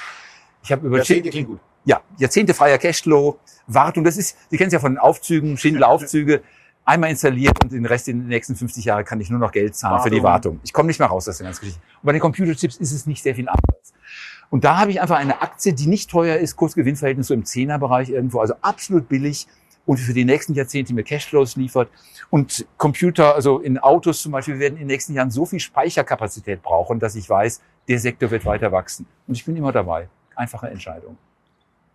ich 0.64 0.72
habe 0.72 0.86
über 0.86 0.96
Jahrzehnte 0.98 1.30
klingt 1.30 1.48
gut. 1.48 1.60
Ja, 1.84 2.00
Jahrzehnte 2.16 2.54
freier 2.54 2.78
Cashflow, 2.78 3.38
Wartung. 3.66 4.04
Das 4.04 4.16
ist, 4.16 4.36
Sie 4.50 4.56
kennen 4.56 4.68
es 4.68 4.72
ja 4.72 4.78
von 4.80 4.92
den 4.92 4.98
Aufzügen, 4.98 5.56
Schindler-Aufzüge 5.56 6.42
einmal 6.84 7.10
installiert 7.10 7.62
und 7.62 7.72
den 7.72 7.86
Rest 7.86 8.08
in 8.08 8.20
den 8.20 8.28
nächsten 8.28 8.56
50 8.56 8.84
Jahren 8.84 9.04
kann 9.04 9.20
ich 9.20 9.30
nur 9.30 9.38
noch 9.38 9.52
Geld 9.52 9.74
zahlen 9.74 9.94
Wartung. 9.94 10.04
für 10.04 10.14
die 10.14 10.22
Wartung. 10.22 10.60
Ich 10.64 10.72
komme 10.72 10.88
nicht 10.88 10.98
mehr 10.98 11.08
raus 11.08 11.28
aus 11.28 11.38
der 11.38 11.46
ganzen 11.46 11.60
Geschichte. 11.60 11.80
Und 12.02 12.06
bei 12.06 12.12
den 12.12 12.20
Computerchips 12.20 12.76
ist 12.76 12.92
es 12.92 13.06
nicht 13.06 13.22
sehr 13.22 13.34
viel 13.34 13.48
anders. 13.48 13.92
Und 14.50 14.64
da 14.64 14.78
habe 14.78 14.90
ich 14.90 15.00
einfach 15.00 15.16
eine 15.16 15.40
Aktie, 15.40 15.72
die 15.72 15.86
nicht 15.86 16.10
teuer 16.10 16.36
ist, 16.36 16.56
Kursgewinnverhältnis 16.56 17.28
so 17.28 17.34
im 17.34 17.44
Zehnerbereich 17.44 18.10
irgendwo, 18.10 18.40
also 18.40 18.54
absolut 18.60 19.08
billig 19.08 19.46
und 19.86 19.98
für 19.98 20.12
die 20.12 20.24
nächsten 20.24 20.54
Jahrzehnte 20.54 20.94
mir 20.94 21.02
Cashflows 21.02 21.56
liefert. 21.56 21.88
Und 22.30 22.66
Computer, 22.76 23.34
also 23.34 23.58
in 23.58 23.78
Autos 23.78 24.22
zum 24.22 24.32
Beispiel, 24.32 24.58
werden 24.58 24.74
in 24.74 24.80
den 24.80 24.86
nächsten 24.88 25.14
Jahren 25.14 25.30
so 25.30 25.46
viel 25.46 25.60
Speicherkapazität 25.60 26.62
brauchen, 26.62 26.98
dass 26.98 27.14
ich 27.14 27.28
weiß, 27.28 27.60
der 27.88 27.98
Sektor 27.98 28.30
wird 28.30 28.44
weiter 28.44 28.70
wachsen. 28.70 29.06
Und 29.26 29.36
ich 29.36 29.44
bin 29.44 29.56
immer 29.56 29.72
dabei. 29.72 30.08
Einfache 30.36 30.68
Entscheidung. 30.68 31.16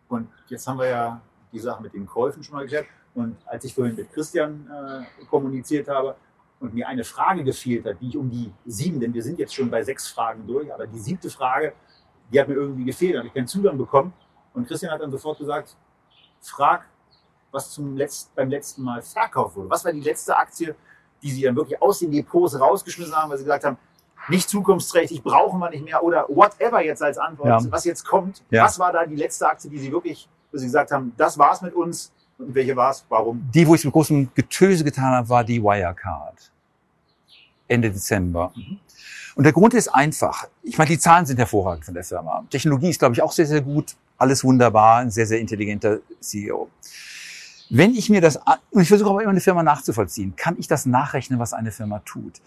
Und 0.09 0.27
jetzt 0.47 0.67
haben 0.67 0.79
wir 0.79 0.87
ja 0.87 1.21
die 1.51 1.59
Sache 1.59 1.81
mit 1.81 1.93
den 1.93 2.05
Käufen 2.05 2.43
schon 2.43 2.55
mal 2.55 2.63
geklärt. 2.63 2.87
Und 3.17 3.35
als 3.47 3.65
ich 3.65 3.73
vorhin 3.73 3.95
mit 3.95 4.13
Christian 4.13 4.69
äh, 4.69 5.25
kommuniziert 5.25 5.87
habe 5.87 6.15
und 6.59 6.75
mir 6.75 6.87
eine 6.87 7.03
Frage 7.03 7.43
gefehlt 7.43 7.83
hat, 7.87 7.99
die 7.99 8.09
ich 8.09 8.17
um 8.17 8.29
die 8.29 8.53
sieben, 8.67 8.99
denn 8.99 9.11
wir 9.11 9.23
sind 9.23 9.39
jetzt 9.39 9.55
schon 9.55 9.71
bei 9.71 9.81
sechs 9.81 10.07
Fragen 10.07 10.45
durch, 10.45 10.71
aber 10.71 10.85
die 10.85 10.99
siebte 10.99 11.31
Frage, 11.31 11.73
die 12.31 12.39
hat 12.39 12.47
mir 12.47 12.53
irgendwie 12.53 12.85
gefehlt, 12.85 13.15
da 13.15 13.17
habe 13.17 13.27
ich 13.27 13.33
keinen 13.33 13.47
Zugang 13.47 13.75
bekommen. 13.75 14.13
Und 14.53 14.67
Christian 14.67 14.91
hat 14.91 15.01
dann 15.01 15.09
sofort 15.09 15.39
gesagt, 15.39 15.75
frag, 16.41 16.85
was 17.51 17.71
zum 17.71 17.97
Letzt, 17.97 18.35
beim 18.35 18.51
letzten 18.51 18.83
Mal 18.83 19.01
verkauft 19.01 19.55
wurde. 19.55 19.71
Was 19.71 19.83
war 19.83 19.91
die 19.91 20.01
letzte 20.01 20.37
Aktie, 20.37 20.75
die 21.23 21.31
Sie 21.31 21.41
dann 21.41 21.55
wirklich 21.55 21.81
aus 21.81 21.97
den 21.97 22.11
Depots 22.11 22.59
rausgeschmissen 22.59 23.15
haben, 23.15 23.31
weil 23.31 23.39
Sie 23.39 23.45
gesagt 23.45 23.63
haben, 23.63 23.79
nicht 24.29 24.47
zukunftsträchtig, 24.47 25.23
brauchen 25.23 25.59
wir 25.59 25.71
nicht 25.71 25.83
mehr 25.83 26.03
oder 26.03 26.27
whatever 26.29 26.83
jetzt 26.83 27.01
als 27.01 27.17
Antwort, 27.17 27.63
ja. 27.63 27.71
was 27.71 27.83
jetzt 27.83 28.05
kommt. 28.05 28.43
Ja. 28.51 28.65
Was 28.65 28.77
war 28.77 28.91
da 28.91 29.07
die 29.07 29.15
letzte 29.15 29.47
Aktie, 29.47 29.71
die 29.71 29.79
Sie 29.79 29.91
wirklich, 29.91 30.29
wo 30.51 30.59
Sie 30.59 30.67
gesagt 30.67 30.91
haben, 30.91 31.13
das 31.17 31.39
war's 31.39 31.63
mit 31.63 31.73
uns, 31.73 32.13
und 32.37 32.53
welche 32.53 32.75
war 32.75 32.91
es? 32.91 33.05
Warum? 33.09 33.49
Die, 33.53 33.67
wo 33.67 33.75
ich 33.75 33.83
mit 33.83 33.93
großem 33.93 34.29
Getöse 34.35 34.83
getan 34.83 35.13
habe, 35.13 35.29
war 35.29 35.43
die 35.43 35.61
Wirecard. 35.61 36.51
Ende 37.67 37.91
Dezember. 37.91 38.51
Mhm. 38.55 38.79
Und 39.35 39.43
der 39.43 39.53
Grund 39.53 39.73
ist 39.73 39.89
einfach. 39.89 40.47
Ich 40.63 40.77
meine, 40.77 40.89
die 40.89 40.99
Zahlen 40.99 41.25
sind 41.25 41.37
hervorragend 41.37 41.85
von 41.85 41.93
der 41.93 42.03
Firma. 42.03 42.43
Technologie 42.49 42.89
ist, 42.89 42.99
glaube 42.99 43.13
ich, 43.13 43.21
auch 43.21 43.31
sehr, 43.31 43.45
sehr 43.45 43.61
gut. 43.61 43.95
Alles 44.17 44.43
wunderbar. 44.43 44.99
Ein 44.99 45.11
sehr, 45.11 45.27
sehr 45.27 45.39
intelligenter 45.39 45.99
CEO. 46.19 46.69
Wenn 47.69 47.93
ich 47.93 48.09
mir 48.09 48.21
das, 48.21 48.39
und 48.71 48.81
ich 48.81 48.87
versuche 48.87 49.09
aber 49.09 49.21
immer 49.21 49.31
eine 49.31 49.41
Firma 49.41 49.61
nachzuvollziehen, 49.61 50.35
kann 50.35 50.55
ich 50.57 50.67
das 50.67 50.85
nachrechnen, 50.85 51.37
was 51.37 51.53
eine 51.53 51.71
Firma 51.71 51.99
tut. 51.99 52.41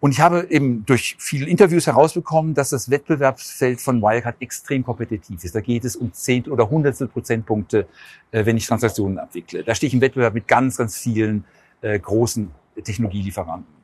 Und 0.00 0.12
ich 0.12 0.20
habe 0.20 0.46
eben 0.48 0.86
durch 0.86 1.16
viele 1.18 1.46
Interviews 1.46 1.86
herausbekommen, 1.86 2.54
dass 2.54 2.70
das 2.70 2.88
Wettbewerbsfeld 2.88 3.80
von 3.80 4.00
Wirecard 4.00 4.36
extrem 4.40 4.84
kompetitiv 4.84 5.42
ist. 5.42 5.54
Da 5.54 5.60
geht 5.60 5.84
es 5.84 5.96
um 5.96 6.12
Zehntel 6.12 6.52
oder 6.52 6.70
Hundertstel 6.70 7.08
Prozentpunkte, 7.08 7.88
äh, 8.30 8.46
wenn 8.46 8.56
ich 8.56 8.66
Transaktionen 8.66 9.18
abwickle. 9.18 9.64
Da 9.64 9.74
stehe 9.74 9.88
ich 9.88 9.94
im 9.94 10.00
Wettbewerb 10.00 10.34
mit 10.34 10.46
ganz, 10.46 10.76
ganz 10.76 10.96
vielen 10.96 11.44
äh, 11.80 11.98
großen 11.98 12.50
Technologielieferanten. 12.82 13.78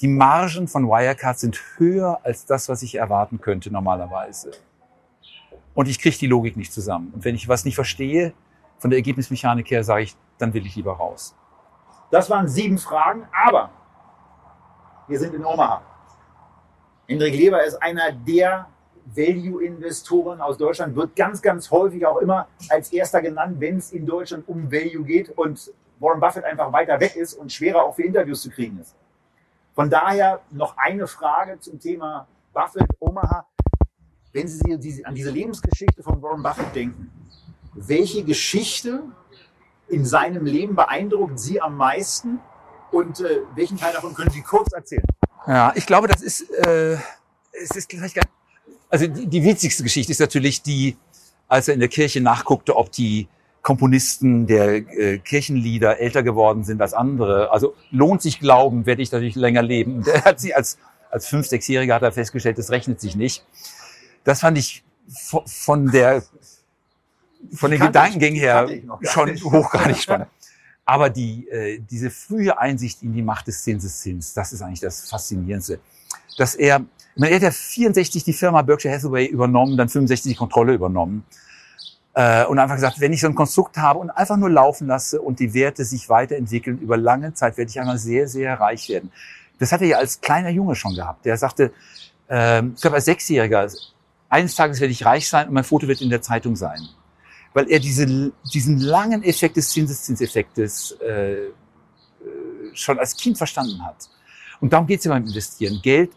Die 0.00 0.08
Margen 0.08 0.68
von 0.68 0.86
Wirecard 0.86 1.38
sind 1.38 1.60
höher 1.76 2.20
als 2.22 2.44
das, 2.44 2.68
was 2.68 2.82
ich 2.82 2.96
erwarten 2.96 3.40
könnte 3.40 3.70
normalerweise. 3.70 4.50
Und 5.74 5.88
ich 5.88 5.98
kriege 5.98 6.16
die 6.18 6.26
Logik 6.26 6.56
nicht 6.56 6.72
zusammen. 6.72 7.12
Und 7.14 7.24
wenn 7.24 7.34
ich 7.34 7.48
was 7.48 7.64
nicht 7.64 7.74
verstehe, 7.76 8.34
von 8.78 8.90
der 8.90 8.98
Ergebnismechanik 8.98 9.70
her, 9.70 9.82
sage 9.82 10.02
ich, 10.02 10.16
dann 10.36 10.52
will 10.54 10.66
ich 10.66 10.76
lieber 10.76 10.92
raus. 10.92 11.34
Das 12.10 12.30
waren 12.30 12.46
sieben 12.46 12.78
Fragen, 12.78 13.24
aber 13.32 13.70
wir 15.08 15.18
sind 15.18 15.34
in 15.34 15.44
Omaha. 15.44 15.82
Hendrik 17.06 17.34
Leber 17.34 17.64
ist 17.64 17.82
einer 17.82 18.12
der 18.12 18.68
Value-Investoren 19.06 20.40
aus 20.40 20.58
Deutschland, 20.58 20.94
wird 20.94 21.16
ganz, 21.16 21.40
ganz 21.40 21.70
häufig 21.70 22.04
auch 22.04 22.18
immer 22.18 22.48
als 22.68 22.92
erster 22.92 23.22
genannt, 23.22 23.56
wenn 23.58 23.78
es 23.78 23.92
in 23.92 24.04
Deutschland 24.04 24.46
um 24.46 24.70
Value 24.70 25.04
geht 25.04 25.30
und 25.30 25.72
Warren 25.98 26.20
Buffett 26.20 26.44
einfach 26.44 26.72
weiter 26.72 27.00
weg 27.00 27.16
ist 27.16 27.34
und 27.34 27.50
schwerer 27.50 27.82
auch 27.82 27.96
für 27.96 28.02
Interviews 28.02 28.42
zu 28.42 28.50
kriegen 28.50 28.78
ist. 28.78 28.94
Von 29.74 29.88
daher 29.88 30.40
noch 30.50 30.76
eine 30.76 31.06
Frage 31.06 31.58
zum 31.60 31.80
Thema 31.80 32.28
Buffett, 32.52 32.88
Omaha. 32.98 33.46
Wenn 34.32 34.46
Sie 34.46 35.04
an 35.04 35.14
diese 35.14 35.30
Lebensgeschichte 35.30 36.02
von 36.02 36.20
Warren 36.20 36.42
Buffett 36.42 36.74
denken, 36.74 37.10
welche 37.74 38.22
Geschichte 38.24 39.04
in 39.88 40.04
seinem 40.04 40.44
Leben 40.44 40.76
beeindruckt 40.76 41.38
Sie 41.38 41.60
am 41.60 41.76
meisten 41.76 42.40
und 42.90 43.20
äh, 43.20 43.40
welchen 43.54 43.76
Teil 43.76 43.92
davon 43.92 44.14
können 44.14 44.30
Sie 44.30 44.42
kurz 44.42 44.72
erzählen? 44.72 45.04
Ja, 45.46 45.72
ich 45.74 45.86
glaube, 45.86 46.08
das 46.08 46.22
ist, 46.22 46.50
äh, 46.66 46.96
es 47.52 47.70
ist 47.74 47.88
gleich 47.88 48.14
gar, 48.14 48.24
also 48.90 49.06
die, 49.06 49.26
die 49.26 49.44
witzigste 49.44 49.82
Geschichte 49.82 50.12
ist 50.12 50.20
natürlich 50.20 50.62
die, 50.62 50.96
als 51.48 51.68
er 51.68 51.74
in 51.74 51.80
der 51.80 51.88
Kirche 51.88 52.20
nachguckte, 52.20 52.76
ob 52.76 52.92
die 52.92 53.28
Komponisten 53.62 54.46
der 54.46 54.76
äh, 54.76 55.18
Kirchenlieder 55.18 55.98
älter 55.98 56.22
geworden 56.22 56.64
sind 56.64 56.80
als 56.80 56.94
andere. 56.94 57.50
Also 57.50 57.74
lohnt 57.90 58.22
sich 58.22 58.40
glauben, 58.40 58.86
werde 58.86 59.02
ich 59.02 59.12
natürlich 59.12 59.34
länger 59.34 59.62
leben. 59.62 60.02
Der 60.06 60.24
hat 60.24 60.40
sie 60.40 60.54
als, 60.54 60.78
als 61.10 61.26
fünf, 61.26 61.46
sechsjähriger 61.46 61.94
hat 61.94 62.02
er 62.02 62.12
festgestellt, 62.12 62.58
das 62.58 62.70
rechnet 62.70 63.00
sich 63.00 63.16
nicht. 63.16 63.44
Das 64.24 64.40
fand 64.40 64.58
ich 64.58 64.84
von 65.46 65.90
der, 65.90 66.22
von 67.54 67.70
den 67.70 67.80
Gedankengängen 67.80 68.38
her 68.38 68.68
schon 69.02 69.34
hochgradig 69.42 69.96
spannend. 69.98 70.28
Aber 70.88 71.10
die, 71.10 71.46
äh, 71.50 71.80
diese 71.80 72.08
frühe 72.08 72.58
Einsicht 72.58 73.02
in 73.02 73.12
die 73.12 73.20
Macht 73.20 73.46
des 73.46 73.62
Zinseszins, 73.62 74.32
das 74.32 74.54
ist 74.54 74.62
eigentlich 74.62 74.80
das 74.80 75.06
Faszinierendste. 75.10 75.80
Dass 76.38 76.54
er, 76.54 76.80
ich 77.14 77.20
meine, 77.20 77.32
er 77.32 77.36
hat 77.36 77.42
ja 77.42 77.50
64 77.50 78.24
die 78.24 78.32
Firma 78.32 78.62
Berkshire 78.62 78.94
Hathaway 78.94 79.26
übernommen, 79.26 79.76
dann 79.76 79.90
65 79.90 80.32
die 80.32 80.38
Kontrolle 80.38 80.72
übernommen. 80.72 81.26
Äh, 82.14 82.46
und 82.46 82.58
einfach 82.58 82.76
gesagt, 82.76 83.00
wenn 83.00 83.12
ich 83.12 83.20
so 83.20 83.26
ein 83.26 83.34
Konstrukt 83.34 83.76
habe 83.76 83.98
und 83.98 84.08
einfach 84.08 84.38
nur 84.38 84.48
laufen 84.48 84.86
lasse 84.86 85.20
und 85.20 85.40
die 85.40 85.52
Werte 85.52 85.84
sich 85.84 86.08
weiterentwickeln, 86.08 86.78
über 86.78 86.96
lange 86.96 87.34
Zeit 87.34 87.58
werde 87.58 87.70
ich 87.70 87.78
einmal 87.78 87.98
sehr, 87.98 88.26
sehr 88.26 88.58
reich 88.58 88.88
werden. 88.88 89.12
Das 89.58 89.72
hat 89.72 89.82
er 89.82 89.88
ja 89.88 89.98
als 89.98 90.22
kleiner 90.22 90.48
Junge 90.48 90.74
schon 90.74 90.94
gehabt. 90.94 91.26
Der 91.26 91.36
sagte, 91.36 91.70
äh, 92.30 92.64
ich 92.64 92.80
glaube 92.80 92.96
als 92.96 93.04
Sechsjähriger, 93.04 93.68
eines 94.30 94.54
Tages 94.54 94.80
werde 94.80 94.92
ich 94.92 95.04
reich 95.04 95.28
sein 95.28 95.48
und 95.48 95.52
mein 95.52 95.64
Foto 95.64 95.86
wird 95.86 96.00
in 96.00 96.08
der 96.08 96.22
Zeitung 96.22 96.56
sein 96.56 96.80
weil 97.54 97.70
er 97.70 97.78
diese, 97.78 98.32
diesen 98.52 98.78
langen 98.78 99.22
Effekt 99.22 99.56
des 99.56 99.70
Zinseszinseffektes 99.70 100.92
äh, 101.00 101.32
äh, 101.34 101.50
schon 102.74 102.98
als 102.98 103.16
Kind 103.16 103.38
verstanden 103.38 103.84
hat. 103.84 104.08
Und 104.60 104.72
darum 104.72 104.86
geht 104.86 105.00
es 105.00 105.04
ja 105.04 105.12
beim 105.12 105.24
Investieren. 105.24 105.80
Geld 105.82 106.10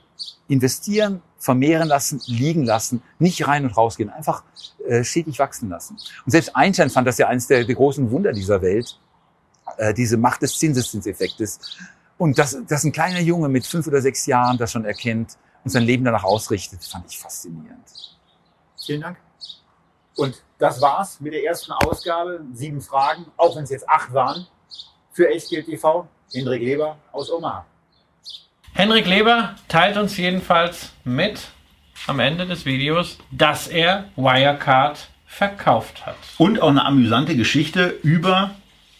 investieren, 0.47 1.21
vermehren 1.37 1.87
lassen, 1.87 2.21
liegen 2.27 2.65
lassen, 2.65 3.01
nicht 3.19 3.47
rein 3.47 3.63
und 3.63 3.75
rausgehen, 3.75 4.09
einfach 4.09 4.43
äh, 4.87 5.03
stetig 5.03 5.39
wachsen 5.39 5.69
lassen. 5.69 5.97
Und 6.25 6.31
selbst 6.31 6.55
Einstein 6.55 6.89
fand 6.89 7.07
das 7.07 7.17
ja 7.17 7.27
eines 7.27 7.47
der, 7.47 7.63
der 7.63 7.75
großen 7.75 8.11
Wunder 8.11 8.31
dieser 8.33 8.61
Welt, 8.61 8.99
äh, 9.77 9.93
diese 9.93 10.17
Macht 10.17 10.41
des 10.41 10.57
Zinseszinseffektes. 10.57 11.77
Und 12.17 12.37
dass, 12.37 12.57
dass 12.67 12.83
ein 12.83 12.91
kleiner 12.91 13.21
Junge 13.21 13.49
mit 13.49 13.65
fünf 13.65 13.87
oder 13.87 14.01
sechs 14.01 14.25
Jahren 14.25 14.57
das 14.57 14.71
schon 14.71 14.85
erkennt 14.85 15.37
und 15.63 15.71
sein 15.71 15.83
Leben 15.83 16.03
danach 16.03 16.23
ausrichtet, 16.23 16.83
fand 16.83 17.09
ich 17.09 17.17
faszinierend. 17.17 17.87
Vielen 18.85 19.01
Dank. 19.01 19.17
Und 20.15 20.41
das 20.57 20.81
war's 20.81 21.19
mit 21.21 21.33
der 21.33 21.43
ersten 21.43 21.71
Ausgabe. 21.71 22.41
Sieben 22.53 22.81
Fragen, 22.81 23.25
auch 23.37 23.55
wenn 23.55 23.63
es 23.63 23.69
jetzt 23.69 23.89
acht 23.89 24.13
waren, 24.13 24.47
für 25.11 25.29
Echtgeld 25.29 25.65
TV. 25.65 26.07
Hendrik 26.33 26.61
Leber 26.61 26.97
aus 27.11 27.31
Omaha. 27.31 27.65
Henrik 28.73 29.05
Leber 29.05 29.55
teilt 29.67 29.97
uns 29.97 30.15
jedenfalls 30.17 30.91
mit 31.03 31.49
am 32.07 32.19
Ende 32.19 32.45
des 32.45 32.65
Videos, 32.65 33.17
dass 33.31 33.67
er 33.67 34.05
Wirecard 34.15 35.09
verkauft 35.25 36.05
hat. 36.05 36.15
Und 36.37 36.61
auch 36.61 36.69
eine 36.69 36.85
amüsante 36.85 37.35
Geschichte 37.35 37.97
über 38.03 38.51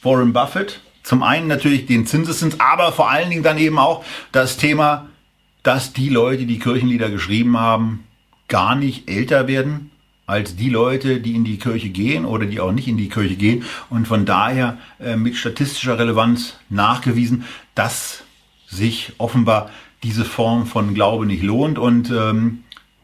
Warren 0.01 0.33
Buffett. 0.33 0.81
Zum 1.03 1.23
einen 1.23 1.47
natürlich 1.47 1.85
den 1.85 2.05
Zinseszins, 2.05 2.59
aber 2.59 2.91
vor 2.91 3.09
allen 3.09 3.29
Dingen 3.29 3.43
dann 3.43 3.57
eben 3.57 3.79
auch 3.79 4.03
das 4.31 4.57
Thema, 4.57 5.09
dass 5.63 5.93
die 5.93 6.09
Leute, 6.09 6.45
die 6.45 6.59
Kirchenlieder 6.59 7.09
geschrieben 7.09 7.57
haben, 7.59 8.07
gar 8.47 8.75
nicht 8.75 9.09
älter 9.09 9.47
werden, 9.47 9.90
als 10.31 10.55
die 10.55 10.69
Leute, 10.69 11.19
die 11.19 11.35
in 11.35 11.43
die 11.43 11.57
Kirche 11.57 11.89
gehen 11.89 12.23
oder 12.23 12.45
die 12.45 12.61
auch 12.61 12.71
nicht 12.71 12.87
in 12.87 12.95
die 12.95 13.09
Kirche 13.09 13.35
gehen. 13.35 13.65
Und 13.89 14.07
von 14.07 14.25
daher 14.25 14.77
äh, 14.97 15.17
mit 15.17 15.35
statistischer 15.35 15.99
Relevanz 15.99 16.55
nachgewiesen, 16.69 17.43
dass 17.75 18.23
sich 18.65 19.11
offenbar 19.17 19.69
diese 20.03 20.23
Form 20.23 20.65
von 20.67 20.93
Glaube 20.93 21.25
nicht 21.25 21.43
lohnt 21.43 21.77
und 21.77 22.09
ähm, 22.11 22.63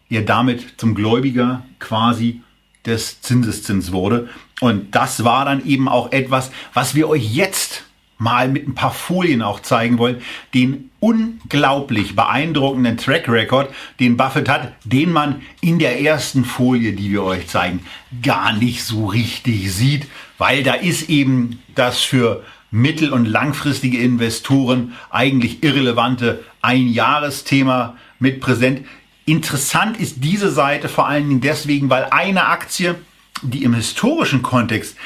er 0.10 0.22
damit 0.22 0.76
zum 0.78 0.96
Gläubiger 0.96 1.66
quasi 1.80 2.42
des 2.86 3.20
Zinseszins 3.20 3.92
wurde. 3.92 4.30
Und 4.62 4.96
das 4.96 5.26
war 5.26 5.44
dann 5.44 5.66
eben 5.66 5.90
auch 5.90 6.14
etwas, 6.14 6.50
was 6.74 6.96
wir 6.96 7.10
euch 7.10 7.36
jetzt 7.36 7.84
mal 8.18 8.48
mit 8.48 8.68
ein 8.68 8.76
paar 8.76 8.92
Folien 8.92 9.42
auch 9.42 9.62
zeigen 9.62 9.98
wollen, 9.98 10.22
den 10.54 10.90
unglaublich 11.00 12.16
beeindruckenden 12.16 12.98
Track 12.98 13.30
Record, 13.30 13.74
den 14.00 14.18
Buffett 14.18 14.50
hat, 14.50 14.74
den 14.84 15.12
man 15.12 15.42
in 15.62 15.80
der 15.80 16.02
ersten 16.02 16.44
Folie, 16.44 16.94
die 16.94 17.12
wir 17.12 17.24
euch 17.24 17.48
zeigen, 17.48 17.82
gar 18.24 18.54
nicht 18.54 18.84
so 18.84 19.06
richtig 19.06 19.72
sieht, 19.72 20.08
weil 20.38 20.64
da 20.64 20.74
ist 20.74 21.10
eben 21.10 21.62
das 21.76 22.02
für 22.02 22.44
mittel- 22.72 23.14
und 23.14 23.26
langfristige 23.26 24.00
Investoren 24.00 24.94
eigentlich 25.10 25.64
irrelevante 25.64 26.44
Einjahresthema 26.62 27.96
mit 28.20 28.42
präsent. 28.42 28.86
Interessant 29.26 30.00
ist 30.00 30.24
diese 30.24 30.52
Seite 30.52 30.90
vor 30.90 31.08
allen 31.08 31.28
Dingen 31.28 31.42
deswegen, 31.42 31.90
weil 31.90 32.06
eine 32.12 32.48
Aktie, 32.48 32.96
die 33.42 33.64
im 33.64 33.74
historischen 33.74 34.42
Kontext 34.42 34.98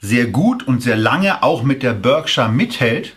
sehr 0.00 0.26
gut 0.26 0.66
und 0.66 0.82
sehr 0.82 0.96
lange 0.96 1.42
auch 1.42 1.62
mit 1.62 1.82
der 1.82 1.92
Berkshire 1.92 2.48
mithält 2.48 3.16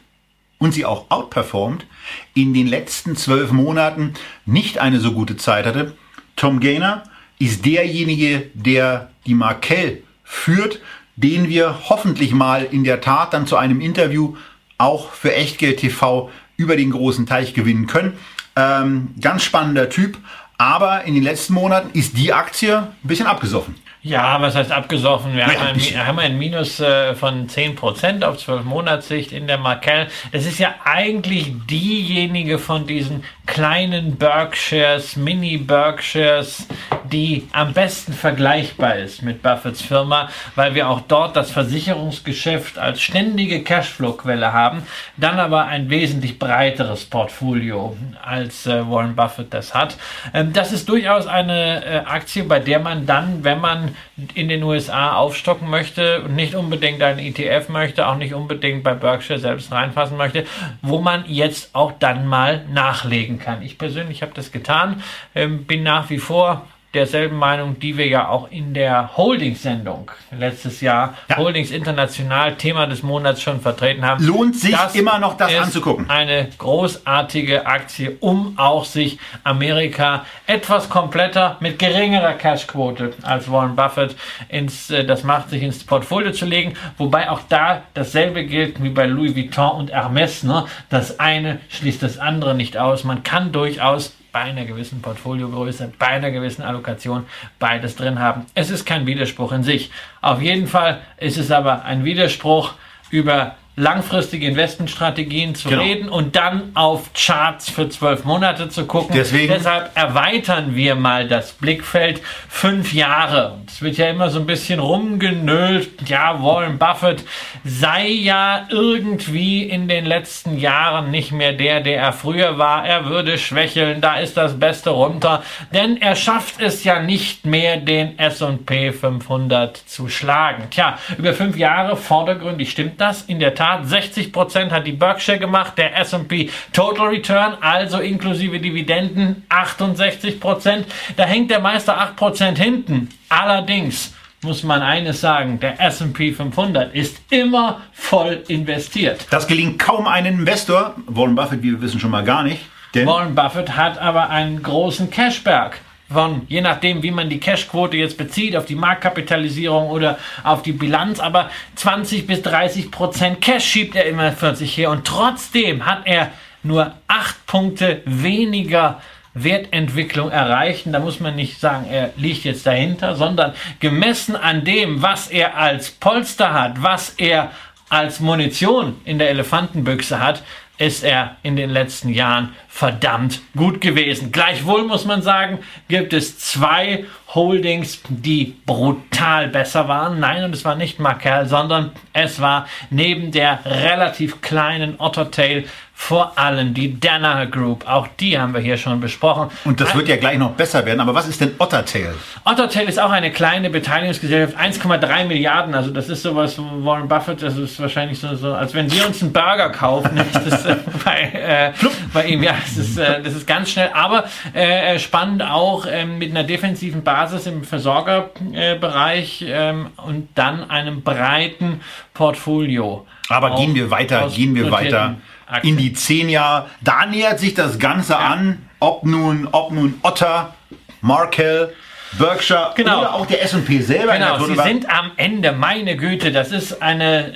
und 0.58 0.74
sie 0.74 0.86
auch 0.86 1.10
outperformt, 1.10 1.86
in 2.34 2.54
den 2.54 2.68
letzten 2.68 3.16
zwölf 3.16 3.52
Monaten 3.52 4.14
nicht 4.46 4.78
eine 4.80 5.00
so 5.00 5.12
gute 5.12 5.38
Zeit 5.38 5.66
hatte. 5.66 5.96
Tom 6.36 6.60
Gainer 6.60 7.04
ist 7.40 7.66
derjenige, 7.66 8.50
der 8.54 9.10
die 9.26 9.34
Markel 9.34 10.04
führt, 10.24 10.80
den 11.16 11.50
wir 11.50 11.90
hoffentlich 11.90 12.34
mal 12.34 12.64
in 12.64 12.84
der 12.84 13.02
Tat 13.02 13.34
dann 13.34 13.48
zu 13.48 13.58
einem 13.58 13.82
Interview 13.82 14.36
auch 14.78 15.12
für 15.12 15.34
Echtgeld 15.34 15.80
TV 15.80 16.30
über 16.58 16.76
den 16.76 16.92
großen 16.92 17.26
Teich 17.26 17.54
gewinnen 17.54 17.88
können. 17.88 18.14
Ähm, 18.56 19.10
ganz 19.22 19.44
spannender 19.44 19.90
Typ, 19.90 20.18
aber 20.58 21.04
in 21.04 21.14
den 21.14 21.24
letzten 21.24 21.54
Monaten 21.54 21.98
ist 21.98 22.18
die 22.18 22.34
Aktie 22.34 22.78
ein 22.78 23.08
bisschen 23.08 23.28
abgesoffen. 23.28 23.76
Ja, 24.06 24.42
was 24.42 24.54
heißt 24.54 24.74
abgesoffen? 24.74 25.34
Wir 25.34 25.46
haben, 25.46 25.80
ein, 25.80 26.08
haben 26.08 26.20
ein 26.20 26.38
Minus 26.38 26.82
äh, 26.82 27.16
von 27.16 27.48
10% 27.48 28.24
auf 28.26 28.38
12 28.38 28.66
Monatssicht 28.66 29.32
in 29.32 29.48
der 29.48 29.58
Markel. 29.58 30.08
Das 30.34 30.46
ist 30.46 30.60
ja 30.60 30.76
eigentlich 30.84 31.54
diejenige 31.70 32.60
von 32.60 32.86
diesen 32.86 33.24
kleinen 33.46 34.16
Berkshires, 34.16 35.16
Mini-Berkshires, 35.16 36.68
die 37.12 37.48
am 37.52 37.74
besten 37.74 38.14
vergleichbar 38.14 38.96
ist 38.96 39.22
mit 39.22 39.44
Buffetts 39.44 39.82
Firma, 39.82 40.30
weil 40.56 40.74
wir 40.74 40.90
auch 40.90 41.02
dort 41.02 41.36
das 41.36 41.52
Versicherungsgeschäft 41.52 42.80
als 42.80 43.02
ständige 43.02 43.64
Cashflow-Quelle 43.64 44.54
haben, 44.54 44.84
dann 45.18 45.40
aber 45.40 45.66
ein 45.66 45.90
wesentlich 45.90 46.40
breiteres 46.40 47.06
Portfolio 47.06 47.96
als 48.24 48.66
äh, 48.66 48.90
Warren 48.90 49.16
Buffett 49.16 49.54
das 49.54 49.74
hat. 49.76 49.98
Ähm, 50.34 50.54
das 50.54 50.72
ist 50.72 50.88
durchaus 50.88 51.28
eine 51.28 51.86
äh, 51.86 51.98
Aktie, 52.06 52.44
bei 52.44 52.60
der 52.60 52.80
man 52.80 53.06
dann, 53.06 53.44
wenn 53.44 53.60
man 53.60 53.96
in 54.34 54.48
den 54.48 54.64
USA 54.64 55.14
aufstocken 55.16 55.70
möchte 55.70 56.22
und 56.22 56.36
nicht 56.36 56.56
unbedingt 56.56 57.02
einen 57.02 57.20
ETF 57.20 57.70
möchte, 57.70 58.08
auch 58.08 58.18
nicht 58.18 58.34
unbedingt 58.34 58.84
bei 58.84 58.94
Berkshire 58.94 59.40
selbst 59.40 59.72
reinfassen 59.72 60.18
möchte, 60.18 60.46
wo 60.82 61.00
man 61.00 61.26
jetzt 61.28 61.76
auch 61.76 61.92
dann 62.00 62.26
mal 62.26 62.66
nachlegen 62.72 63.33
kann. 63.40 63.62
Ich 63.62 63.78
persönlich 63.78 64.22
habe 64.22 64.34
das 64.34 64.52
getan, 64.52 65.04
ähm, 65.36 65.66
bin 65.66 65.84
nach 65.84 66.10
wie 66.10 66.20
vor 66.20 66.68
derselben 66.94 67.38
Meinung, 67.38 67.80
die 67.80 67.98
wir 67.98 68.08
ja 68.08 68.28
auch 68.28 68.52
in 68.52 68.74
der 68.74 69.18
Holdings-Sendung 69.18 70.12
letztes 70.32 70.82
Jahr, 70.82 71.16
ja. 71.30 71.38
Holdings 71.38 71.72
International, 71.72 72.56
Thema 72.56 72.86
des 72.86 73.02
Monats 73.02 73.42
schon 73.42 73.62
vertreten 73.62 74.06
haben. 74.06 74.24
Lohnt 74.24 74.56
sich 74.56 74.72
das 74.72 74.94
immer 74.94 75.18
noch 75.18 75.36
das 75.36 75.56
anzugucken. 75.56 76.10
Eine 76.10 76.50
großartige 76.58 77.66
Aktie, 77.66 78.18
um 78.20 78.54
auch 78.58 78.86
sich 78.86 79.18
Amerika 79.44 80.26
etwas 80.46 80.90
kompletter 80.90 81.58
mit 81.60 81.80
geringerer 81.80 82.34
Cashquote 82.34 83.14
als 83.24 83.50
Warren 83.52 83.76
Buffett 83.76 84.16
ins, 84.50 84.92
äh, 84.92 85.04
das 85.04 85.24
macht 85.24 85.50
sich 85.50 85.64
ins 85.64 85.84
Portfolio 85.84 86.32
zu 86.32 86.46
legen. 86.46 86.76
Wobei 86.98 87.30
auch 87.30 87.42
da 87.50 87.84
dasselbe 87.94 88.46
gilt 88.46 88.84
wie 88.84 88.90
bei 88.90 89.08
Louis 89.08 89.36
Vuitton 89.36 89.72
und 89.72 89.92
Hermes. 89.92 90.44
Ne? 90.44 90.66
Das 90.90 91.20
eine 91.20 91.60
schließt 91.70 92.04
das 92.04 92.20
andere 92.20 92.54
nicht 92.54 92.78
aus. 92.78 93.04
Man 93.04 93.24
kann 93.24 93.52
durchaus 93.52 94.14
bei 94.34 94.42
einer 94.42 94.66
gewissen 94.66 95.02
Portfoliogröße, 95.02 95.94
bei 95.98 96.08
einer 96.08 96.32
gewissen 96.32 96.64
Allokation 96.64 97.26
beides 97.60 97.96
drin 97.96 98.20
haben. 98.20 98.48
Es 98.56 98.70
ist 98.72 98.84
kein 98.84 99.06
Widerspruch 99.06 99.54
in 99.54 99.64
sich. 99.64 99.92
Auf 100.22 100.42
jeden 100.42 100.68
Fall 100.68 101.02
ist 101.18 101.38
es 101.38 101.52
aber 101.52 101.86
ein 101.86 102.04
Widerspruch 102.04 102.74
über 103.12 103.56
langfristige 103.76 104.46
Investmentstrategien 104.46 105.56
zu 105.56 105.70
genau. 105.70 105.82
reden 105.82 106.10
und 106.10 106.36
dann 106.36 106.72
auf 106.76 107.10
Charts 107.14 107.72
für 107.72 107.90
zwölf 107.90 108.24
Monate 108.24 108.70
zu 108.70 108.86
gucken. 108.86 109.16
Deswegen. 109.16 109.52
Deshalb 109.52 109.98
erweitern 109.98 110.76
wir 110.76 110.94
mal 110.94 111.28
das 111.28 111.54
Blickfeld 111.54 112.22
fünf 112.48 112.94
Jahre. 112.94 113.58
Es 113.68 113.82
wird 113.82 113.98
ja 113.98 114.10
immer 114.10 114.30
so 114.30 114.40
ein 114.40 114.46
bisschen 114.46 114.80
rumgenölt. 114.80 116.08
Ja, 116.08 116.44
Warren 116.44 116.78
Buffett 116.78 117.24
sei 117.64 118.10
ja 118.10 118.68
irgendwie 118.70 119.64
in 119.64 119.88
den 119.88 120.06
letzten 120.06 120.60
Jahren 120.60 121.10
nicht 121.10 121.32
mehr 121.32 121.54
der, 121.54 121.82
der 121.82 122.00
er 122.00 122.14
früher 122.14 122.60
war. 122.60 122.86
Er 122.86 123.06
würde 123.06 123.40
schwächeln. 123.40 124.02
Da 124.02 124.18
ist 124.18 124.38
das 124.38 124.60
Beste 124.60 124.92
runter. 124.92 125.42
Denn 125.74 126.00
er 126.00 126.16
schafft 126.16 126.62
es 126.62 126.84
ja 126.84 127.00
nicht 127.00 127.48
mehr, 127.48 127.78
den 127.78 128.20
S&P 128.20 128.92
500 128.92 129.78
zu 129.78 130.10
schlagen. 130.10 130.66
Tja, 130.70 131.00
über 131.18 131.34
fünf 131.34 131.58
Jahre 131.58 131.98
vordergründig 131.98 132.70
stimmt 132.70 133.02
das 133.02 133.24
in 133.24 133.40
der 133.40 133.56
Tat 133.56 133.63
Tat 133.64 133.86
60% 133.86 134.72
hat 134.72 134.86
die 134.86 134.92
Berkshire 134.92 135.40
gemacht, 135.40 135.78
der 135.78 135.98
S&P 135.98 136.50
Total 136.74 137.08
Return, 137.08 137.56
also 137.62 138.00
inklusive 138.00 138.60
Dividenden 138.60 139.46
68% 139.50 140.84
Da 141.16 141.24
hängt 141.24 141.50
der 141.50 141.62
Meister 141.62 141.98
8% 141.98 142.58
hinten. 142.58 143.08
Allerdings 143.30 144.14
muss 144.42 144.64
man 144.64 144.82
eines 144.82 145.22
sagen, 145.22 145.62
der 145.62 145.80
S&P 145.80 146.34
500 146.34 146.94
ist 146.94 147.22
immer 147.30 147.80
voll 147.94 148.44
investiert. 148.50 149.26
Das 149.30 149.48
gelingt 149.48 149.80
kaum 149.80 150.08
einem 150.08 150.40
Investor, 150.40 150.96
Warren 151.08 151.36
Buffett, 151.36 151.64
wie 151.64 151.72
wir 151.72 151.82
wissen, 151.82 152.02
schon 152.02 152.12
mal 152.12 152.26
gar 152.26 152.44
nicht. 152.44 152.66
Warren 152.94 153.34
Buffett 153.34 153.78
hat 153.78 153.98
aber 153.98 154.30
einen 154.30 154.62
großen 154.62 155.10
Cashberg 155.10 155.80
von, 156.14 156.44
je 156.48 156.62
nachdem, 156.62 157.04
wie 157.04 157.12
man 157.12 157.30
die 157.30 157.40
Cashquote 157.40 157.98
jetzt 157.98 158.18
bezieht, 158.18 158.56
auf 158.56 158.66
die 158.66 158.76
Marktkapitalisierung 158.76 159.90
oder 159.90 160.18
auf 160.44 160.62
die 160.62 160.72
Bilanz, 160.72 161.20
aber 161.20 161.50
20 161.76 162.28
bis 162.28 162.42
30 162.42 162.92
Prozent 162.92 163.42
Cash 163.42 163.66
schiebt 163.66 163.96
er 163.96 164.06
immer 164.06 164.32
für 164.32 164.56
sich 164.56 164.78
her. 164.78 164.92
Und 164.92 165.06
trotzdem 165.06 165.86
hat 165.86 166.04
er 166.06 166.32
nur 166.64 166.94
8 167.08 167.46
Punkte 167.46 168.02
weniger 168.06 169.02
Wertentwicklung 169.34 170.30
erreichen. 170.30 170.94
Da 170.94 171.00
muss 171.00 171.20
man 171.20 171.36
nicht 171.36 171.60
sagen, 171.60 171.88
er 171.90 172.12
liegt 172.18 172.44
jetzt 172.44 172.66
dahinter, 172.66 173.16
sondern 173.16 173.54
gemessen 173.80 174.36
an 174.36 174.64
dem, 174.64 175.02
was 175.02 175.28
er 175.28 175.58
als 175.58 175.92
Polster 175.92 176.54
hat, 176.54 176.82
was 176.82 177.10
er 177.18 177.52
als 177.90 178.20
Munition 178.20 179.00
in 179.06 179.20
der 179.20 179.30
Elefantenbüchse 179.30 180.20
hat, 180.20 180.44
ist 180.78 181.04
er 181.04 181.38
in 181.44 181.56
den 181.56 181.70
letzten 181.70 182.10
Jahren 182.10 182.56
verdammt 182.74 183.40
gut 183.56 183.82
gewesen. 183.82 184.32
Gleichwohl 184.32 184.84
muss 184.86 185.06
man 185.06 185.22
sagen, 185.22 185.60
gibt 185.90 186.12
es 186.12 186.40
zwei 186.40 187.06
Holdings, 187.28 188.02
die 188.10 188.56
brutal 188.66 189.48
besser 189.48 189.88
waren. 189.88 190.20
Nein, 190.20 190.44
und 190.44 190.56
es 190.56 190.66
war 190.66 190.74
nicht 190.76 191.00
Markel, 191.00 191.46
sondern 191.46 191.92
es 192.14 192.42
war 192.42 192.68
neben 192.90 193.32
der 193.32 193.60
relativ 193.64 194.42
kleinen 194.42 195.00
Ottertail 195.00 195.66
vor 195.96 196.38
allem 196.38 196.74
die 196.74 197.00
Danaher 197.00 197.46
Group. 197.46 197.88
Auch 197.88 198.08
die 198.20 198.38
haben 198.38 198.54
wir 198.54 198.60
hier 198.60 198.78
schon 198.78 199.00
besprochen. 199.00 199.50
Und 199.64 199.80
das 199.80 199.96
wird 199.96 200.10
ja 200.10 200.18
gleich 200.18 200.38
noch 200.38 200.52
besser 200.52 200.86
werden. 200.86 201.00
Aber 201.00 201.16
was 201.16 201.28
ist 201.28 201.40
denn 201.40 201.54
Ottertail? 201.60 202.14
Ottertail 202.44 202.90
ist 202.90 203.00
auch 203.00 203.12
eine 203.12 203.32
kleine 203.32 203.70
Beteiligungsgesellschaft, 203.70 204.60
1,3 204.60 205.26
Milliarden. 205.26 205.74
Also 205.76 205.92
das 205.92 206.10
ist 206.10 206.24
sowas, 206.24 206.58
Warren 206.58 207.08
Buffett, 207.08 207.42
das 207.42 207.58
ist 207.58 207.80
wahrscheinlich 207.80 208.20
so, 208.20 208.36
so 208.36 208.54
als 208.54 208.74
wenn 208.74 208.92
wir 208.92 209.08
uns 209.08 209.22
einen 209.22 209.32
Burger 209.32 209.70
kaufen. 209.70 210.20
das 210.34 210.46
ist, 210.46 210.66
äh, 210.66 210.76
bei, 211.06 211.22
äh, 211.22 211.88
bei 212.12 212.26
ihm, 212.26 212.44
ja, 212.44 212.56
das 212.64 212.78
ist, 212.78 212.98
äh, 212.98 213.22
das 213.22 213.34
ist 213.34 213.48
ganz 213.48 213.70
schnell. 213.70 213.92
Aber 213.94 214.26
äh, 214.54 214.98
spannend 215.00 215.44
auch 215.44 215.86
ähm, 215.90 216.18
mit 216.18 216.32
einer 216.32 216.44
defensiven 216.44 217.04
Basis 217.04 217.46
im 217.46 217.64
Versorgerbereich 217.64 219.46
ähm, 219.48 219.88
und 219.98 220.30
dann 220.36 220.70
einem 220.70 221.02
breiten 221.02 221.82
Portfolio. 222.14 223.06
Aber 223.30 223.56
gehen 223.56 223.76
wir 223.76 223.90
weiter, 223.92 224.30
gehen 224.30 224.56
wir 224.56 224.72
weiter. 224.72 225.16
Aktien. 225.46 225.78
in 225.78 225.78
die 225.78 225.94
zehn 225.94 226.30
Jahre. 226.30 226.68
Da 226.82 227.06
nähert 227.06 227.40
sich 227.40 227.54
das 227.54 227.78
Ganze 227.78 228.14
ja. 228.14 228.20
an, 228.20 228.70
ob 228.80 229.04
nun, 229.04 229.48
ob 229.52 229.72
nun 229.72 229.96
Otter, 230.02 230.54
Markel, 231.02 231.74
Berkshire 232.18 232.74
genau. 232.76 233.00
oder 233.00 233.14
auch 233.14 233.26
der 233.26 233.44
S&P 233.44 233.82
selber. 233.82 234.14
Genau, 234.14 234.44
sie 234.46 234.56
sind 234.56 234.90
am 234.90 235.12
Ende, 235.18 235.52
meine 235.52 235.96
Güte, 235.98 236.32
das 236.32 236.52
ist 236.52 236.82
eine, 236.82 237.34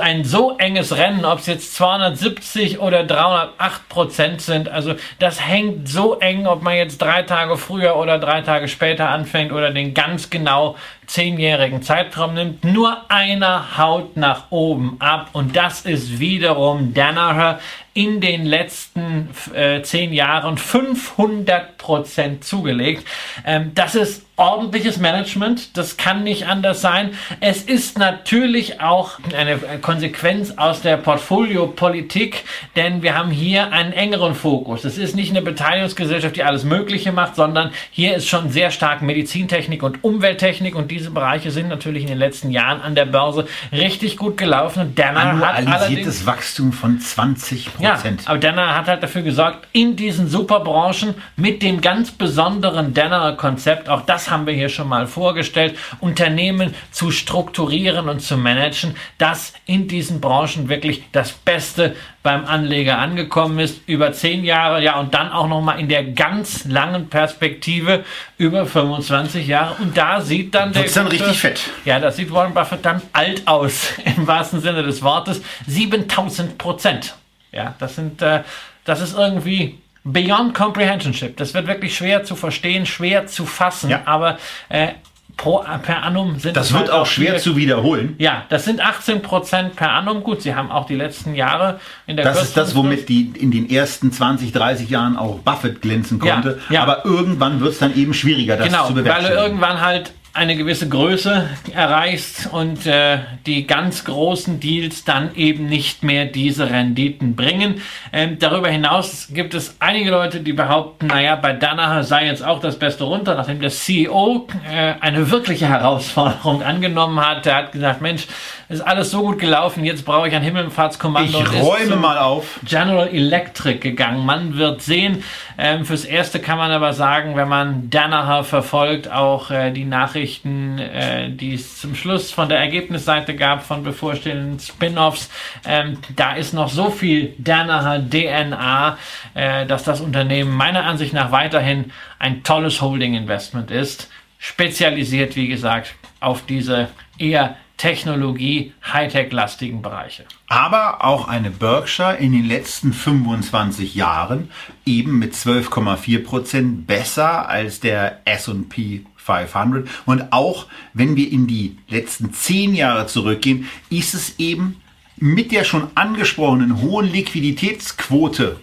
ein 0.00 0.24
so 0.24 0.56
enges 0.58 0.96
Rennen, 0.96 1.24
ob 1.24 1.40
es 1.40 1.46
jetzt 1.46 1.74
270 1.74 2.78
oder 2.78 3.04
308 3.04 3.88
Prozent 3.88 4.40
sind. 4.40 4.68
Also 4.68 4.94
das 5.18 5.46
hängt 5.46 5.88
so 5.88 6.18
eng, 6.18 6.46
ob 6.46 6.62
man 6.62 6.76
jetzt 6.76 7.02
drei 7.02 7.22
Tage 7.22 7.56
früher 7.56 7.96
oder 7.96 8.18
drei 8.18 8.42
Tage 8.42 8.68
später 8.68 9.08
anfängt 9.08 9.52
oder 9.52 9.70
den 9.70 9.94
ganz 9.94 10.30
genau 10.30 10.76
zehnjährigen 11.10 11.82
Zeitraum 11.82 12.34
nimmt, 12.34 12.64
nur 12.64 13.10
einer 13.10 13.76
haut 13.76 14.16
nach 14.16 14.50
oben 14.50 14.96
ab 15.00 15.30
und 15.32 15.56
das 15.56 15.80
ist 15.80 16.20
wiederum 16.20 16.94
Danaher 16.94 17.58
in 17.94 18.20
den 18.20 18.46
letzten 18.46 19.28
äh, 19.52 19.82
zehn 19.82 20.12
Jahren 20.12 20.56
500 20.56 21.76
Prozent 21.78 22.44
zugelegt. 22.44 23.04
Ähm, 23.44 23.72
das 23.74 23.96
ist 23.96 24.24
ordentliches 24.40 24.98
Management. 24.98 25.76
Das 25.76 25.98
kann 25.98 26.24
nicht 26.24 26.46
anders 26.46 26.80
sein. 26.80 27.10
Es 27.40 27.62
ist 27.62 27.98
natürlich 27.98 28.80
auch 28.80 29.18
eine 29.36 29.58
Konsequenz 29.82 30.54
aus 30.56 30.80
der 30.80 30.96
Portfoliopolitik, 30.96 32.44
denn 32.74 33.02
wir 33.02 33.16
haben 33.16 33.30
hier 33.30 33.72
einen 33.72 33.92
engeren 33.92 34.34
Fokus. 34.34 34.84
Es 34.84 34.96
ist 34.96 35.14
nicht 35.14 35.30
eine 35.30 35.42
Beteiligungsgesellschaft, 35.42 36.36
die 36.36 36.42
alles 36.42 36.64
Mögliche 36.64 37.12
macht, 37.12 37.36
sondern 37.36 37.70
hier 37.90 38.16
ist 38.16 38.28
schon 38.28 38.50
sehr 38.50 38.70
stark 38.70 39.02
Medizintechnik 39.02 39.82
und 39.82 40.02
Umwelttechnik 40.02 40.74
und 40.74 40.90
diese 40.90 41.10
Bereiche 41.10 41.50
sind 41.50 41.68
natürlich 41.68 42.02
in 42.02 42.08
den 42.08 42.18
letzten 42.18 42.50
Jahren 42.50 42.80
an 42.80 42.94
der 42.94 43.04
Börse 43.04 43.46
richtig 43.72 44.16
gut 44.16 44.38
gelaufen. 44.38 44.80
Und 44.80 44.98
Danner 44.98 45.38
hat 45.38 45.66
allerdings 45.66 46.24
Wachstum 46.24 46.72
von 46.72 46.98
20 46.98 47.74
Prozent. 47.74 48.22
Ja, 48.22 48.30
aber 48.30 48.38
Danner 48.38 48.74
hat 48.74 48.86
halt 48.86 49.02
dafür 49.02 49.22
gesorgt, 49.22 49.68
in 49.72 49.96
diesen 49.96 50.28
Superbranchen 50.28 51.14
mit 51.36 51.62
dem 51.62 51.82
ganz 51.82 52.10
besonderen 52.10 52.94
Danner-Konzept, 52.94 53.90
auch 53.90 54.00
das 54.00 54.29
haben 54.30 54.46
wir 54.46 54.54
hier 54.54 54.68
schon 54.68 54.88
mal 54.88 55.06
vorgestellt, 55.06 55.76
Unternehmen 56.00 56.74
zu 56.90 57.10
strukturieren 57.10 58.08
und 58.08 58.20
zu 58.20 58.36
managen, 58.36 58.96
dass 59.18 59.52
in 59.66 59.88
diesen 59.88 60.20
Branchen 60.20 60.68
wirklich 60.68 61.04
das 61.12 61.32
Beste 61.32 61.96
beim 62.22 62.44
Anleger 62.44 62.98
angekommen 62.98 63.58
ist, 63.58 63.80
über 63.86 64.12
zehn 64.12 64.44
Jahre, 64.44 64.82
ja, 64.82 65.00
und 65.00 65.14
dann 65.14 65.32
auch 65.32 65.48
nochmal 65.48 65.80
in 65.80 65.88
der 65.88 66.04
ganz 66.04 66.66
langen 66.66 67.08
Perspektive 67.08 68.04
über 68.36 68.66
25 68.66 69.46
Jahre. 69.46 69.76
Und 69.80 69.96
da 69.96 70.20
sieht 70.20 70.54
dann 70.54 70.72
der. 70.72 70.84
dann 70.84 71.06
richtig 71.06 71.38
fett. 71.38 71.60
Ja, 71.84 71.98
da 71.98 72.10
sieht 72.10 72.30
Warren 72.30 72.52
Buffett 72.52 72.84
dann 72.84 73.00
alt 73.12 73.46
aus, 73.46 73.92
im 74.16 74.26
wahrsten 74.26 74.60
Sinne 74.60 74.82
des 74.82 75.02
Wortes. 75.02 75.40
7000 75.66 76.58
Prozent. 76.58 77.14
Ja, 77.52 77.74
das 77.78 77.96
sind, 77.96 78.20
äh, 78.22 78.42
das 78.84 79.00
ist 79.00 79.16
irgendwie 79.16 79.78
Beyond 80.04 80.54
Comprehensionship. 80.54 81.36
Das 81.36 81.52
wird 81.54 81.66
wirklich 81.66 81.96
schwer 81.96 82.24
zu 82.24 82.34
verstehen, 82.34 82.86
schwer 82.86 83.26
zu 83.26 83.44
fassen, 83.44 83.90
ja. 83.90 84.02
aber 84.06 84.38
äh, 84.68 84.88
pro, 85.36 85.64
per 85.82 86.02
annum 86.02 86.38
sind 86.38 86.56
Das 86.56 86.72
wird 86.72 86.82
halt 86.82 86.92
auch 86.92 87.06
schwer 87.06 87.38
zu 87.38 87.56
wiederholen. 87.56 88.14
Ja, 88.18 88.44
das 88.48 88.64
sind 88.64 88.80
18 88.80 89.22
Prozent 89.22 89.76
per 89.76 89.92
annum. 89.92 90.22
Gut, 90.22 90.42
sie 90.42 90.54
haben 90.54 90.70
auch 90.70 90.86
die 90.86 90.94
letzten 90.94 91.34
Jahre 91.34 91.80
in 92.06 92.16
der 92.16 92.24
Das 92.24 92.42
ist 92.42 92.56
das, 92.56 92.74
womit 92.74 93.08
die 93.08 93.32
in 93.38 93.50
den 93.50 93.68
ersten 93.68 94.12
20, 94.12 94.52
30 94.52 94.90
Jahren 94.90 95.16
auch 95.16 95.38
Buffett 95.38 95.82
glänzen 95.82 96.18
konnte. 96.18 96.58
Ja, 96.68 96.74
ja. 96.74 96.82
Aber 96.82 97.04
irgendwann 97.04 97.60
wird 97.60 97.72
es 97.72 97.78
dann 97.78 97.94
eben 97.96 98.14
schwieriger, 98.14 98.56
das 98.56 98.66
genau, 98.66 98.86
zu 98.86 98.94
bewerkstelligen. 98.94 99.36
Weil 99.36 99.44
irgendwann 99.44 99.80
halt 99.80 100.12
eine 100.32 100.56
gewisse 100.56 100.88
Größe 100.88 101.48
erreichst 101.74 102.48
und 102.52 102.86
äh, 102.86 103.18
die 103.46 103.66
ganz 103.66 104.04
großen 104.04 104.60
Deals 104.60 105.04
dann 105.04 105.34
eben 105.34 105.66
nicht 105.66 106.04
mehr 106.04 106.26
diese 106.26 106.70
Renditen 106.70 107.34
bringen. 107.34 107.82
Ähm, 108.12 108.38
darüber 108.38 108.68
hinaus 108.68 109.28
gibt 109.32 109.54
es 109.54 109.76
einige 109.80 110.10
Leute, 110.10 110.40
die 110.40 110.52
behaupten, 110.52 111.08
naja, 111.08 111.34
bei 111.34 111.52
Danaher 111.52 112.04
sei 112.04 112.26
jetzt 112.26 112.44
auch 112.44 112.60
das 112.60 112.78
Beste 112.78 113.04
runter, 113.04 113.34
nachdem 113.34 113.60
der 113.60 113.70
CEO 113.70 114.46
äh, 114.70 114.94
eine 115.00 115.30
wirkliche 115.30 115.68
Herausforderung 115.68 116.62
angenommen 116.70 117.20
hat. 117.20 117.46
Er 117.46 117.56
hat 117.56 117.72
gesagt, 117.72 118.00
Mensch, 118.00 118.26
ist 118.68 118.82
alles 118.82 119.10
so 119.10 119.22
gut 119.22 119.40
gelaufen, 119.40 119.84
jetzt 119.84 120.04
brauche 120.04 120.28
ich 120.28 120.34
ein 120.34 120.42
Himmelfahrtskommando. 120.42 121.40
Ich 121.40 121.60
räume 121.60 121.96
mal 121.96 122.18
auf. 122.18 122.60
General 122.64 123.08
Electric 123.08 123.80
gegangen. 123.80 124.24
Man 124.24 124.56
wird 124.56 124.80
sehen. 124.80 125.24
Ähm, 125.58 125.84
fürs 125.84 126.04
Erste 126.04 126.38
kann 126.38 126.56
man 126.56 126.70
aber 126.70 126.92
sagen, 126.92 127.34
wenn 127.34 127.48
man 127.48 127.90
Danaher 127.90 128.44
verfolgt, 128.44 129.10
auch 129.10 129.50
äh, 129.50 129.72
die 129.72 129.84
Nachrichten, 130.20 130.78
äh, 130.78 131.30
die 131.30 131.54
es 131.54 131.80
zum 131.80 131.94
Schluss 131.94 132.30
von 132.30 132.50
der 132.50 132.58
Ergebnisseite 132.58 133.34
gab, 133.34 133.64
von 133.64 133.82
bevorstehenden 133.82 134.60
Spin-offs, 134.60 135.30
ähm, 135.64 135.96
da 136.14 136.34
ist 136.34 136.52
noch 136.52 136.68
so 136.68 136.90
viel 136.90 137.34
Danaher 137.38 138.00
DNA, 138.00 138.98
äh, 139.32 139.64
dass 139.64 139.84
das 139.84 140.02
Unternehmen 140.02 140.54
meiner 140.54 140.84
Ansicht 140.84 141.14
nach 141.14 141.32
weiterhin 141.32 141.90
ein 142.18 142.42
tolles 142.42 142.82
Holding-Investment 142.82 143.70
ist. 143.70 144.10
Spezialisiert, 144.38 145.36
wie 145.36 145.48
gesagt, 145.48 145.94
auf 146.20 146.44
diese 146.44 146.88
eher 147.16 147.56
Technologie, 147.78 148.74
Hightech-lastigen 148.92 149.80
Bereiche. 149.80 150.26
Aber 150.48 151.02
auch 151.02 151.28
eine 151.28 151.50
Berkshire 151.50 152.16
in 152.16 152.32
den 152.32 152.46
letzten 152.46 152.92
25 152.92 153.94
Jahren 153.94 154.50
eben 154.84 155.18
mit 155.18 155.32
12,4 155.32 156.22
Prozent 156.22 156.86
besser 156.86 157.48
als 157.48 157.80
der 157.80 158.20
S&P 158.26 159.06
500. 159.22 159.88
Und 160.06 160.32
auch 160.32 160.66
wenn 160.94 161.16
wir 161.16 161.30
in 161.30 161.46
die 161.46 161.76
letzten 161.88 162.32
10 162.32 162.74
Jahre 162.74 163.06
zurückgehen, 163.06 163.68
ist 163.90 164.14
es 164.14 164.38
eben 164.38 164.80
mit 165.16 165.52
der 165.52 165.64
schon 165.64 165.88
angesprochenen 165.94 166.80
hohen 166.80 167.10
Liquiditätsquote 167.10 168.58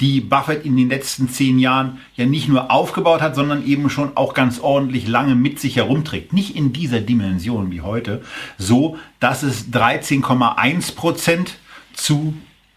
die 0.00 0.20
Buffett 0.20 0.64
in 0.64 0.76
den 0.76 0.88
letzten 0.88 1.28
zehn 1.28 1.58
Jahren 1.58 1.98
ja 2.16 2.26
nicht 2.26 2.48
nur 2.48 2.70
aufgebaut 2.70 3.22
hat, 3.22 3.34
sondern 3.34 3.64
eben 3.64 3.88
schon 3.88 4.16
auch 4.16 4.34
ganz 4.34 4.58
ordentlich 4.58 5.06
lange 5.06 5.34
mit 5.34 5.60
sich 5.60 5.76
herumträgt. 5.76 6.32
Nicht 6.32 6.56
in 6.56 6.72
dieser 6.72 7.00
Dimension 7.00 7.70
wie 7.70 7.80
heute, 7.80 8.22
so 8.58 8.98
dass 9.20 9.42
es 9.42 9.70
13,1 9.72 10.94
Prozent 10.96 11.54
zu 11.92 12.34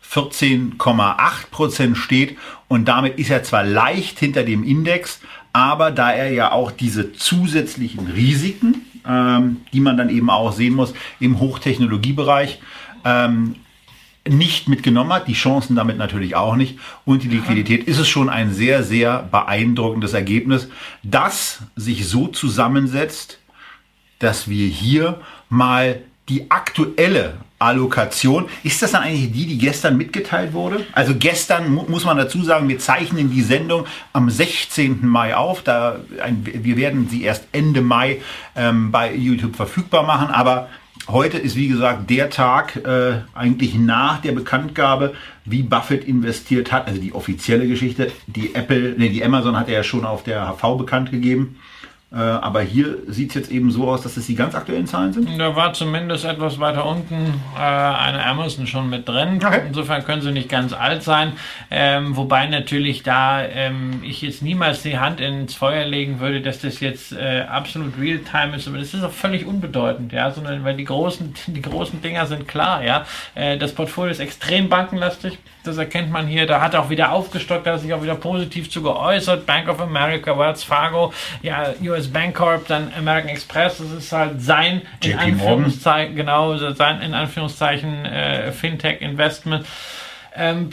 14,8 0.10 1.50
Prozent 1.52 1.98
steht 1.98 2.38
und 2.68 2.86
damit 2.86 3.18
ist 3.18 3.30
er 3.30 3.44
zwar 3.44 3.64
leicht 3.64 4.20
hinter 4.20 4.44
dem 4.44 4.64
Index, 4.64 5.20
aber 5.58 5.90
da 5.90 6.12
er 6.12 6.32
ja 6.32 6.52
auch 6.52 6.70
diese 6.70 7.14
zusätzlichen 7.14 8.06
Risiken, 8.06 8.86
ähm, 9.08 9.58
die 9.74 9.80
man 9.80 9.98
dann 9.98 10.10
eben 10.10 10.30
auch 10.30 10.52
sehen 10.52 10.76
muss 10.76 10.94
im 11.20 11.40
Hochtechnologiebereich, 11.40 12.60
ähm, 13.04 13.56
nicht 14.30 14.70
mitgenommen 14.70 15.12
hat, 15.12 15.28
die 15.28 15.34
Chancen 15.34 15.76
damit 15.76 15.98
natürlich 15.98 16.36
auch 16.36 16.56
nicht 16.56 16.78
und 17.06 17.24
die 17.24 17.28
Liquidität, 17.28 17.86
ist 17.86 17.98
es 17.98 18.08
schon 18.08 18.30
ein 18.30 18.54
sehr, 18.54 18.84
sehr 18.84 19.24
beeindruckendes 19.32 20.14
Ergebnis, 20.14 20.70
das 21.02 21.64
sich 21.76 22.08
so 22.08 22.28
zusammensetzt, 22.28 23.40
dass 24.20 24.48
wir 24.48 24.68
hier 24.68 25.22
mal 25.50 26.02
die 26.30 26.50
aktuelle 26.52 27.36
Allokation, 27.60 28.48
ist 28.64 28.82
das 28.82 28.92
dann 28.92 29.04
eigentlich 29.04 29.32
die, 29.32 29.48
die 29.48 29.58
gestern 29.58 29.98
mitgeteilt 29.98 30.54
wurde? 30.54 30.86
Also 30.94 31.16
gestern 31.18 31.74
muss 31.74 32.06
man 32.06 32.18
dazu 32.18 32.44
sagen, 32.44 32.70
wir 32.70 32.78
zeichnen 32.78 33.32
die 33.32 33.42
Sendung 33.42 33.86
am 34.14 34.30
16. 34.30 35.08
Mai 35.08 35.36
auf. 35.36 35.64
Da, 35.64 36.00
wir 36.42 36.78
werden 36.78 37.10
sie 37.10 37.24
erst 37.24 37.48
Ende 37.52 37.82
Mai 37.82 38.22
ähm, 38.56 38.92
bei 38.92 39.14
YouTube 39.14 39.56
verfügbar 39.56 40.04
machen, 40.04 40.30
aber 40.30 40.70
Heute 41.10 41.38
ist 41.38 41.56
wie 41.56 41.70
gesagt 41.70 42.10
der 42.10 42.30
Tag 42.30 42.86
äh, 42.86 43.22
eigentlich 43.34 43.76
nach 43.76 44.20
der 44.20 44.34
Bekanntgabe, 44.34 45.14
wie 45.46 45.64
Buffett 45.64 46.04
investiert 46.04 46.74
hat, 46.74 46.86
also 46.86 47.00
die 47.00 47.14
offizielle 47.14 47.66
Geschichte. 47.66 48.12
Die 48.26 48.54
Apple, 48.56 48.96
nee, 48.98 49.08
die 49.08 49.24
Amazon 49.24 49.58
hat 49.58 49.70
er 49.70 49.76
ja 49.76 49.84
schon 49.84 50.04
auf 50.04 50.24
der 50.24 50.50
HV 50.50 50.78
bekannt 50.78 51.12
gegeben. 51.12 51.60
Äh, 52.18 52.22
aber 52.22 52.62
hier 52.62 52.98
sieht 53.06 53.30
es 53.30 53.36
jetzt 53.36 53.52
eben 53.52 53.70
so 53.70 53.88
aus, 53.88 54.02
dass 54.02 54.18
es 54.18 54.26
die 54.26 54.34
ganz 54.34 54.56
aktuellen 54.56 54.88
Zahlen 54.88 55.14
sind. 55.14 55.40
Da 55.40 55.56
war 55.56 55.74
zumindest 55.74 56.26
etwas 56.26 56.60
weiter 56.60 56.84
unten 56.88 57.44
äh, 57.56 57.60
eine 57.60 58.26
Amazon 58.26 58.66
schon 58.66 58.90
mit 58.90 59.08
drin. 59.08 59.40
Okay. 59.44 59.62
Insofern 59.68 60.04
können 60.04 60.24
sie 60.24 60.32
nicht 60.32 60.50
ganz 60.50 60.74
alt 60.74 61.04
sein. 61.04 61.34
Ähm, 61.70 62.18
wobei 62.18 62.48
natürlich 62.48 63.04
da 63.04 63.44
ähm, 63.44 64.02
ich 64.04 64.24
jetzt 64.24 64.42
niemals 64.42 64.82
die 64.82 64.98
Hand 64.98 65.22
ins 65.22 65.54
Feuer 65.54 65.86
legen 65.86 66.20
würde, 66.20 66.42
dass 66.42 66.60
das 66.60 66.80
jetzt 66.80 67.12
äh, 67.12 67.42
absolut 67.42 67.94
real-time 68.00 68.56
ist. 68.56 68.68
Aber 68.68 68.80
das 68.80 68.96
ist 68.96 69.04
auch 69.04 69.12
völlig 69.12 69.46
unbedeutend, 69.46 70.12
ja, 70.12 70.32
sondern 70.32 70.64
weil 70.64 70.76
die 70.76 70.86
großen, 70.86 71.36
die 71.48 71.62
großen 71.62 72.02
Dinger 72.02 72.26
sind 72.26 72.48
klar, 72.48 72.84
ja. 72.84 73.06
Äh, 73.36 73.60
das 73.60 73.74
Portfolio 73.74 74.12
ist 74.12 74.20
extrem 74.20 74.70
bankenlastig. 74.70 75.38
Das 75.68 75.78
erkennt 75.78 76.10
man 76.10 76.26
hier. 76.26 76.48
Da 76.48 76.62
hat 76.62 76.74
er 76.74 76.82
auch 76.82 76.90
wieder 76.90 77.12
aufgestockt, 77.12 77.68
da 77.68 77.74
hat 77.74 77.82
sich 77.82 77.94
auch 77.94 78.02
wieder 78.02 78.16
positiv 78.16 78.70
zu 78.72 78.82
geäußert. 78.82 79.46
Bank 79.46 79.70
of 79.70 79.80
America, 79.80 80.38
Wells 80.38 80.64
Fargo, 80.64 81.14
ja, 81.44 81.74
US 81.82 81.98
US 81.98 82.08
Bancorp, 82.08 82.68
dann 82.68 82.92
American 82.98 83.30
Express, 83.30 83.78
das 83.78 83.92
ist 83.92 84.12
halt 84.12 84.42
sein, 84.42 84.82
in 85.04 85.18
Anführungszeichen, 85.18 86.16
genau, 86.16 86.58
sein, 86.74 87.02
in 87.02 87.14
Anführungszeichen, 87.14 88.06
äh, 88.06 88.52
Fintech-Investment. 88.52 89.66
Ähm, 90.36 90.70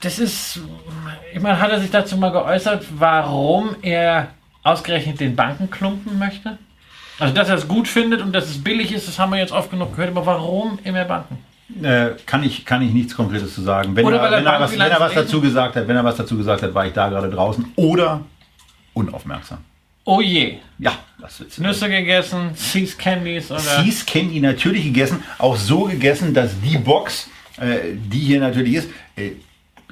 das 0.00 0.18
ist, 0.18 0.60
ich 1.32 1.40
meine, 1.40 1.60
hat 1.60 1.70
er 1.70 1.80
sich 1.80 1.90
dazu 1.90 2.16
mal 2.16 2.30
geäußert, 2.30 2.84
warum 2.90 3.76
er 3.82 4.28
ausgerechnet 4.62 5.20
den 5.20 5.36
Banken 5.36 5.70
klumpen 5.70 6.18
möchte? 6.18 6.58
Also, 7.18 7.34
dass 7.34 7.48
er 7.48 7.54
es 7.54 7.66
gut 7.66 7.88
findet 7.88 8.20
und 8.20 8.32
dass 8.32 8.46
es 8.46 8.62
billig 8.62 8.92
ist, 8.92 9.08
das 9.08 9.18
haben 9.18 9.32
wir 9.32 9.38
jetzt 9.38 9.52
oft 9.52 9.70
genug 9.70 9.96
gehört, 9.96 10.10
aber 10.10 10.26
warum 10.26 10.78
immer 10.84 11.04
Banken? 11.04 11.38
Äh, 11.82 12.10
kann, 12.26 12.44
ich, 12.44 12.64
kann 12.64 12.80
ich 12.80 12.92
nichts 12.92 13.16
Konkretes 13.16 13.54
zu 13.54 13.62
sagen. 13.62 13.96
Wenn, 13.96 14.06
er, 14.06 14.30
wenn, 14.30 14.46
er, 14.46 14.60
was, 14.60 14.72
wenn 14.72 14.80
er 14.80 15.00
was 15.00 15.14
dazu 15.14 15.40
gesagt 15.40 15.74
hat, 15.74 15.88
wenn 15.88 15.96
er 15.96 16.04
was 16.04 16.16
dazu 16.16 16.36
gesagt 16.36 16.62
hat, 16.62 16.72
war 16.74 16.86
ich 16.86 16.92
da 16.92 17.08
gerade 17.08 17.28
draußen 17.28 17.72
oder 17.74 18.20
unaufmerksam. 18.94 19.58
Oh 20.04 20.20
je. 20.20 20.58
Ja, 20.78 20.92
das 21.20 21.40
wird 21.40 21.58
Nüsse 21.58 21.88
gegessen, 21.88 22.50
Seas 22.54 22.96
Candies 22.96 23.50
oder? 23.50 23.58
Seas 23.58 24.06
Candy 24.06 24.38
natürlich 24.38 24.84
gegessen, 24.84 25.24
auch 25.38 25.56
so 25.56 25.84
gegessen, 25.84 26.32
dass 26.32 26.52
die 26.60 26.78
Box, 26.78 27.28
äh, 27.58 27.94
die 27.94 28.20
hier 28.20 28.38
natürlich 28.38 28.74
ist, 28.74 28.88
äh, 29.16 29.32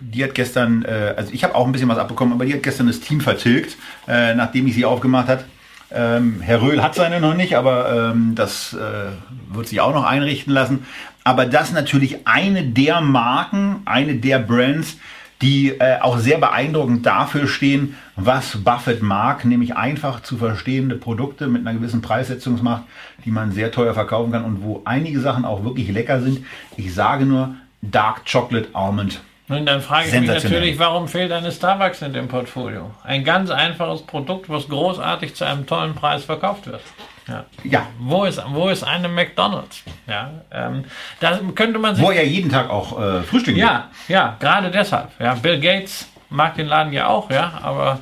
die 0.01 0.22
hat 0.22 0.35
gestern, 0.35 0.85
äh, 0.85 1.14
also 1.16 1.33
ich 1.33 1.43
habe 1.43 1.57
auch 1.57 1.66
ein 1.66 1.72
bisschen 1.72 1.89
was 1.89 1.99
abbekommen, 1.99 2.33
aber 2.33 2.45
die 2.45 2.55
hat 2.55 2.62
gestern 2.62 2.87
das 2.87 3.01
Team 3.01 3.20
vertilgt, 3.20 3.77
äh, 4.07 4.35
nachdem 4.35 4.68
ich 4.68 4.75
sie 4.75 4.85
aufgemacht 4.85 5.27
hat. 5.27 5.45
Ähm, 5.91 6.41
Herr 6.41 6.62
Röhl 6.62 6.83
hat 6.83 6.95
seine 6.95 7.20
noch 7.20 7.35
nicht, 7.35 7.57
aber 7.57 8.11
ähm, 8.12 8.35
das 8.35 8.72
äh, 8.72 9.55
wird 9.55 9.68
sich 9.68 9.81
auch 9.81 9.95
noch 9.95 10.05
einrichten 10.05 10.53
lassen. 10.53 10.87
Aber 11.25 11.47
das 11.47 11.72
natürlich 11.72 12.27
eine 12.27 12.64
der 12.64 13.01
Marken, 13.01 13.81
eine 13.87 14.16
der 14.16 14.39
Brands, 14.39 14.99
die 15.41 15.70
äh, 15.70 15.99
auch 16.01 16.18
sehr 16.18 16.39
beeindruckend 16.39 17.05
dafür 17.05 17.49
stehen, 17.49 17.97
was 18.14 18.62
Buffett 18.62 19.03
mag, 19.03 19.45
nämlich 19.45 19.77
einfach 19.77 20.22
zu 20.22 20.37
verstehende 20.37 20.97
Produkte 20.97 21.49
mit 21.49 21.66
einer 21.66 21.77
gewissen 21.77 22.03
Preissetzungsmacht, 22.03 22.85
die 23.25 23.31
man 23.31 23.53
sehr 23.53 23.72
teuer 23.72 23.95
verkaufen 23.95 24.33
kann 24.33 24.45
und 24.45 24.62
wo 24.62 24.83
einige 24.85 25.20
Sachen 25.20 25.45
auch 25.45 25.64
wirklich 25.64 25.91
lecker 25.91 26.20
sind. 26.20 26.45
Ich 26.77 26.95
sage 26.95 27.27
nur 27.27 27.55
Dark 27.83 28.22
Chocolate 28.31 28.68
Almond. 28.75 29.20
Und 29.49 29.66
dann 29.66 29.83
frage 29.83 30.09
ich 30.09 30.20
mich 30.20 30.29
natürlich, 30.29 30.79
warum 30.79 31.09
fehlt 31.09 31.31
eine 31.31 31.53
Starbucks 31.53 32.01
in 32.01 32.14
dem 32.14 32.29
Portfolio? 32.29 32.91
Ein 33.03 33.25
ganz 33.25 33.51
einfaches 33.51 34.03
Produkt, 34.03 34.49
was 34.49 34.68
großartig 34.68 35.35
zu 35.35 35.45
einem 35.45 35.66
tollen 35.66 35.95
Preis 35.95 36.25
verkauft 36.25 36.66
wird. 36.66 36.81
Ja. 37.29 37.45
ja. 37.64 37.87
Wo 37.99 38.25
ist, 38.25 38.43
wo 38.49 38.68
ist 38.68 38.83
eine 38.83 39.09
McDonalds? 39.09 39.83
Ja, 40.07 40.31
ähm, 40.51 40.85
da 41.20 41.39
könnte 41.55 41.79
man 41.79 41.95
sich. 41.95 42.05
Wo 42.05 42.11
er 42.11 42.27
jeden 42.27 42.51
Tag 42.51 42.68
auch 42.68 43.01
äh, 43.01 43.22
frühstücken 43.22 43.59
Ja, 43.59 43.91
ja, 44.09 44.37
gerade 44.39 44.70
deshalb. 44.70 45.11
Ja, 45.18 45.35
Bill 45.35 45.59
Gates 45.59 46.09
mag 46.29 46.55
den 46.57 46.66
Laden 46.66 46.93
ja 46.93 47.07
auch, 47.07 47.31
ja, 47.31 47.59
aber 47.62 48.01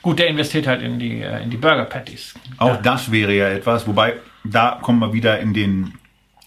gut, 0.00 0.18
der 0.18 0.28
investiert 0.28 0.66
halt 0.66 0.82
in 0.82 0.98
die, 0.98 1.20
äh, 1.20 1.42
in 1.42 1.50
die 1.50 1.56
Burger 1.56 1.84
Patties. 1.84 2.34
Auch 2.58 2.68
ja. 2.68 2.76
das 2.76 3.10
wäre 3.10 3.32
ja 3.32 3.48
etwas, 3.48 3.86
wobei 3.86 4.14
da 4.44 4.78
kommen 4.80 5.00
wir 5.00 5.12
wieder 5.12 5.38
in 5.40 5.52
den, 5.52 5.94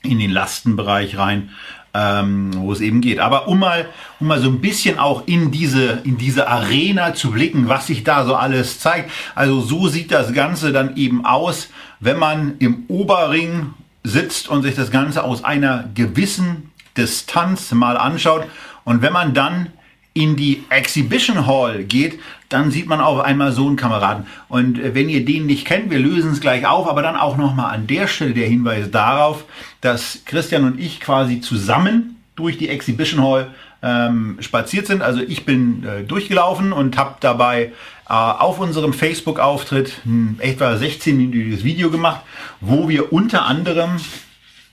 in 0.02 0.20
den 0.20 0.32
Lastenbereich 0.32 1.18
rein 1.18 1.52
ähm, 1.96 2.52
wo 2.58 2.74
es 2.74 2.82
eben 2.82 3.00
geht. 3.00 3.20
Aber 3.20 3.48
um 3.48 3.60
mal, 3.60 3.88
um 4.20 4.28
mal 4.28 4.40
so 4.42 4.50
ein 4.50 4.60
bisschen 4.60 5.00
auch 5.00 5.24
in 5.28 5.52
diese, 5.52 6.02
in 6.04 6.18
diese 6.18 6.50
Arena 6.50 7.14
zu 7.14 7.32
blicken, 7.32 7.70
was 7.70 7.88
sich 7.88 8.04
da 8.04 8.26
so 8.26 8.36
alles 8.36 8.80
zeigt. 8.80 9.10
Also 9.34 9.62
so 9.62 9.88
sieht 9.88 10.12
das 10.12 10.34
Ganze 10.34 10.74
dann 10.74 10.98
eben 10.98 11.26
aus, 11.26 11.70
wenn 12.02 12.20
man 12.20 12.56
im 12.60 12.84
Oberring 12.90 13.74
sitzt 14.04 14.50
und 14.50 14.64
sich 14.64 14.76
das 14.76 14.92
Ganze 14.92 15.24
aus 15.24 15.44
einer 15.44 15.86
gewissen 15.96 16.72
Distanz 16.98 17.72
mal 17.72 17.98
anschaut. 17.98 18.46
Und 18.84 19.02
wenn 19.02 19.14
man 19.14 19.34
dann 19.34 19.68
in 20.16 20.38
die 20.38 20.64
Exhibition 20.70 21.46
Hall 21.46 21.84
geht, 21.84 22.20
dann 22.48 22.72
sieht 22.72 22.88
man 22.88 23.02
auf 23.02 23.20
einmal 23.20 23.52
so 23.52 23.68
einen 23.68 23.76
Kameraden. 23.76 24.26
Und 24.48 24.80
äh, 24.80 24.96
wenn 24.96 25.10
ihr 25.10 25.26
den 25.26 25.46
nicht 25.46 25.68
kennt, 25.68 25.92
wir 25.92 26.00
lösen 26.00 26.32
es 26.32 26.40
gleich 26.40 26.66
auf, 26.66 26.90
aber 26.90 27.02
dann 27.02 27.18
auch 27.18 27.38
nochmal 27.38 27.76
an 27.76 27.86
der 27.86 28.08
Stelle 28.08 28.34
der 28.34 28.48
Hinweis 28.48 28.90
darauf, 28.90 29.44
dass 29.82 30.24
Christian 30.26 30.64
und 30.64 30.80
ich 30.80 31.02
quasi 31.02 31.42
zusammen 31.42 32.16
durch 32.38 32.58
die 32.58 32.70
Exhibition 32.70 33.22
Hall 33.22 33.54
ähm, 33.84 34.38
spaziert 34.40 34.88
sind. 34.88 35.02
Also 35.02 35.20
ich 35.20 35.46
bin 35.46 35.84
äh, 35.84 36.04
durchgelaufen 36.04 36.72
und 36.72 36.98
habe 36.98 37.18
dabei 37.20 37.74
äh, 38.08 38.14
auf 38.14 38.60
unserem 38.60 38.94
Facebook-Auftritt 38.94 40.02
ein 40.06 40.38
etwa 40.40 40.76
16-minütiges 40.76 41.66
Video 41.66 41.92
gemacht, 41.92 42.22
wo 42.62 42.88
wir 42.88 43.12
unter 43.12 43.46
anderem 43.46 43.98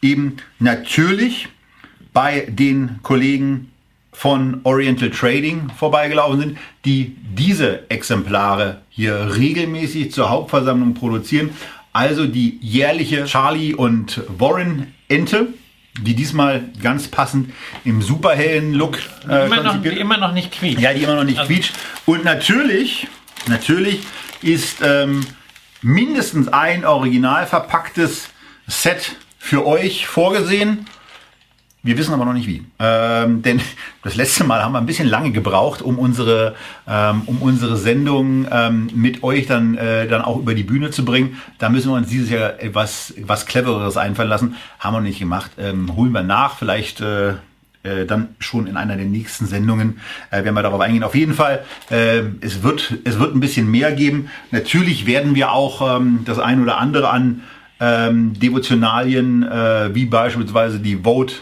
eben 0.02 0.36
natürlich 0.60 1.48
bei 2.12 2.46
den 2.48 3.00
Kollegen 3.02 3.71
von 4.12 4.60
Oriental 4.64 5.10
Trading 5.10 5.70
vorbeigelaufen 5.76 6.40
sind, 6.40 6.58
die 6.84 7.16
diese 7.36 7.90
Exemplare 7.90 8.82
hier 8.90 9.34
regelmäßig 9.36 10.12
zur 10.12 10.30
Hauptversammlung 10.30 10.94
produzieren. 10.94 11.50
Also 11.92 12.26
die 12.26 12.58
jährliche 12.60 13.24
Charlie 13.24 13.74
und 13.74 14.22
Warren 14.38 14.94
Ente, 15.08 15.48
die 16.00 16.14
diesmal 16.14 16.64
ganz 16.82 17.08
passend 17.08 17.52
im 17.84 18.00
superhellen 18.00 18.72
Look 18.74 18.98
äh, 19.28 19.46
immer, 19.46 19.62
noch, 19.62 19.82
die 19.82 19.88
immer 19.88 20.16
noch 20.16 20.32
nicht 20.32 20.52
quietscht. 20.52 20.80
Ja, 20.80 20.94
die 20.94 21.02
immer 21.02 21.16
noch 21.16 21.24
nicht 21.24 21.38
also. 21.38 21.52
quietscht. 21.52 21.74
Und 22.06 22.24
natürlich, 22.24 23.08
natürlich 23.46 24.00
ist 24.42 24.78
ähm, 24.82 25.26
mindestens 25.82 26.48
ein 26.48 26.84
original 26.84 27.46
verpacktes 27.46 28.28
Set 28.66 29.16
für 29.38 29.66
euch 29.66 30.06
vorgesehen. 30.06 30.86
Wir 31.84 31.98
wissen 31.98 32.14
aber 32.14 32.24
noch 32.24 32.32
nicht 32.32 32.46
wie. 32.46 32.62
Ähm, 32.78 33.42
denn 33.42 33.60
das 34.02 34.14
letzte 34.14 34.44
Mal 34.44 34.62
haben 34.62 34.72
wir 34.72 34.78
ein 34.78 34.86
bisschen 34.86 35.08
lange 35.08 35.32
gebraucht, 35.32 35.82
um 35.82 35.98
unsere, 35.98 36.54
ähm, 36.86 37.22
um 37.26 37.42
unsere 37.42 37.76
Sendung 37.76 38.46
ähm, 38.50 38.88
mit 38.94 39.24
euch 39.24 39.46
dann, 39.46 39.76
äh, 39.76 40.06
dann 40.06 40.22
auch 40.22 40.38
über 40.38 40.54
die 40.54 40.62
Bühne 40.62 40.90
zu 40.90 41.04
bringen. 41.04 41.38
Da 41.58 41.68
müssen 41.68 41.90
wir 41.90 41.96
uns 41.96 42.08
dieses 42.08 42.30
Jahr 42.30 42.60
etwas, 42.60 43.14
was 43.22 43.46
Clevereres 43.46 43.96
einfallen 43.96 44.28
lassen. 44.28 44.54
Haben 44.78 44.94
wir 44.94 45.00
nicht 45.00 45.18
gemacht. 45.18 45.50
Ähm, 45.58 45.96
holen 45.96 46.12
wir 46.12 46.22
nach. 46.22 46.56
Vielleicht 46.56 47.00
äh, 47.00 47.34
äh, 47.82 48.06
dann 48.06 48.28
schon 48.38 48.68
in 48.68 48.76
einer 48.76 48.96
der 48.96 49.06
nächsten 49.06 49.46
Sendungen 49.46 49.98
äh, 50.30 50.44
werden 50.44 50.54
wir 50.54 50.62
darauf 50.62 50.80
eingehen. 50.80 51.02
Auf 51.02 51.16
jeden 51.16 51.34
Fall, 51.34 51.64
äh, 51.90 52.22
es, 52.40 52.62
wird, 52.62 52.98
es 53.02 53.18
wird 53.18 53.34
ein 53.34 53.40
bisschen 53.40 53.68
mehr 53.68 53.90
geben. 53.90 54.30
Natürlich 54.52 55.06
werden 55.06 55.34
wir 55.34 55.50
auch 55.50 55.96
ähm, 55.96 56.20
das 56.24 56.38
ein 56.38 56.62
oder 56.62 56.78
andere 56.78 57.10
an 57.10 57.42
ähm, 57.80 58.38
Devotionalien, 58.38 59.42
äh, 59.42 59.92
wie 59.96 60.06
beispielsweise 60.06 60.78
die 60.78 60.98
Vote 60.98 61.34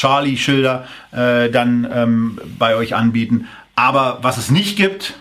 Charlie-Schilder 0.00 0.86
äh, 1.12 1.50
dann 1.50 1.86
ähm, 1.92 2.40
bei 2.58 2.74
euch 2.74 2.94
anbieten. 2.94 3.48
Aber 3.76 4.18
was 4.22 4.38
es 4.38 4.50
nicht 4.50 4.76
gibt, 4.76 5.14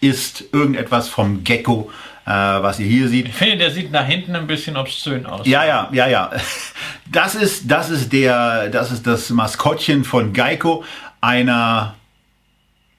ist 0.00 0.44
irgendetwas 0.52 1.08
vom 1.08 1.44
Gecko, 1.44 1.90
äh, 2.24 2.30
was 2.30 2.78
ihr 2.80 2.86
hier 2.86 3.08
seht. 3.08 3.28
Ich 3.28 3.34
finde, 3.34 3.58
der 3.58 3.70
sieht 3.70 3.92
nach 3.92 4.06
hinten 4.06 4.36
ein 4.36 4.46
bisschen 4.46 4.78
obszön 4.78 5.26
aus. 5.26 5.46
Ja, 5.46 5.66
ja, 5.66 5.90
ja, 5.92 6.06
ja. 6.06 6.30
Das 7.10 7.34
ist, 7.34 7.70
das 7.70 7.90
ist 7.90 8.12
der, 8.12 8.68
das 8.68 8.90
ist 8.90 9.06
das 9.06 9.30
Maskottchen 9.30 10.04
von 10.04 10.32
Geico, 10.32 10.84
einer 11.20 11.94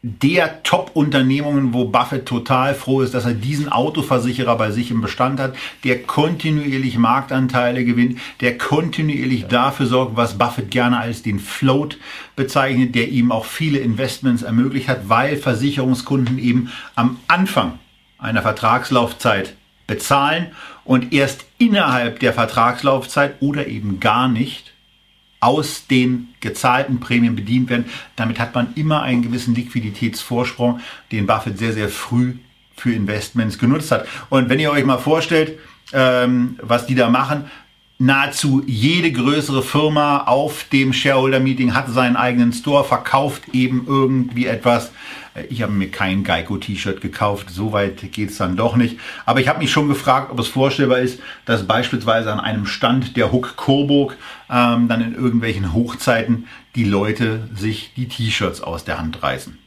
der 0.02 0.64
Top-Unternehmungen, 0.64 1.74
wo 1.74 1.86
Buffett 1.86 2.26
total 2.26 2.74
froh 2.74 3.02
ist, 3.02 3.14
dass 3.14 3.26
er 3.26 3.34
diesen 3.34 3.70
Autoversicherer 3.70 4.56
bei 4.56 4.72
sich 4.72 4.91
im 4.91 5.02
Bestand 5.02 5.41
hat, 5.41 5.56
der 5.84 6.04
kontinuierlich 6.04 6.97
Marktanteile 6.97 7.84
gewinnt, 7.84 8.18
der 8.39 8.58
kontinuierlich 8.58 9.47
dafür 9.47 9.88
sorgt, 9.88 10.16
was 10.16 10.38
Buffett 10.38 10.72
gerne 10.72 11.00
als 11.00 11.22
den 11.22 11.39
Float 11.39 11.97
bezeichnet, 12.38 12.95
der 12.95 13.10
ihm 13.10 13.34
auch 13.34 13.43
viele 13.43 13.80
Investments 13.80 14.41
ermöglicht 14.41 14.88
hat, 14.88 15.10
weil 15.10 15.36
Versicherungskunden 15.36 16.39
eben 16.39 16.72
am 16.95 17.18
Anfang 17.28 17.78
einer 18.18 18.41
Vertragslaufzeit 18.41 19.56
bezahlen 19.86 20.52
und 20.86 21.12
erst 21.12 21.45
innerhalb 21.58 22.20
der 22.20 22.32
Vertragslaufzeit 22.32 23.36
oder 23.41 23.68
eben 23.68 24.00
gar 24.00 24.30
nicht 24.30 24.68
aus 25.39 25.87
den 25.87 26.29
gezahlten 26.41 26.99
Prämien 26.99 27.35
bedient 27.35 27.69
werden. 27.69 27.85
Damit 28.15 28.39
hat 28.39 28.55
man 28.55 28.73
immer 28.75 29.01
einen 29.01 29.21
gewissen 29.21 29.55
Liquiditätsvorsprung, 29.55 30.81
den 31.11 31.27
Buffett 31.27 31.57
sehr, 31.57 31.73
sehr 31.73 31.89
früh 31.89 32.35
für 32.75 32.93
Investments 32.93 33.57
genutzt 33.57 33.91
hat. 33.91 34.07
Und 34.29 34.49
wenn 34.49 34.59
ihr 34.59 34.71
euch 34.71 34.85
mal 34.85 34.97
vorstellt, 34.97 35.59
ähm, 35.93 36.57
was 36.61 36.85
die 36.85 36.95
da 36.95 37.09
machen, 37.09 37.45
nahezu 38.00 38.64
jede 38.66 39.12
größere 39.12 39.62
Firma 39.62 40.24
auf 40.24 40.64
dem 40.72 40.93
Shareholder 40.93 41.41
Meeting 41.41 41.76
hat 41.76 41.89
seinen 41.89 42.16
eigenen 42.16 42.54
Store, 42.54 42.86
verkauft 42.86 43.50
eben 43.54 43.86
irgendwie 43.86 44.45
etwas. 44.47 44.91
Äh, 45.36 45.43
ich 45.50 45.62
habe 45.62 45.74
mir 45.74 45.91
kein 45.91 46.24
Geico-T-Shirt 46.24 47.02
gekauft, 47.02 47.50
so 47.50 47.74
weit 47.74 48.12
geht 48.14 48.32
es 48.32 48.38
dann 48.38 48.56
doch 48.56 48.78
nicht. 48.78 48.97
Aber 49.26 49.41
ich 49.41 49.50
habe 49.50 49.60
mich 49.60 49.72
schon 49.72 49.89
gefragt, 49.89 50.32
ob 50.32 50.39
es 50.39 50.47
vorstellbar 50.47 51.00
ist, 51.00 51.20
dass 51.45 51.68
beispielsweise 51.68 52.32
an 52.32 52.39
einem 52.39 52.66
Stand 52.66 53.18
der 53.18 53.32
Huck 53.32 53.58
Coburg 53.58 54.18
ähm, 54.50 54.88
dann 54.88 55.02
in 55.02 55.14
irgendwelchen 55.14 55.74
Hochzeiten 55.74 56.47
die 56.76 56.86
Leute 56.86 57.50
sich 57.54 57.91
die 57.97 58.08
T-Shirts 58.08 58.62
aus 58.62 58.86
der 58.86 58.97
Hand 58.97 59.22
reißen. 59.22 59.58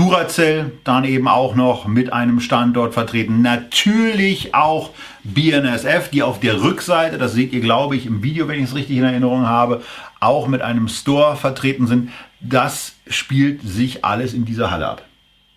Duracell 0.00 0.72
dann 0.82 1.04
eben 1.04 1.28
auch 1.28 1.54
noch 1.54 1.86
mit 1.86 2.10
einem 2.10 2.40
Standort 2.40 2.94
vertreten. 2.94 3.42
Natürlich 3.42 4.54
auch 4.54 4.92
BNSF, 5.24 6.08
die 6.08 6.22
auf 6.22 6.40
der 6.40 6.62
Rückseite, 6.62 7.18
das 7.18 7.34
seht 7.34 7.52
ihr 7.52 7.60
glaube 7.60 7.96
ich 7.96 8.06
im 8.06 8.22
Video, 8.22 8.48
wenn 8.48 8.60
ich 8.60 8.70
es 8.70 8.74
richtig 8.74 8.96
in 8.96 9.04
Erinnerung 9.04 9.46
habe, 9.46 9.82
auch 10.18 10.48
mit 10.48 10.62
einem 10.62 10.88
Store 10.88 11.36
vertreten 11.36 11.86
sind. 11.86 12.08
Das 12.40 12.94
spielt 13.08 13.60
sich 13.60 14.02
alles 14.02 14.32
in 14.32 14.46
dieser 14.46 14.70
Halle 14.70 14.88
ab. 14.88 15.02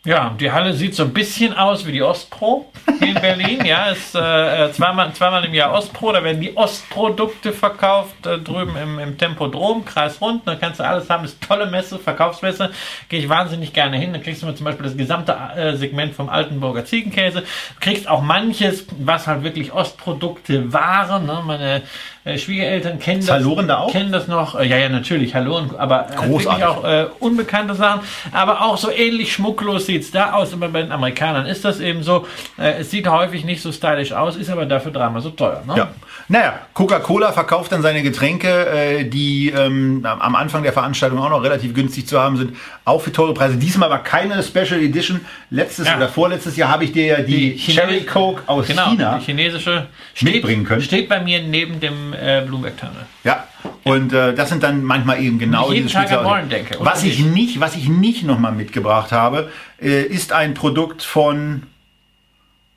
Ja, 0.06 0.36
die 0.38 0.52
Halle 0.52 0.74
sieht 0.74 0.96
so 0.96 1.04
ein 1.04 1.14
bisschen 1.14 1.54
aus 1.54 1.86
wie 1.86 1.94
die 1.94 2.02
Ostpro 2.02 2.70
hier 3.00 3.16
in 3.16 3.22
Berlin. 3.22 3.64
ja, 3.66 3.86
ist 3.86 4.14
äh, 4.14 4.70
zweimal, 4.74 5.14
zweimal 5.14 5.46
im 5.46 5.54
Jahr 5.54 5.72
Ostpro. 5.72 6.12
Da 6.12 6.22
werden 6.22 6.42
die 6.42 6.58
Ostprodukte 6.58 7.54
verkauft 7.54 8.26
äh, 8.26 8.38
drüben 8.38 8.76
im, 8.76 9.00
im 9.00 9.18
Tempodrom, 9.18 9.86
kreisrund. 9.86 10.46
Da 10.46 10.56
kannst 10.56 10.82
du 10.82 10.84
alles 10.84 11.10
haben. 11.10 11.24
Ist 11.24 11.40
tolle 11.42 11.68
Messe, 11.68 11.98
Verkaufsmesse. 12.00 12.72
Gehe 13.08 13.22
ich 13.22 13.30
wahnsinnig 13.30 13.72
gerne 13.72 13.96
hin. 13.98 14.12
Da 14.12 14.20
kriegst 14.20 14.44
du 14.44 14.52
zum 14.52 14.66
Beispiel 14.66 14.84
das 14.88 14.98
gesamte 14.98 15.38
äh, 15.56 15.78
Segment 15.78 16.14
vom 16.14 16.28
Altenburger 16.28 16.84
Ziegenkäse. 16.84 17.44
Kriegst 17.80 18.10
auch 18.10 18.22
manches, 18.22 18.86
was 19.00 19.26
halt 19.26 19.44
wirklich 19.44 19.72
Ostprodukte 19.72 20.74
waren. 20.74 21.28
Ne? 21.28 21.42
Meine 21.46 21.82
äh, 22.26 22.38
Schwiegereltern 22.38 23.00
kennen 23.00 23.20
das, 23.22 23.30
Halloren 23.32 23.68
da 23.68 23.78
auch? 23.80 23.92
kennen 23.92 24.12
das 24.12 24.28
noch. 24.28 24.60
Äh, 24.60 24.66
ja, 24.68 24.78
ja, 24.78 24.90
natürlich, 24.90 25.36
Halloren, 25.36 25.72
aber 25.78 26.08
äh, 26.12 26.16
Großartig. 26.28 26.64
auch 26.66 26.84
äh, 26.84 27.06
unbekannte 27.20 27.76
Sachen. 27.76 28.02
Aber 28.32 28.62
auch 28.62 28.78
so 28.78 28.90
ähnlich 28.92 29.34
schmucklos 29.34 29.86
sieht's 29.86 30.12
da 30.12 30.34
aus. 30.34 30.54
Aber 30.54 30.70
bei 30.70 30.82
den 30.84 30.92
Amerikanern 30.92 31.46
ist 31.46 31.66
das 31.66 31.80
eben 31.80 32.04
so. 32.04 32.26
Es 32.58 32.92
sieht 32.92 33.08
häufig 33.08 33.44
nicht 33.46 33.62
so 33.62 33.72
stylisch 33.72 34.14
aus, 34.14 34.36
ist 34.36 34.50
aber 34.50 34.66
dafür 34.66 34.92
dreimal 34.92 35.22
so 35.22 35.30
teuer. 35.32 35.64
Ne? 35.68 35.74
Ja. 35.78 35.92
Naja, 36.30 36.60
Coca-Cola 36.74 37.34
verkauft 37.34 37.72
dann 37.74 37.82
seine 37.82 38.02
Getränke, 38.02 39.06
die 39.12 39.50
ähm, 39.50 40.06
am 40.08 40.36
Anfang 40.36 40.64
der 40.64 40.72
Veranstaltung 40.72 41.20
auch 41.20 41.30
noch 41.30 41.44
relativ 41.44 41.74
günstig 41.74 42.08
zu 42.08 42.20
haben 42.20 42.38
sind, 42.38 42.56
auch 42.86 43.02
für 43.02 43.12
teure 43.12 43.34
Preise. 43.34 43.58
Diesmal 43.58 43.90
war 43.90 44.02
keine 44.04 44.42
Special 44.42 44.82
Edition. 44.82 45.20
Letztes 45.50 45.88
Ja. 45.88 45.98
oder 45.98 46.08
vorletztes 46.08 46.56
Jahr 46.56 46.70
habe 46.70 46.86
ich 46.86 46.94
dir 46.94 47.06
ja 47.06 47.20
die, 47.22 47.56
Chine- 47.58 47.78
Cherry 47.82 48.02
Coke 48.06 48.42
aus 48.48 48.68
genau, 48.68 48.90
China 48.92 49.18
Die 49.20 49.26
chinesische 49.26 49.88
mitbringen 50.22 50.64
können. 50.64 50.82
Steht 50.82 51.10
bei 51.10 51.20
mir 51.20 51.42
neben 51.44 51.80
dem 51.82 52.13
äh, 52.14 52.44
Bloomberg 52.46 52.78
Terminal. 52.78 53.06
Ja, 53.24 53.48
und 53.84 54.14
äh, 54.14 54.34
das 54.34 54.50
sind 54.50 54.64
dann 54.64 54.84
manchmal 54.84 55.22
eben 55.22 55.40
genau 55.40 55.72
diese 55.72 55.90
Tag 55.90 56.12
oder 56.12 56.50
Was 56.80 57.04
ich 57.04 57.20
nicht, 57.20 57.60
was 57.60 57.76
ich 57.76 57.90
nicht 57.90 58.24
nochmal 58.24 58.54
mitgebracht 58.54 59.12
habe, 59.12 59.52
äh, 59.82 60.04
ist 60.04 60.32
ein 60.32 60.54
Produkt 60.54 61.04
von, 61.04 61.64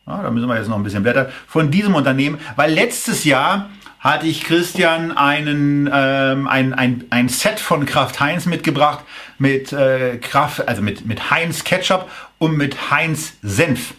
ah, 0.07 0.22
da 0.22 0.30
müssen 0.30 0.49
wir 0.49 0.57
jetzt 0.57 0.68
noch 0.68 0.76
ein 0.76 0.82
bisschen 0.82 1.03
blättern, 1.03 1.28
von 1.47 1.70
diesem 1.70 1.95
Unternehmen, 1.95 2.39
weil 2.57 2.72
letztes 2.72 3.24
Jahr 3.24 3.70
hatte 4.01 4.26
ich 4.26 4.45
Christian 4.45 5.16
einen, 5.16 5.91
ähm, 5.93 6.47
ein, 6.47 6.74
ein, 6.74 7.05
ein 7.11 7.28
Set 7.28 7.59
von 7.61 7.87
Kraft 7.87 8.20
Heinz 8.20 8.47
mitgebracht 8.47 9.05
mit 9.39 9.72
äh, 9.72 10.18
Kraft, 10.18 10.68
also 10.68 10.82
mit, 10.82 11.07
mit 11.07 11.30
Heinz 11.30 11.64
Ketchup 11.64 12.09
und 12.39 12.57
mit 12.57 12.91
Heinz 12.91 13.34
Senf. 13.43 13.95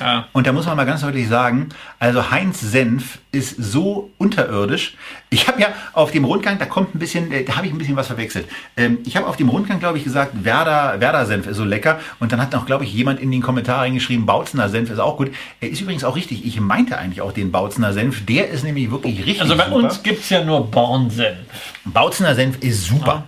Ja. 0.00 0.26
Und 0.32 0.46
da 0.46 0.52
muss 0.52 0.66
man 0.66 0.76
mal 0.76 0.84
ganz 0.84 1.02
deutlich 1.02 1.28
sagen, 1.28 1.68
also 1.98 2.30
Heinz 2.30 2.60
Senf 2.60 3.18
ist 3.30 3.56
so 3.62 4.10
unterirdisch. 4.18 4.94
Ich 5.30 5.48
habe 5.48 5.60
ja 5.60 5.68
auf 5.92 6.10
dem 6.12 6.24
Rundgang, 6.24 6.58
da 6.58 6.64
kommt 6.66 6.94
ein 6.94 6.98
bisschen, 6.98 7.30
äh, 7.30 7.44
da 7.44 7.56
habe 7.56 7.66
ich 7.66 7.72
ein 7.72 7.78
bisschen 7.78 7.96
was 7.96 8.06
verwechselt. 8.06 8.46
Ähm, 8.76 8.98
ich 9.04 9.16
habe 9.16 9.26
auf 9.26 9.36
dem 9.36 9.48
Rundgang, 9.48 9.80
glaube 9.80 9.98
ich, 9.98 10.04
gesagt, 10.04 10.44
Werder, 10.44 11.00
Werder 11.00 11.26
Senf 11.26 11.46
ist 11.46 11.56
so 11.56 11.64
lecker. 11.64 12.00
Und 12.20 12.32
dann 12.32 12.40
hat 12.40 12.52
noch, 12.52 12.66
glaube 12.66 12.84
ich, 12.84 12.92
jemand 12.92 13.20
in 13.20 13.30
den 13.30 13.42
Kommentaren 13.42 13.94
geschrieben, 13.94 14.24
Bautzener 14.26 14.68
Senf 14.68 14.90
ist 14.90 14.98
auch 14.98 15.16
gut. 15.16 15.30
Er 15.60 15.68
ist 15.70 15.80
übrigens 15.80 16.04
auch 16.04 16.16
richtig. 16.16 16.44
Ich 16.46 16.58
meinte 16.60 16.96
eigentlich 16.98 17.20
auch 17.20 17.32
den 17.32 17.52
Bautzener 17.52 17.92
Senf. 17.92 18.24
Der 18.26 18.48
ist 18.48 18.64
nämlich 18.64 18.90
wirklich 18.90 19.18
richtig 19.18 19.42
Also 19.42 19.56
bei 19.56 19.64
super. 19.64 19.76
uns 19.76 20.02
gibt's 20.02 20.30
ja 20.30 20.42
nur 20.44 20.70
Bornsenf. 20.70 21.36
Bautzener 21.84 22.34
Senf 22.34 22.58
ist 22.60 22.86
super. 22.86 23.24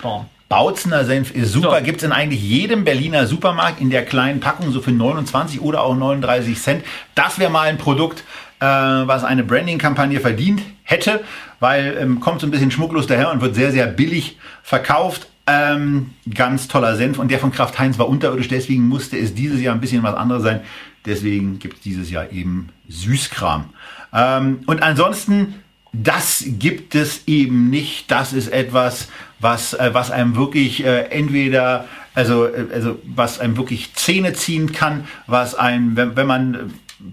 Born. 0.00 0.26
Bautzener 0.48 1.04
Senf 1.04 1.30
ist 1.30 1.52
super. 1.52 1.78
So. 1.78 1.84
Gibt's 1.84 2.02
in 2.02 2.12
eigentlich 2.12 2.42
jedem 2.42 2.84
Berliner 2.84 3.26
Supermarkt 3.26 3.80
in 3.80 3.90
der 3.90 4.04
kleinen 4.04 4.40
Packung, 4.40 4.72
so 4.72 4.80
für 4.80 4.92
29 4.92 5.60
oder 5.60 5.82
auch 5.82 5.94
39 5.94 6.58
Cent. 6.60 6.84
Das 7.14 7.38
wäre 7.38 7.50
mal 7.50 7.68
ein 7.68 7.78
Produkt, 7.78 8.24
äh, 8.60 8.64
was 8.64 9.24
eine 9.24 9.44
Branding-Kampagne 9.44 10.20
verdient 10.20 10.62
hätte, 10.84 11.20
weil 11.60 11.96
ähm, 12.00 12.20
kommt 12.20 12.40
so 12.40 12.46
ein 12.46 12.50
bisschen 12.50 12.70
schmucklos 12.70 13.06
daher 13.06 13.30
und 13.30 13.40
wird 13.42 13.54
sehr, 13.54 13.72
sehr 13.72 13.86
billig 13.86 14.38
verkauft. 14.62 15.28
Ähm, 15.46 16.10
ganz 16.32 16.68
toller 16.68 16.96
Senf 16.96 17.18
und 17.18 17.30
der 17.30 17.38
von 17.38 17.52
Kraft 17.52 17.78
Heinz 17.78 17.98
war 17.98 18.08
unterirdisch, 18.08 18.48
deswegen 18.48 18.86
musste 18.86 19.16
es 19.16 19.34
dieses 19.34 19.62
Jahr 19.62 19.74
ein 19.74 19.80
bisschen 19.80 20.02
was 20.02 20.14
anderes 20.14 20.42
sein. 20.42 20.60
Deswegen 21.06 21.58
gibt 21.58 21.76
es 21.76 21.80
dieses 21.80 22.10
Jahr 22.10 22.30
eben 22.32 22.68
Süßkram. 22.88 23.70
Ähm, 24.12 24.60
und 24.66 24.82
ansonsten 24.82 25.54
das 25.92 26.44
gibt 26.46 26.94
es 26.94 27.26
eben 27.26 27.70
nicht. 27.70 28.10
Das 28.10 28.32
ist 28.32 28.48
etwas, 28.48 29.08
was, 29.40 29.74
äh, 29.74 29.90
was 29.92 30.10
einem 30.10 30.36
wirklich 30.36 30.84
äh, 30.84 31.04
entweder, 31.10 31.86
also, 32.14 32.46
äh, 32.46 32.66
also 32.72 32.98
was 33.04 33.40
einem 33.40 33.56
wirklich 33.56 33.94
Zähne 33.94 34.34
ziehen 34.34 34.72
kann, 34.72 35.08
was 35.26 35.54
einem, 35.54 35.96
wenn, 35.96 36.16
wenn 36.16 36.26
man 36.26 36.54
äh, 36.54 36.58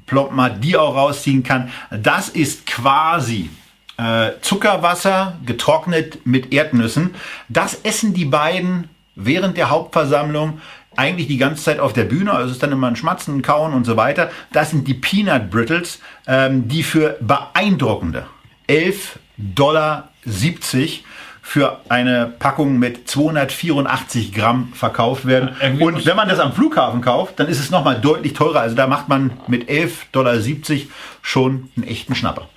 plomp 0.06 0.32
mal 0.32 0.50
die 0.50 0.78
auch 0.78 0.96
rausziehen 0.96 1.44
kann. 1.44 1.70
Das 1.92 2.30
ist 2.30 2.66
quasi 2.66 3.50
äh, 3.98 4.32
Zuckerwasser 4.42 5.38
getrocknet 5.46 6.26
mit 6.26 6.52
Erdnüssen. 6.54 7.16
Das 7.48 7.80
essen 7.84 8.14
die 8.14 8.26
beiden 8.26 8.90
während 9.16 9.56
der 9.56 9.70
Hauptversammlung 9.70 10.60
eigentlich 10.98 11.28
die 11.28 11.38
ganze 11.38 11.64
Zeit 11.64 11.80
auf 11.80 11.94
der 11.94 12.06
Bühne. 12.06 12.32
Also 12.32 12.48
es 12.48 12.52
ist 12.54 12.64
dann 12.64 12.72
immer 12.72 12.88
ein 12.88 12.96
Schmatzen, 12.96 13.38
ein 13.38 13.42
Kauen 13.42 13.74
und 13.74 13.86
so 13.86 13.96
weiter. 13.96 14.32
Das 14.52 14.72
sind 14.72 14.88
die 14.88 14.94
Peanut 14.94 15.50
Brittles, 15.50 16.00
ähm, 16.28 16.68
die 16.68 16.84
für 16.84 17.18
beeindruckende 17.22 18.26
11,70 18.68 19.18
Dollar 19.38 20.10
für 21.42 21.80
eine 21.90 22.34
Packung 22.40 22.80
mit 22.80 23.08
284 23.08 24.34
Gramm 24.34 24.74
verkauft 24.74 25.28
werden. 25.28 25.56
Irgendwie 25.62 25.84
Und 25.84 26.06
wenn 26.06 26.16
man 26.16 26.28
das 26.28 26.40
am 26.40 26.54
Flughafen 26.54 27.02
kauft, 27.02 27.40
dann 27.40 27.48
ist 27.48 27.60
es 27.60 27.70
nochmal 27.70 28.02
deutlich 28.02 28.34
teurer. 28.34 28.62
Also 28.62 28.76
da 28.76 28.88
macht 28.88 29.10
man 29.10 29.32
mit 29.48 29.70
11,70 29.70 30.08
Dollar 30.12 30.36
schon 31.22 31.70
einen 31.78 31.88
echten 31.88 32.16
Schnapper. 32.16 32.50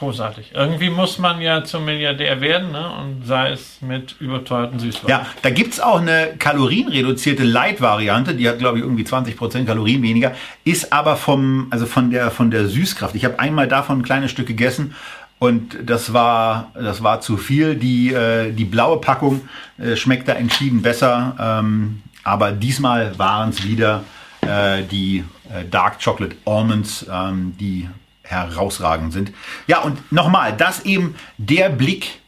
Großartig. 0.00 0.52
Irgendwie 0.54 0.88
muss 0.88 1.18
man 1.18 1.42
ja 1.42 1.62
zum 1.62 1.84
Milliardär 1.84 2.40
werden, 2.40 2.72
ne? 2.72 2.90
Und 3.02 3.26
sei 3.26 3.50
es 3.50 3.82
mit 3.82 4.16
überteuerten 4.18 4.78
Süßwasser. 4.78 5.10
Ja, 5.10 5.26
da 5.42 5.50
gibt's 5.50 5.78
auch 5.78 6.00
eine 6.00 6.36
kalorienreduzierte 6.38 7.42
Light-Variante, 7.42 8.34
die 8.34 8.48
hat, 8.48 8.58
glaube 8.58 8.78
ich, 8.78 8.84
irgendwie 8.84 9.02
20% 9.04 9.66
Kalorien 9.66 10.02
weniger, 10.02 10.32
ist 10.64 10.94
aber 10.94 11.16
vom, 11.16 11.66
also 11.68 11.84
von 11.84 12.10
der, 12.10 12.30
von 12.30 12.50
der 12.50 12.66
Süßkraft. 12.66 13.14
Ich 13.14 13.26
habe 13.26 13.38
einmal 13.40 13.68
davon 13.68 13.98
ein 13.98 14.02
kleines 14.02 14.30
Stück 14.30 14.46
gegessen 14.46 14.94
und 15.40 15.78
das 15.82 16.12
war, 16.12 16.70
das 16.74 17.02
war 17.02 17.22
zu 17.22 17.38
viel. 17.38 17.74
Die, 17.74 18.12
äh, 18.12 18.52
die 18.52 18.66
blaue 18.66 19.00
Packung 19.00 19.48
äh, 19.78 19.96
schmeckt 19.96 20.28
da 20.28 20.34
entschieden 20.34 20.82
besser, 20.82 21.34
ähm, 21.40 22.02
aber 22.22 22.52
diesmal 22.52 23.18
waren 23.18 23.48
es 23.48 23.64
wieder 23.64 24.04
äh, 24.42 24.82
die 24.82 25.24
äh, 25.48 25.64
Dark 25.64 26.04
Chocolate 26.04 26.36
Almonds, 26.44 27.06
ähm, 27.10 27.56
die 27.58 27.88
herausragend 28.22 29.14
sind. 29.14 29.32
Ja, 29.66 29.80
und 29.80 30.12
nochmal, 30.12 30.54
das 30.54 30.84
eben 30.84 31.14
der 31.38 31.70
Blick 31.70 32.20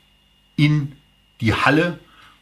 in 0.56 0.92
die 1.42 1.52
Halle, 1.52 1.98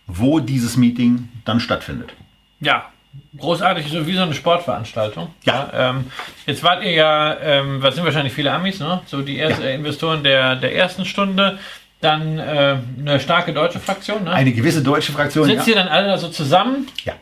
wo 0.06 0.38
dieses 0.38 0.76
Meeting 0.76 1.28
dann 1.44 1.58
stattfindet. 1.58 2.14
Ja, 2.60 2.90
großartig, 3.38 3.88
so 3.88 4.06
wie 4.06 4.14
so 4.14 4.22
eine 4.22 4.34
Sportveranstaltung. 4.34 5.28
Ja. 5.44 5.68
ähm, 5.72 6.04
jetzt 6.46 6.62
wart 6.62 6.82
ihr 6.82 6.92
ja, 6.92 7.36
ähm, 7.40 7.82
was 7.82 7.94
sind 7.94 8.04
wahrscheinlich 8.04 8.32
viele 8.32 8.52
Amis, 8.52 8.80
ne? 8.80 9.00
So 9.06 9.22
die 9.22 9.38
ersten 9.38 9.62
äh, 9.62 9.74
Investoren 9.74 10.22
der, 10.24 10.56
der 10.56 10.74
ersten 10.74 11.04
Stunde. 11.04 11.58
Dann 12.00 12.38
äh, 12.38 12.76
eine 12.98 13.20
starke 13.20 13.52
deutsche 13.52 13.78
Fraktion, 13.78 14.24
ne? 14.24 14.32
Eine 14.32 14.52
gewisse 14.52 14.82
deutsche 14.82 15.12
Fraktion. 15.12 15.44
Sitzt 15.44 15.68
ihr 15.68 15.74
dann 15.74 15.88
alle 15.88 16.06
da 16.08 16.16
so 16.18 16.28
zusammen? 16.28 16.88
Ja. 17.04 17.12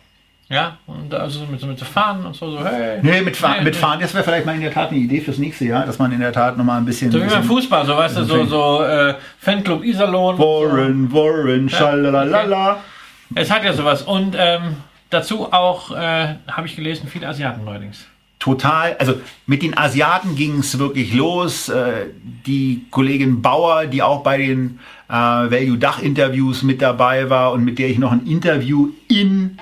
Ja, 0.51 0.79
und 0.87 1.13
also 1.13 1.45
mit, 1.45 1.61
so- 1.61 1.67
mit 1.67 1.79
so 1.79 1.85
Fahnen 1.85 2.25
und 2.25 2.35
so, 2.35 2.51
so 2.53 2.65
hey. 2.65 3.01
Nee, 3.03 3.21
mit, 3.21 3.37
Fahr 3.37 3.57
Nee, 3.59 3.65
mit 3.65 3.75
nee. 3.75 3.81
Fahren, 3.81 4.01
das 4.01 4.15
wäre 4.15 4.25
vielleicht 4.25 4.47
mal 4.47 4.55
in 4.55 4.63
der 4.63 4.73
Tat 4.73 4.89
eine 4.89 4.99
Idee 4.99 5.21
fürs 5.21 5.37
nächste 5.37 5.67
Jahr, 5.67 5.85
dass 5.85 5.99
man 5.99 6.11
in 6.11 6.21
der 6.21 6.33
Tat 6.33 6.57
nochmal 6.57 6.79
ein 6.79 6.87
bisschen. 6.87 7.11
So 7.11 7.23
wie 7.23 7.27
beim 7.27 7.45
Fußball, 7.45 7.85
so 7.85 7.95
weißt 7.95 8.17
du, 8.17 8.25
so, 8.25 8.45
so 8.47 8.83
äh, 8.83 9.15
Fanclub 9.41 9.85
Iserlohn. 9.85 10.39
Warren, 10.39 11.13
Warren, 11.13 11.69
schalalala. 11.69 12.79
Es 13.35 13.51
hat 13.51 13.63
ja 13.65 13.75
sowas. 13.75 14.01
Und 14.01 14.35
ähm, 14.39 14.77
dazu 15.11 15.53
auch, 15.53 15.91
äh, 15.91 16.37
habe 16.47 16.67
ich 16.67 16.77
gelesen, 16.77 17.09
viele 17.09 17.29
Asiaten 17.29 17.65
neuerdings. 17.65 18.07
Total, 18.39 18.97
also 18.99 19.21
mit 19.47 19.63
den 19.63 19.77
Asiaten 19.77 20.37
ging 20.37 20.61
es 20.61 20.79
wirklich 20.79 21.13
los. 21.13 21.69
Äh, 21.69 22.07
die 22.47 22.87
Kollegin 22.91 23.43
Bauer, 23.43 23.87
die 23.87 24.01
auch 24.01 24.23
bei 24.23 24.39
den 24.39 24.79
äh, 25.09 25.13
Value-Dach-Interviews 25.13 26.63
mit 26.63 26.81
dabei 26.81 27.31
war 27.31 27.53
und 27.53 27.65
mit 27.65 27.79
der 27.81 27.89
ich 27.89 27.99
noch 27.99 28.13
ein 28.13 28.27
Interview 28.27 28.91
in 29.09 29.59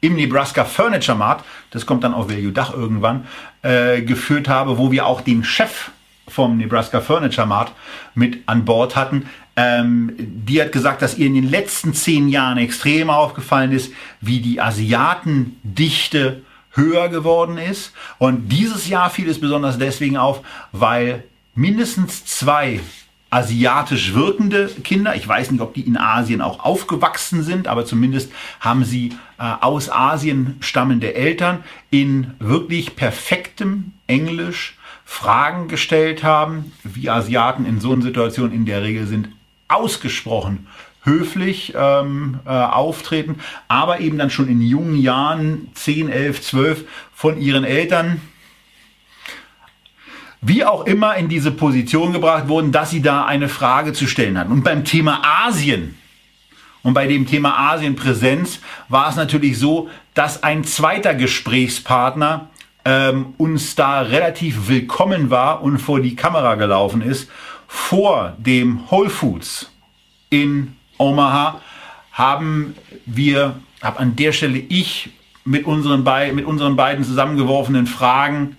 im 0.00 0.14
Nebraska 0.14 0.64
Furniture 0.64 1.18
Mart, 1.18 1.44
das 1.70 1.84
kommt 1.84 2.04
dann 2.04 2.14
auf 2.14 2.30
Value 2.30 2.52
Dach 2.52 2.72
irgendwann, 2.72 3.26
äh, 3.62 4.02
geführt 4.02 4.48
habe, 4.48 4.78
wo 4.78 4.92
wir 4.92 5.06
auch 5.06 5.20
den 5.20 5.42
Chef 5.42 5.90
vom 6.28 6.56
Nebraska 6.56 7.00
Furniture 7.00 7.46
Mart 7.46 7.72
mit 8.14 8.38
an 8.46 8.64
Bord 8.64 8.94
hatten. 8.96 9.28
Ähm, 9.60 10.14
die 10.16 10.62
hat 10.62 10.70
gesagt, 10.70 11.02
dass 11.02 11.18
ihr 11.18 11.26
in 11.26 11.34
den 11.34 11.50
letzten 11.50 11.92
zehn 11.92 12.28
Jahren 12.28 12.58
extrem 12.58 13.10
aufgefallen 13.10 13.72
ist, 13.72 13.92
wie 14.20 14.38
die 14.38 14.60
Asiatendichte 14.60 16.42
höher 16.74 17.08
geworden 17.08 17.58
ist. 17.58 17.92
Und 18.18 18.50
dieses 18.50 18.88
Jahr 18.88 19.10
fiel 19.10 19.28
es 19.28 19.40
besonders 19.40 19.76
deswegen 19.76 20.16
auf, 20.16 20.42
weil 20.70 21.24
mindestens 21.56 22.24
zwei 22.24 22.78
asiatisch 23.30 24.14
wirkende 24.14 24.68
Kinder. 24.84 25.16
Ich 25.16 25.26
weiß 25.26 25.50
nicht, 25.50 25.60
ob 25.60 25.74
die 25.74 25.80
in 25.80 25.96
Asien 25.96 26.40
auch 26.40 26.60
aufgewachsen 26.60 27.42
sind, 27.42 27.66
aber 27.66 27.84
zumindest 27.84 28.30
haben 28.60 28.84
sie 28.84 29.08
äh, 29.40 29.54
aus 29.60 29.90
Asien 29.90 30.58
stammende 30.60 31.16
Eltern 31.16 31.64
in 31.90 32.30
wirklich 32.38 32.94
perfektem 32.94 33.92
Englisch 34.06 34.78
Fragen 35.04 35.66
gestellt 35.66 36.22
haben, 36.22 36.72
wie 36.84 37.10
Asiaten 37.10 37.66
in 37.66 37.80
so 37.80 37.92
einer 37.92 38.02
Situation 38.02 38.52
in 38.52 38.66
der 38.66 38.82
Regel 38.82 39.06
sind, 39.06 39.30
ausgesprochen 39.68 40.66
höflich 41.04 41.74
ähm, 41.76 42.40
äh, 42.44 42.50
auftreten, 42.50 43.36
aber 43.68 44.00
eben 44.00 44.18
dann 44.18 44.30
schon 44.30 44.48
in 44.48 44.60
jungen 44.60 44.96
Jahren, 44.96 45.68
10, 45.74 46.10
11, 46.10 46.42
12, 46.42 46.84
von 47.14 47.40
ihren 47.40 47.64
Eltern 47.64 48.20
wie 50.40 50.64
auch 50.64 50.86
immer 50.86 51.16
in 51.16 51.28
diese 51.28 51.50
Position 51.50 52.12
gebracht 52.12 52.46
wurden, 52.46 52.70
dass 52.70 52.90
sie 52.90 53.02
da 53.02 53.24
eine 53.24 53.48
Frage 53.48 53.92
zu 53.92 54.06
stellen 54.06 54.38
hatten. 54.38 54.52
Und 54.52 54.62
beim 54.62 54.84
Thema 54.84 55.20
Asien 55.24 55.96
und 56.82 56.94
bei 56.94 57.08
dem 57.08 57.26
Thema 57.26 57.72
Asienpräsenz 57.72 58.60
war 58.88 59.08
es 59.08 59.16
natürlich 59.16 59.58
so, 59.58 59.90
dass 60.14 60.44
ein 60.44 60.62
zweiter 60.62 61.14
Gesprächspartner 61.14 62.50
ähm, 62.84 63.34
uns 63.36 63.74
da 63.74 64.00
relativ 64.00 64.68
willkommen 64.68 65.30
war 65.30 65.62
und 65.62 65.78
vor 65.78 66.00
die 66.00 66.14
Kamera 66.14 66.54
gelaufen 66.54 67.02
ist 67.02 67.28
vor 67.68 68.34
dem 68.38 68.90
Whole 68.90 69.10
Foods 69.10 69.70
in 70.30 70.74
Omaha 70.96 71.60
haben 72.10 72.74
wir, 73.06 73.60
habe 73.80 74.00
an 74.00 74.16
der 74.16 74.32
Stelle 74.32 74.58
ich 74.58 75.10
mit 75.44 75.64
unseren, 75.66 76.02
mit 76.34 76.44
unseren 76.44 76.74
beiden 76.74 77.04
zusammengeworfenen 77.04 77.86
Fragen 77.86 78.56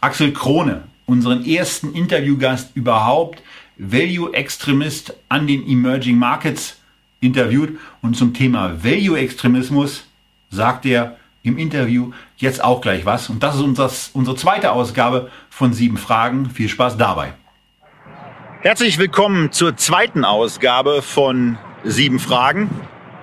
Axel 0.00 0.32
Krone, 0.32 0.82
unseren 1.06 1.44
ersten 1.44 1.92
Interviewgast 1.94 2.74
überhaupt, 2.74 3.40
Value-Extremist 3.76 5.14
an 5.28 5.46
den 5.46 5.66
Emerging 5.66 6.18
Markets 6.18 6.80
interviewt 7.20 7.78
und 8.00 8.16
zum 8.16 8.34
Thema 8.34 8.82
Value-Extremismus 8.82 10.04
sagt 10.50 10.86
er 10.86 11.16
im 11.42 11.58
Interview 11.58 12.12
jetzt 12.36 12.62
auch 12.62 12.80
gleich 12.80 13.04
was. 13.04 13.30
Und 13.30 13.42
das 13.42 13.56
ist 13.56 13.62
unser, 13.62 13.90
unsere 14.14 14.36
zweite 14.36 14.72
Ausgabe 14.72 15.30
von 15.50 15.72
sieben 15.72 15.96
Fragen. 15.96 16.50
Viel 16.50 16.68
Spaß 16.68 16.96
dabei. 16.96 17.34
Herzlich 18.62 18.96
willkommen 18.98 19.50
zur 19.50 19.76
zweiten 19.76 20.24
Ausgabe 20.24 21.02
von 21.02 21.58
sieben 21.82 22.20
Fragen. 22.20 22.70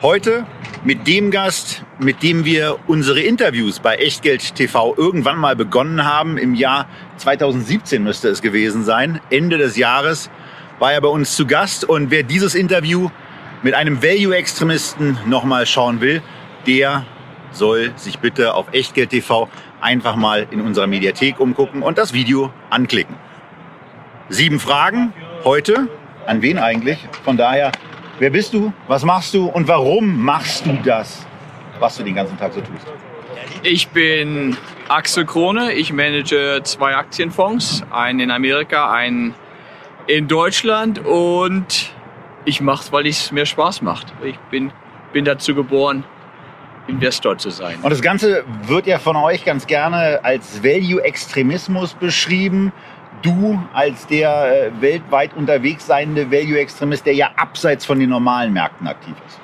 Heute 0.01 0.45
mit 0.83 1.07
dem 1.07 1.31
Gast, 1.31 1.85
mit 1.97 2.23
dem 2.23 2.43
wir 2.43 2.77
unsere 2.87 3.21
Interviews 3.21 3.79
bei 3.79 3.95
Echtgeld 3.95 4.55
TV 4.55 4.95
irgendwann 4.97 5.37
mal 5.37 5.55
begonnen 5.55 6.03
haben. 6.03 6.37
Im 6.37 6.55
Jahr 6.55 6.89
2017 7.15 8.03
müsste 8.03 8.27
es 8.27 8.41
gewesen 8.41 8.83
sein. 8.83 9.21
Ende 9.29 9.57
des 9.57 9.77
Jahres 9.77 10.29
war 10.77 10.91
er 10.91 10.99
bei 10.99 11.07
uns 11.07 11.37
zu 11.37 11.47
Gast. 11.47 11.85
Und 11.85 12.11
wer 12.11 12.23
dieses 12.23 12.53
Interview 12.53 13.09
mit 13.63 13.75
einem 13.75 14.03
Value-Extremisten 14.03 15.19
nochmal 15.25 15.65
schauen 15.65 16.01
will, 16.01 16.21
der 16.67 17.05
soll 17.53 17.93
sich 17.95 18.19
bitte 18.19 18.55
auf 18.55 18.73
Echtgeld 18.73 19.11
TV 19.11 19.47
einfach 19.79 20.17
mal 20.17 20.47
in 20.51 20.59
unserer 20.59 20.87
Mediathek 20.87 21.39
umgucken 21.39 21.81
und 21.81 21.97
das 21.97 22.11
Video 22.11 22.51
anklicken. 22.69 23.15
Sieben 24.27 24.59
Fragen 24.59 25.13
heute. 25.43 25.87
An 26.25 26.41
wen 26.41 26.57
eigentlich? 26.57 27.07
Von 27.23 27.37
daher, 27.37 27.71
wer 28.19 28.29
bist 28.29 28.53
du? 28.53 28.73
Was 28.87 29.03
machst 29.03 29.33
du? 29.33 29.47
Und 29.47 29.67
warum 29.67 30.23
machst 30.23 30.65
du 30.65 30.77
das, 30.83 31.25
was 31.79 31.97
du 31.97 32.03
den 32.03 32.15
ganzen 32.15 32.37
Tag 32.37 32.53
so 32.53 32.61
tust? 32.61 32.85
Ich 33.63 33.89
bin 33.89 34.57
Axel 34.87 35.25
Krone. 35.25 35.73
Ich 35.73 35.91
manage 35.91 36.61
zwei 36.63 36.95
Aktienfonds. 36.95 37.83
Einen 37.91 38.19
in 38.19 38.31
Amerika, 38.31 38.91
einen 38.91 39.33
in 40.07 40.27
Deutschland. 40.27 40.99
Und 41.05 41.91
ich 42.45 42.61
mache 42.61 42.83
es, 42.83 42.91
weil 42.91 43.07
es 43.07 43.31
mir 43.31 43.45
Spaß 43.45 43.81
macht. 43.81 44.07
Ich 44.23 44.37
bin, 44.51 44.71
bin 45.13 45.25
dazu 45.25 45.55
geboren, 45.55 46.03
Investor 46.87 47.37
zu 47.37 47.49
sein. 47.49 47.77
Und 47.81 47.89
das 47.89 48.01
Ganze 48.01 48.43
wird 48.63 48.87
ja 48.87 48.99
von 48.99 49.15
euch 49.15 49.45
ganz 49.45 49.67
gerne 49.67 50.19
als 50.23 50.63
Value-Extremismus 50.63 51.93
beschrieben. 51.93 52.71
Du 53.21 53.59
als 53.73 54.07
der 54.07 54.67
äh, 54.67 54.81
weltweit 54.81 55.35
unterwegs 55.35 55.85
seiende 55.85 56.31
Value-Extremist, 56.31 57.05
der 57.05 57.13
ja 57.13 57.31
abseits 57.35 57.85
von 57.85 57.99
den 57.99 58.09
normalen 58.09 58.53
Märkten 58.53 58.87
aktiv 58.87 59.15
ist. 59.27 59.39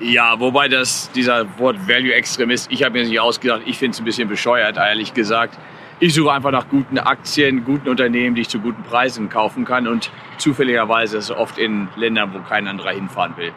Ja, 0.00 0.40
wobei 0.40 0.68
das, 0.68 1.10
dieser 1.12 1.46
Wort 1.58 1.76
Value-Extremist, 1.86 2.72
ich 2.72 2.82
habe 2.82 2.94
mir 2.94 3.00
das 3.00 3.10
nicht 3.10 3.20
ausgedacht, 3.20 3.62
ich 3.66 3.76
finde 3.76 3.94
es 3.94 4.00
ein 4.00 4.04
bisschen 4.04 4.28
bescheuert, 4.28 4.76
ehrlich 4.78 5.12
gesagt. 5.12 5.58
Ich 5.98 6.14
suche 6.14 6.32
einfach 6.32 6.50
nach 6.50 6.68
guten 6.70 6.98
Aktien, 6.98 7.64
guten 7.66 7.86
Unternehmen, 7.88 8.34
die 8.34 8.40
ich 8.40 8.48
zu 8.48 8.60
guten 8.60 8.82
Preisen 8.82 9.28
kaufen 9.28 9.66
kann 9.66 9.86
und 9.86 10.10
zufälligerweise 10.38 11.18
ist 11.18 11.24
es 11.24 11.36
oft 11.36 11.58
in 11.58 11.88
Ländern, 11.96 12.32
wo 12.32 12.38
kein 12.40 12.66
anderer 12.66 12.92
hinfahren 12.92 13.36
will. 13.36 13.52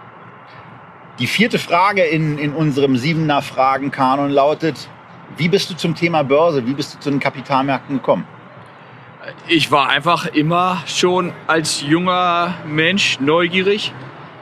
Die 1.19 1.27
vierte 1.27 1.59
Frage 1.59 2.03
in, 2.03 2.37
in 2.37 2.53
unserem 2.53 2.97
siebener 2.97 3.41
Fragen-Kanon 3.41 4.29
lautet, 4.29 4.89
wie 5.37 5.47
bist 5.47 5.69
du 5.69 5.75
zum 5.75 5.95
Thema 5.95 6.23
Börse, 6.23 6.67
wie 6.67 6.73
bist 6.73 6.95
du 6.95 6.99
zu 6.99 7.09
den 7.09 7.19
Kapitalmärkten 7.21 7.95
gekommen? 7.95 8.27
Ich 9.47 9.71
war 9.71 9.89
einfach 9.89 10.25
immer 10.25 10.83
schon 10.85 11.33
als 11.47 11.81
junger 11.81 12.55
Mensch 12.65 13.19
neugierig, 13.19 13.93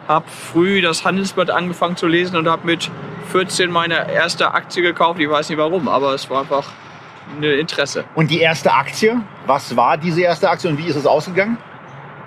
habe 0.08 0.26
früh 0.30 0.82
das 0.82 1.06
Handelsblatt 1.06 1.52
angefangen 1.52 1.98
zu 1.98 2.08
lesen 2.08 2.36
und 2.36 2.48
habe 2.48 2.66
mit 2.66 2.90
14 3.32 3.72
meine 3.72 4.12
erste 4.12 4.54
Aktie 4.54 4.82
gekauft. 4.82 5.20
Ich 5.20 5.30
weiß 5.30 5.50
nicht 5.50 5.58
warum, 5.58 5.88
aber 5.88 6.14
es 6.14 6.30
war 6.30 6.42
einfach 6.42 6.70
ein 7.38 7.44
Interesse. 7.44 8.06
Und 8.16 8.32
die 8.32 8.40
erste 8.40 8.74
Aktie, 8.74 9.22
was 9.46 9.76
war 9.76 9.98
diese 9.98 10.22
erste 10.22 10.50
Aktie 10.50 10.70
und 10.70 10.78
wie 10.78 10.88
ist 10.88 10.96
es 10.96 11.06
ausgegangen? 11.06 11.58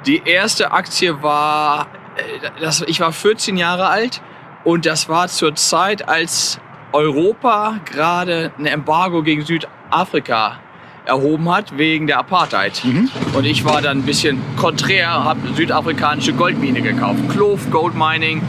Die 0.07 0.23
erste 0.25 0.71
Aktie 0.73 1.23
war, 1.23 1.89
äh, 2.17 2.61
das, 2.61 2.83
ich 2.83 3.01
war 3.01 3.13
14 3.13 3.57
Jahre 3.57 3.89
alt 3.89 4.23
und 4.63 4.87
das 4.87 5.09
war 5.09 5.29
zur 5.29 5.55
Zeit, 5.55 6.09
als 6.09 6.61
Europa 6.93 7.81
gerade 7.85 8.53
ein 8.59 8.67
Embargo 8.67 9.23
gegen 9.23 9.45
Südafrika 9.45 10.59
erhoben 11.05 11.51
hat 11.51 11.77
wegen 11.77 12.07
der 12.07 12.19
Apartheid. 12.19 12.83
Mhm. 12.85 13.11
Und 13.35 13.45
ich 13.45 13.65
war 13.65 13.83
dann 13.83 13.99
ein 13.99 14.03
bisschen 14.03 14.41
konträr, 14.57 15.09
habe 15.09 15.41
südafrikanische 15.55 16.33
Goldmine 16.33 16.81
gekauft. 16.81 17.21
Clove 17.31 17.69
Gold 17.71 17.95
Mining. 17.95 18.43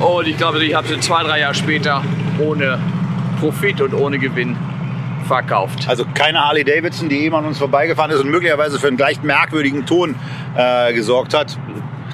Und 0.00 0.26
ich 0.26 0.36
glaube, 0.36 0.64
ich 0.64 0.74
habe 0.74 0.86
sie 0.86 1.00
zwei, 1.00 1.22
drei 1.24 1.40
Jahre 1.40 1.54
später 1.54 2.02
ohne 2.38 2.78
Profit 3.40 3.80
und 3.80 3.94
ohne 3.94 4.18
Gewinn 4.18 4.56
verkauft. 5.26 5.88
Also 5.88 6.04
keine 6.14 6.44
Harley 6.44 6.64
Davidson, 6.64 7.08
die 7.08 7.18
eben 7.18 7.34
an 7.34 7.44
uns 7.44 7.58
vorbeigefahren 7.58 8.10
ist 8.10 8.20
und 8.20 8.30
möglicherweise 8.30 8.78
für 8.78 8.86
einen 8.86 8.96
gleich 8.96 9.22
merkwürdigen 9.22 9.84
Ton 9.84 10.14
äh, 10.56 10.92
gesorgt 10.94 11.34
hat 11.34 11.58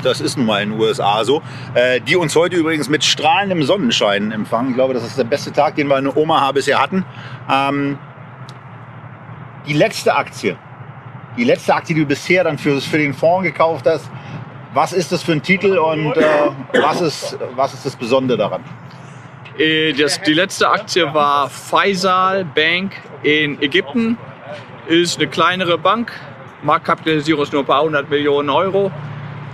das 0.04 0.20
ist 0.20 0.36
nun 0.36 0.46
mal 0.46 0.62
in 0.62 0.70
den 0.70 0.80
USA 0.80 1.24
so, 1.24 1.42
äh, 1.74 2.00
die 2.00 2.16
uns 2.16 2.36
heute 2.36 2.56
übrigens 2.56 2.88
mit 2.88 3.04
strahlendem 3.04 3.62
Sonnenschein 3.62 4.32
empfangen. 4.32 4.70
Ich 4.70 4.76
glaube, 4.76 4.94
das 4.94 5.04
ist 5.04 5.18
der 5.18 5.24
beste 5.24 5.52
Tag, 5.52 5.76
den 5.76 5.88
wir 5.88 5.98
in 5.98 6.08
Omaha 6.08 6.52
bisher 6.52 6.80
hatten. 6.80 7.04
Ähm, 7.50 7.98
die 9.66 9.72
letzte 9.72 10.14
Aktie, 10.14 10.56
die 11.36 11.44
letzte 11.44 11.74
Aktie, 11.74 11.94
die 11.94 12.02
du 12.02 12.06
bisher 12.06 12.44
dann 12.44 12.58
für, 12.58 12.80
für 12.80 12.98
den 12.98 13.14
Fonds 13.14 13.44
gekauft 13.44 13.86
hast, 13.86 14.10
was 14.72 14.92
ist 14.92 15.12
das 15.12 15.22
für 15.22 15.32
ein 15.32 15.42
Titel 15.42 15.78
und 15.78 16.16
äh, 16.16 16.24
was, 16.72 17.00
ist, 17.00 17.38
was 17.54 17.74
ist 17.74 17.86
das 17.86 17.94
Besondere 17.96 18.38
daran? 18.38 18.64
Äh, 19.58 19.92
das, 19.92 20.20
die 20.22 20.32
letzte 20.32 20.68
Aktie 20.68 21.14
war 21.14 21.48
Faisal 21.48 22.44
Bank 22.44 22.92
in 23.22 23.60
Ägypten. 23.62 24.18
Ist 24.88 25.18
eine 25.18 25.28
kleinere 25.28 25.78
Bank. 25.78 26.12
Marktkapitalisierung 26.62 27.42
ist 27.44 27.52
nur 27.52 27.62
ein 27.62 27.66
paar 27.66 27.82
hundert 27.82 28.10
Millionen 28.10 28.50
Euro. 28.50 28.90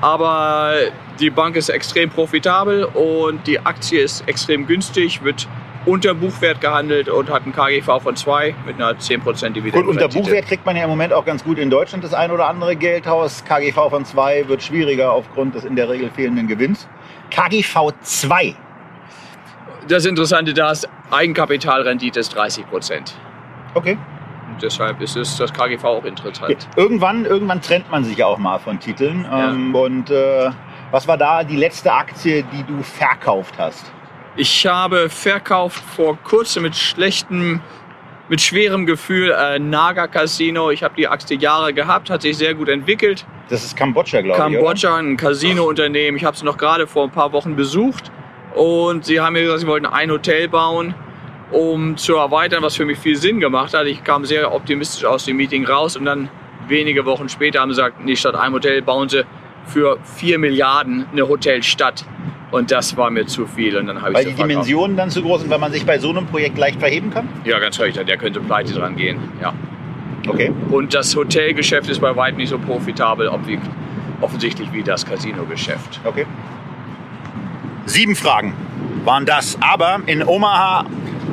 Aber 0.00 0.74
die 1.20 1.28
Bank 1.28 1.56
ist 1.56 1.68
extrem 1.68 2.08
profitabel 2.08 2.84
und 2.84 3.46
die 3.46 3.60
Aktie 3.60 4.00
ist 4.00 4.26
extrem 4.26 4.66
günstig, 4.66 5.22
wird 5.22 5.46
unter 5.86 6.14
Buchwert 6.14 6.60
gehandelt 6.60 7.08
und 7.08 7.30
hat 7.30 7.44
einen 7.44 7.52
KGV 7.52 8.02
von 8.02 8.16
2 8.16 8.54
mit 8.66 8.76
einer 8.76 8.92
10% 8.92 9.50
Dividende. 9.50 9.86
Gut, 9.86 9.88
unter 9.88 10.08
Buchwert 10.08 10.46
kriegt 10.46 10.66
man 10.66 10.76
ja 10.76 10.84
im 10.84 10.90
Moment 10.90 11.12
auch 11.12 11.24
ganz 11.24 11.42
gut 11.42 11.58
in 11.58 11.70
Deutschland 11.70 12.04
das 12.04 12.14
ein 12.14 12.30
oder 12.30 12.48
andere 12.48 12.76
Geldhaus. 12.76 13.44
KGV 13.44 13.90
von 13.90 14.04
2 14.04 14.48
wird 14.48 14.62
schwieriger 14.62 15.12
aufgrund 15.12 15.54
des 15.54 15.64
in 15.64 15.76
der 15.76 15.88
Regel 15.88 16.10
fehlenden 16.10 16.46
Gewinns. 16.46 16.88
KGV 17.30 17.92
2. 18.02 18.54
Das 19.88 20.04
Interessante 20.04 20.52
da 20.54 20.72
ist, 20.72 20.88
Eigenkapitalrendite 21.10 22.20
ist 22.20 22.36
30%. 22.36 23.12
Okay 23.74 23.96
deshalb 24.62 25.00
ist 25.00 25.16
es 25.16 25.36
das 25.36 25.52
KGV 25.52 25.84
auch 25.84 26.04
interessant. 26.04 26.68
Irgendwann, 26.76 27.24
irgendwann 27.24 27.60
trennt 27.60 27.90
man 27.90 28.04
sich 28.04 28.18
ja 28.18 28.26
auch 28.26 28.38
mal 28.38 28.58
von 28.58 28.78
Titeln. 28.78 29.24
Ja. 29.24 29.50
Ähm, 29.50 29.74
und 29.74 30.10
äh, 30.10 30.50
was 30.90 31.06
war 31.08 31.16
da 31.16 31.44
die 31.44 31.56
letzte 31.56 31.92
Aktie, 31.92 32.44
die 32.52 32.62
du 32.64 32.82
verkauft 32.82 33.54
hast? 33.58 33.90
Ich 34.36 34.66
habe 34.66 35.08
verkauft 35.08 35.82
vor 35.96 36.16
kurzem 36.22 36.62
mit 36.62 36.76
schlechtem, 36.76 37.60
mit 38.28 38.40
schwerem 38.40 38.86
Gefühl 38.86 39.30
äh, 39.30 39.58
Naga 39.58 40.06
Casino. 40.06 40.70
Ich 40.70 40.82
habe 40.82 40.94
die 40.96 41.08
Aktie 41.08 41.36
Jahre 41.36 41.74
gehabt, 41.74 42.10
hat 42.10 42.22
sich 42.22 42.36
sehr 42.36 42.54
gut 42.54 42.68
entwickelt. 42.68 43.26
Das 43.48 43.64
ist 43.64 43.76
Kambodscha, 43.76 44.20
glaube 44.20 44.38
ich. 44.38 44.58
Kambodscha, 44.58 44.96
ein 44.96 45.16
Casino-Unternehmen. 45.16 46.16
Ich 46.16 46.24
habe 46.24 46.36
es 46.36 46.42
noch 46.42 46.56
gerade 46.56 46.86
vor 46.86 47.04
ein 47.04 47.10
paar 47.10 47.32
Wochen 47.32 47.56
besucht. 47.56 48.10
Und 48.54 49.04
sie 49.04 49.20
haben 49.20 49.32
mir 49.32 49.42
gesagt, 49.42 49.60
sie 49.60 49.66
wollten 49.66 49.86
ein 49.86 50.10
Hotel 50.10 50.48
bauen 50.48 50.94
um 51.52 51.96
zu 51.96 52.16
erweitern, 52.16 52.62
was 52.62 52.76
für 52.76 52.84
mich 52.84 52.98
viel 52.98 53.16
Sinn 53.16 53.40
gemacht 53.40 53.74
hat. 53.74 53.86
Ich 53.86 54.04
kam 54.04 54.24
sehr 54.24 54.52
optimistisch 54.52 55.04
aus 55.04 55.24
dem 55.24 55.36
Meeting 55.36 55.66
raus 55.66 55.96
und 55.96 56.04
dann 56.04 56.28
wenige 56.68 57.04
Wochen 57.04 57.28
später 57.28 57.60
haben 57.60 57.70
sie 57.70 57.80
gesagt, 57.80 58.04
nee, 58.04 58.16
statt 58.16 58.34
einem 58.34 58.54
Hotel 58.54 58.82
bauen 58.82 59.08
sie 59.08 59.24
für 59.66 59.98
4 60.16 60.38
Milliarden 60.38 61.06
eine 61.12 61.28
Hotelstadt. 61.28 62.04
Und 62.50 62.70
das 62.70 62.96
war 62.96 63.10
mir 63.10 63.26
zu 63.26 63.46
viel. 63.46 63.76
Und 63.76 63.86
dann 63.86 64.02
habe 64.02 64.14
weil 64.14 64.24
die 64.24 64.34
Dimensionen 64.34 64.96
dann 64.96 65.10
zu 65.10 65.22
groß 65.22 65.42
sind, 65.42 65.50
weil 65.50 65.58
man 65.58 65.72
sich 65.72 65.86
bei 65.86 65.98
so 65.98 66.10
einem 66.10 66.26
Projekt 66.26 66.58
leicht 66.58 66.80
verheben 66.80 67.10
kann? 67.10 67.28
Ja, 67.44 67.58
ganz 67.58 67.78
recht. 67.78 67.96
Der 67.96 68.16
könnte 68.16 68.40
pleite 68.40 68.72
dran 68.74 68.96
gehen. 68.96 69.18
Ja. 69.40 69.52
Okay. 70.26 70.52
Und 70.70 70.94
das 70.94 71.14
Hotelgeschäft 71.14 71.88
ist 71.88 72.00
bei 72.00 72.14
weitem 72.14 72.38
nicht 72.38 72.50
so 72.50 72.58
profitabel, 72.58 73.30
offensichtlich 74.20 74.72
wie 74.72 74.82
das 74.82 75.06
Casino-Geschäft. 75.06 76.00
Okay. 76.04 76.26
Sieben 77.86 78.14
Fragen 78.16 78.52
waren 79.04 79.26
das. 79.26 79.56
Aber 79.60 80.00
in 80.06 80.26
Omaha 80.26 80.84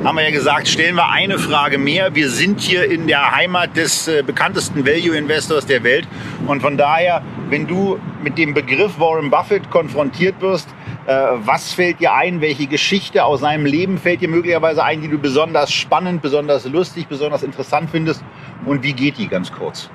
haben 0.04 0.16
wir 0.16 0.24
ja 0.24 0.32
gesagt, 0.32 0.68
stellen 0.68 0.96
wir 0.96 1.10
eine 1.10 1.38
Frage 1.40 1.78
mehr. 1.78 2.16
Wir 2.16 2.30
sind 2.30 2.62
hier 2.62 2.90
in 2.90 3.08
der 3.08 3.36
Heimat 3.36 3.76
des 3.76 4.08
äh, 4.08 4.24
bekanntesten 4.26 4.86
Value-Investors 4.86 5.66
der 5.66 5.84
Welt. 5.84 6.08
Und 6.46 6.62
von 6.62 6.78
daher, 6.78 7.24
wenn 7.50 7.68
du 7.68 8.00
mit 8.24 8.38
dem 8.38 8.54
Begriff 8.54 9.00
Warren 9.00 9.30
Buffett 9.30 9.70
konfrontiert 9.70 10.40
wirst, 10.40 10.70
was 11.08 11.72
fällt 11.72 12.02
dir 12.02 12.14
ein? 12.14 12.42
Welche 12.42 12.68
Geschichte 12.68 13.24
aus 13.24 13.40
seinem 13.40 13.66
Leben 13.66 13.98
fällt 13.98 14.20
dir 14.20 14.28
möglicherweise 14.28 14.84
ein, 14.84 15.02
die 15.02 15.08
du 15.08 15.18
besonders 15.18 15.72
spannend, 15.72 16.22
besonders 16.22 16.66
lustig, 16.66 17.08
besonders 17.08 17.44
interessant 17.44 17.90
findest? 17.90 18.24
Und 18.66 18.84
wie 18.84 18.92
geht 18.92 19.18
die 19.18 19.28
ganz 19.28 19.52
kurz? 19.52 19.90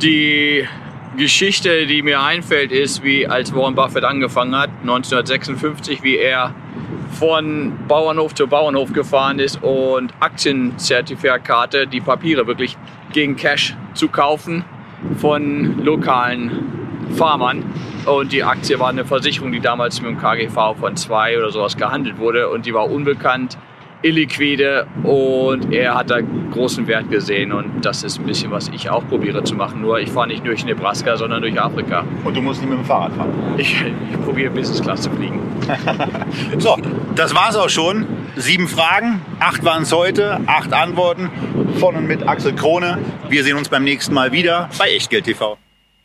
Die 0.00 0.66
Geschichte, 1.16 1.86
die 1.86 2.02
mir 2.02 2.22
einfällt, 2.22 2.70
ist, 2.70 3.02
wie 3.02 3.26
als 3.26 3.52
Warren 3.52 3.74
Buffett 3.74 4.04
angefangen 4.04 4.56
hat, 4.56 4.70
1956, 4.82 6.04
wie 6.04 6.16
er 6.16 6.54
von 7.12 7.72
Bauernhof 7.88 8.34
zu 8.34 8.46
Bauernhof 8.46 8.92
gefahren 8.92 9.40
ist 9.40 9.60
und 9.62 10.14
Aktienzertifikate, 10.20 11.88
die 11.88 12.00
Papiere 12.00 12.46
wirklich 12.46 12.76
gegen 13.12 13.34
Cash 13.34 13.74
zu 13.94 14.08
kaufen 14.08 14.64
von 15.16 15.84
lokalen 15.84 16.79
Farmern. 17.10 17.64
Und 18.06 18.32
die 18.32 18.42
Aktie 18.42 18.78
war 18.78 18.88
eine 18.88 19.04
Versicherung, 19.04 19.52
die 19.52 19.60
damals 19.60 20.00
mit 20.00 20.10
dem 20.10 20.18
KGV 20.18 20.78
von 20.78 20.96
2 20.96 21.38
oder 21.38 21.50
sowas 21.50 21.76
gehandelt 21.76 22.18
wurde 22.18 22.48
und 22.48 22.66
die 22.66 22.74
war 22.74 22.90
unbekannt 22.90 23.58
illiquide 24.02 24.86
und 25.04 25.72
er 25.72 25.94
hat 25.94 26.10
da 26.10 26.20
großen 26.20 26.86
Wert 26.86 27.10
gesehen 27.10 27.52
und 27.52 27.84
das 27.84 28.02
ist 28.02 28.18
ein 28.18 28.24
bisschen, 28.24 28.50
was 28.50 28.68
ich 28.68 28.88
auch 28.88 29.06
probiere 29.06 29.44
zu 29.44 29.54
machen. 29.54 29.82
Nur 29.82 30.00
ich 30.00 30.10
fahre 30.10 30.28
nicht 30.28 30.46
durch 30.46 30.64
Nebraska, 30.64 31.16
sondern 31.16 31.42
durch 31.42 31.60
Afrika. 31.60 32.04
Und 32.24 32.36
du 32.36 32.40
musst 32.40 32.60
nicht 32.60 32.70
mit 32.70 32.78
dem 32.78 32.84
Fahrrad 32.84 33.12
fahren? 33.12 33.30
Ich, 33.58 33.76
ich 34.10 34.20
probiere 34.24 34.50
Business 34.50 34.82
Class 34.82 35.02
zu 35.02 35.10
fliegen. 35.10 35.40
so, 36.58 36.76
das 37.14 37.34
war's 37.34 37.56
auch 37.56 37.68
schon. 37.68 38.06
Sieben 38.36 38.68
Fragen, 38.68 39.20
acht 39.38 39.64
waren 39.64 39.82
es 39.82 39.92
heute, 39.92 40.40
acht 40.46 40.72
Antworten 40.72 41.30
von 41.78 41.94
und 41.96 42.06
mit 42.06 42.26
Axel 42.26 42.54
Krone. 42.54 42.98
Wir 43.28 43.44
sehen 43.44 43.56
uns 43.56 43.68
beim 43.68 43.84
nächsten 43.84 44.14
Mal 44.14 44.32
wieder 44.32 44.70
bei 44.78 44.90
Echtgeld 44.90 45.24
TV. 45.24 45.58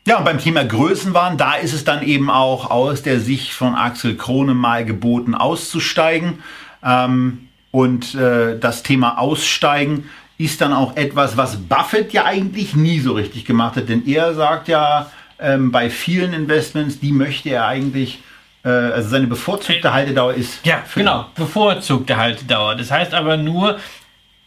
Ja, 0.06 0.18
und 0.18 0.24
beim 0.24 0.38
Thema 0.38 0.64
Größenwahn, 0.64 1.36
da 1.36 1.54
ist 1.54 1.72
es 1.72 1.82
dann 1.82 2.04
eben 2.04 2.30
auch 2.30 2.70
aus 2.70 3.02
der 3.02 3.18
Sicht 3.18 3.50
von 3.50 3.74
Axel 3.74 4.16
Krone 4.16 4.54
mal 4.54 4.84
geboten 4.84 5.34
auszusteigen. 5.34 6.38
Ähm, 6.80 7.48
und 7.72 8.14
äh, 8.14 8.56
das 8.56 8.84
Thema 8.84 9.18
Aussteigen 9.18 10.08
ist 10.38 10.60
dann 10.60 10.72
auch 10.72 10.96
etwas, 10.96 11.36
was 11.36 11.56
Buffett 11.56 12.12
ja 12.12 12.24
eigentlich 12.24 12.76
nie 12.76 13.00
so 13.00 13.14
richtig 13.14 13.46
gemacht 13.46 13.74
hat. 13.74 13.88
Denn 13.88 14.06
er 14.06 14.32
sagt 14.34 14.68
ja 14.68 15.10
ähm, 15.40 15.72
bei 15.72 15.90
vielen 15.90 16.32
Investments, 16.32 17.00
die 17.00 17.10
möchte 17.10 17.48
er 17.48 17.66
eigentlich 17.66 18.20
äh, 18.64 18.68
also 18.68 19.08
seine 19.08 19.26
bevorzugte 19.26 19.92
Haltedauer 19.92 20.34
ist. 20.34 20.64
Ja, 20.64 20.84
genau, 20.94 21.26
bevorzugte 21.34 22.16
Haltedauer. 22.16 22.76
Das 22.76 22.92
heißt 22.92 23.12
aber 23.12 23.36
nur, 23.36 23.80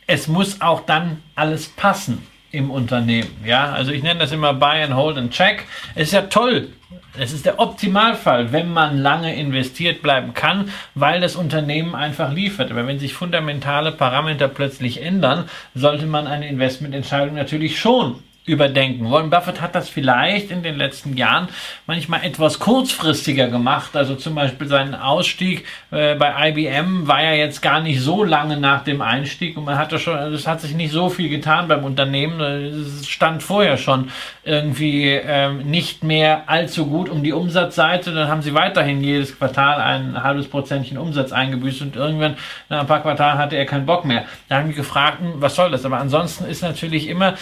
es 0.07 0.29
muss 0.29 0.61
auch 0.61 0.85
dann 0.85 1.21
alles 1.35 1.67
passen 1.67 2.28
im 2.51 2.71
Unternehmen. 2.71 3.29
Ja, 3.45 3.71
also 3.71 3.91
ich 3.91 4.03
nenne 4.03 4.19
das 4.19 4.31
immer 4.31 4.53
Buy 4.53 4.83
and 4.83 4.95
Hold 4.95 5.17
and 5.17 5.31
Check. 5.31 5.65
Es 5.95 6.07
ist 6.07 6.13
ja 6.13 6.21
toll. 6.23 6.69
Es 7.17 7.33
ist 7.33 7.45
der 7.45 7.59
Optimalfall, 7.59 8.51
wenn 8.51 8.71
man 8.71 8.97
lange 8.97 9.35
investiert 9.35 10.01
bleiben 10.01 10.33
kann, 10.33 10.71
weil 10.95 11.21
das 11.21 11.35
Unternehmen 11.35 11.95
einfach 11.95 12.31
liefert. 12.31 12.71
Aber 12.71 12.87
wenn 12.87 12.99
sich 12.99 13.13
fundamentale 13.13 13.91
Parameter 13.91 14.47
plötzlich 14.47 15.01
ändern, 15.01 15.49
sollte 15.75 16.05
man 16.05 16.27
eine 16.27 16.47
Investmententscheidung 16.47 17.35
natürlich 17.35 17.79
schon 17.79 18.23
überdenken. 18.45 19.11
Warren 19.11 19.29
Buffett 19.29 19.61
hat 19.61 19.75
das 19.75 19.89
vielleicht 19.89 20.49
in 20.49 20.63
den 20.63 20.75
letzten 20.75 21.15
Jahren 21.15 21.49
manchmal 21.85 22.23
etwas 22.25 22.59
kurzfristiger 22.59 23.47
gemacht. 23.47 23.95
Also 23.95 24.15
zum 24.15 24.35
Beispiel 24.35 24.67
seinen 24.67 24.95
Ausstieg 24.95 25.65
äh, 25.91 26.15
bei 26.15 26.49
IBM 26.49 27.07
war 27.07 27.23
ja 27.23 27.33
jetzt 27.33 27.61
gar 27.61 27.79
nicht 27.79 28.01
so 28.01 28.23
lange 28.23 28.57
nach 28.57 28.83
dem 28.83 29.01
Einstieg 29.01 29.55
und 29.55 29.65
man 29.65 29.77
hatte 29.77 29.99
schon, 29.99 30.17
es 30.33 30.47
hat 30.47 30.61
sich 30.61 30.73
nicht 30.73 30.91
so 30.91 31.09
viel 31.09 31.29
getan 31.29 31.67
beim 31.67 31.83
Unternehmen. 31.83 32.39
Es 32.41 33.07
stand 33.07 33.43
vorher 33.43 33.77
schon 33.77 34.09
irgendwie 34.43 35.09
ähm, 35.09 35.69
nicht 35.69 36.03
mehr 36.03 36.43
allzu 36.47 36.87
gut 36.87 37.09
um 37.09 37.23
die 37.23 37.33
Umsatzseite. 37.33 38.13
Dann 38.13 38.29
haben 38.29 38.41
sie 38.41 38.55
weiterhin 38.55 39.03
jedes 39.03 39.37
Quartal 39.37 39.79
ein 39.79 40.23
halbes 40.23 40.47
Prozentchen 40.47 40.97
Umsatz 40.97 41.31
eingebüßt 41.31 41.83
und 41.83 41.95
irgendwann 41.95 42.35
nach 42.67 42.81
ein 42.81 42.87
paar 42.87 43.01
Quartalen 43.01 43.37
hatte 43.37 43.55
er 43.55 43.65
keinen 43.65 43.85
Bock 43.85 44.05
mehr. 44.05 44.25
Da 44.47 44.57
haben 44.57 44.69
wir 44.69 44.75
gefragt, 44.75 45.19
hm, 45.19 45.33
was 45.35 45.55
soll 45.55 45.69
das? 45.69 45.85
Aber 45.85 45.99
ansonsten 45.99 46.45
ist 46.45 46.63
natürlich 46.63 47.07
immer 47.07 47.35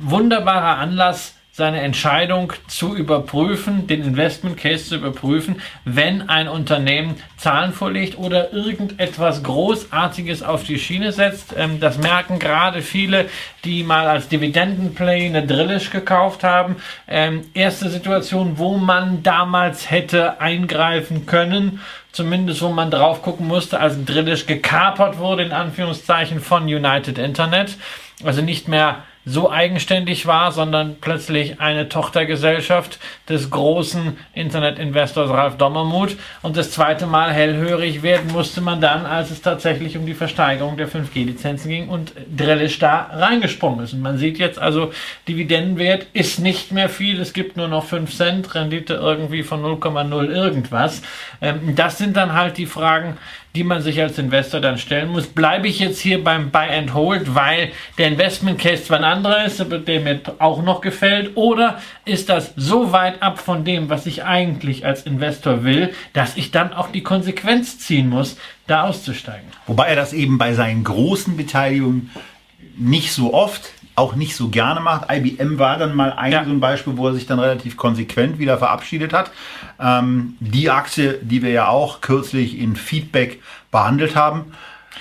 wunderbarer 0.00 0.78
Anlass, 0.78 1.34
seine 1.58 1.80
Entscheidung 1.80 2.52
zu 2.68 2.94
überprüfen, 2.94 3.88
den 3.88 4.04
Investment 4.04 4.56
Case 4.56 4.84
zu 4.84 4.94
überprüfen, 4.94 5.60
wenn 5.84 6.28
ein 6.28 6.46
Unternehmen 6.46 7.16
Zahlen 7.36 7.72
vorlegt 7.72 8.16
oder 8.16 8.52
irgendetwas 8.52 9.42
Großartiges 9.42 10.44
auf 10.44 10.62
die 10.62 10.78
Schiene 10.78 11.10
setzt. 11.10 11.56
Ähm, 11.58 11.80
das 11.80 11.98
merken 11.98 12.38
gerade 12.38 12.80
viele, 12.80 13.28
die 13.64 13.82
mal 13.82 14.06
als 14.06 14.28
Dividendenplay 14.28 15.26
eine 15.26 15.44
Drillish 15.44 15.90
gekauft 15.90 16.44
haben. 16.44 16.76
Ähm, 17.08 17.42
erste 17.54 17.90
Situation, 17.90 18.56
wo 18.58 18.76
man 18.76 19.24
damals 19.24 19.90
hätte 19.90 20.40
eingreifen 20.40 21.26
können 21.26 21.80
zumindest 22.10 22.62
wo 22.62 22.70
man 22.70 22.90
drauf 22.90 23.22
gucken 23.22 23.46
musste, 23.46 23.78
als 23.78 24.04
Drillish 24.04 24.46
gekapert 24.46 25.18
wurde, 25.18 25.44
in 25.44 25.52
Anführungszeichen, 25.52 26.40
von 26.40 26.64
United 26.64 27.16
Internet. 27.16 27.76
Also 28.24 28.42
nicht 28.42 28.66
mehr 28.66 29.04
so 29.28 29.50
eigenständig 29.50 30.26
war, 30.26 30.52
sondern 30.52 30.96
plötzlich 31.00 31.60
eine 31.60 31.88
Tochtergesellschaft 31.88 32.98
des 33.28 33.50
großen 33.50 34.16
Internetinvestors 34.32 35.30
Ralf 35.30 35.56
Dommermuth. 35.58 36.16
Und 36.42 36.56
das 36.56 36.70
zweite 36.70 37.06
Mal 37.06 37.30
hellhörig 37.30 38.02
werden 38.02 38.32
musste 38.32 38.60
man 38.60 38.80
dann, 38.80 39.04
als 39.04 39.30
es 39.30 39.42
tatsächlich 39.42 39.96
um 39.98 40.06
die 40.06 40.14
Versteigerung 40.14 40.76
der 40.76 40.88
5G-Lizenzen 40.88 41.68
ging 41.68 41.88
und 41.88 42.12
Drellisch 42.34 42.78
da 42.78 43.10
reingesprungen 43.12 43.84
ist. 43.84 43.92
Und 43.92 44.00
man 44.00 44.16
sieht 44.16 44.38
jetzt 44.38 44.58
also, 44.58 44.92
Dividendenwert 45.28 46.06
ist 46.14 46.38
nicht 46.38 46.72
mehr 46.72 46.88
viel. 46.88 47.20
Es 47.20 47.32
gibt 47.34 47.56
nur 47.56 47.68
noch 47.68 47.84
5 47.84 48.14
Cent, 48.14 48.54
Rendite 48.54 48.94
irgendwie 48.94 49.42
von 49.42 49.62
0,0 49.62 50.30
irgendwas. 50.30 51.02
Ähm, 51.42 51.74
das 51.76 51.98
sind 51.98 52.16
dann 52.16 52.32
halt 52.32 52.56
die 52.56 52.66
Fragen, 52.66 53.18
die 53.54 53.64
man 53.64 53.82
sich 53.82 54.00
als 54.00 54.18
Investor 54.18 54.60
dann 54.60 54.78
stellen 54.78 55.10
muss. 55.10 55.26
Bleibe 55.26 55.68
ich 55.68 55.78
jetzt 55.78 56.00
hier 56.00 56.22
beim 56.22 56.50
Buy 56.50 56.68
and 56.68 56.94
Hold, 56.94 57.34
weil 57.34 57.70
der 57.96 58.08
Investment 58.08 58.58
Case 58.58 58.84
zwar 58.84 58.98
ein 58.98 59.04
anderer 59.04 59.44
ist, 59.44 59.60
aber 59.60 59.78
der 59.78 60.00
mir 60.00 60.20
auch 60.38 60.62
noch 60.62 60.80
gefällt, 60.80 61.36
oder 61.36 61.80
ist 62.04 62.28
das 62.28 62.52
so 62.56 62.92
weit 62.92 63.22
ab 63.22 63.38
von 63.38 63.64
dem, 63.64 63.88
was 63.88 64.06
ich 64.06 64.24
eigentlich 64.24 64.84
als 64.84 65.02
Investor 65.02 65.64
will, 65.64 65.92
dass 66.12 66.36
ich 66.36 66.50
dann 66.50 66.72
auch 66.72 66.92
die 66.92 67.02
Konsequenz 67.02 67.78
ziehen 67.78 68.08
muss, 68.08 68.36
da 68.66 68.84
auszusteigen? 68.84 69.48
Wobei 69.66 69.88
er 69.88 69.96
das 69.96 70.12
eben 70.12 70.38
bei 70.38 70.54
seinen 70.54 70.84
großen 70.84 71.36
Beteiligungen 71.36 72.10
nicht 72.76 73.12
so 73.12 73.34
oft 73.34 73.72
auch 73.98 74.14
nicht 74.14 74.36
so 74.36 74.48
gerne 74.48 74.80
macht. 74.80 75.10
IBM 75.10 75.58
war 75.58 75.76
dann 75.76 75.94
mal 75.94 76.12
ein 76.12 76.32
ja. 76.32 76.44
so 76.44 76.50
ein 76.50 76.60
Beispiel, 76.60 76.96
wo 76.96 77.08
er 77.08 77.14
sich 77.14 77.26
dann 77.26 77.38
relativ 77.38 77.76
konsequent 77.76 78.38
wieder 78.38 78.56
verabschiedet 78.56 79.12
hat. 79.12 79.30
Ähm, 79.80 80.36
die 80.40 80.70
Aktie, 80.70 81.18
die 81.20 81.42
wir 81.42 81.50
ja 81.50 81.68
auch 81.68 82.00
kürzlich 82.00 82.58
in 82.58 82.76
Feedback 82.76 83.42
behandelt 83.70 84.16
haben, 84.16 84.52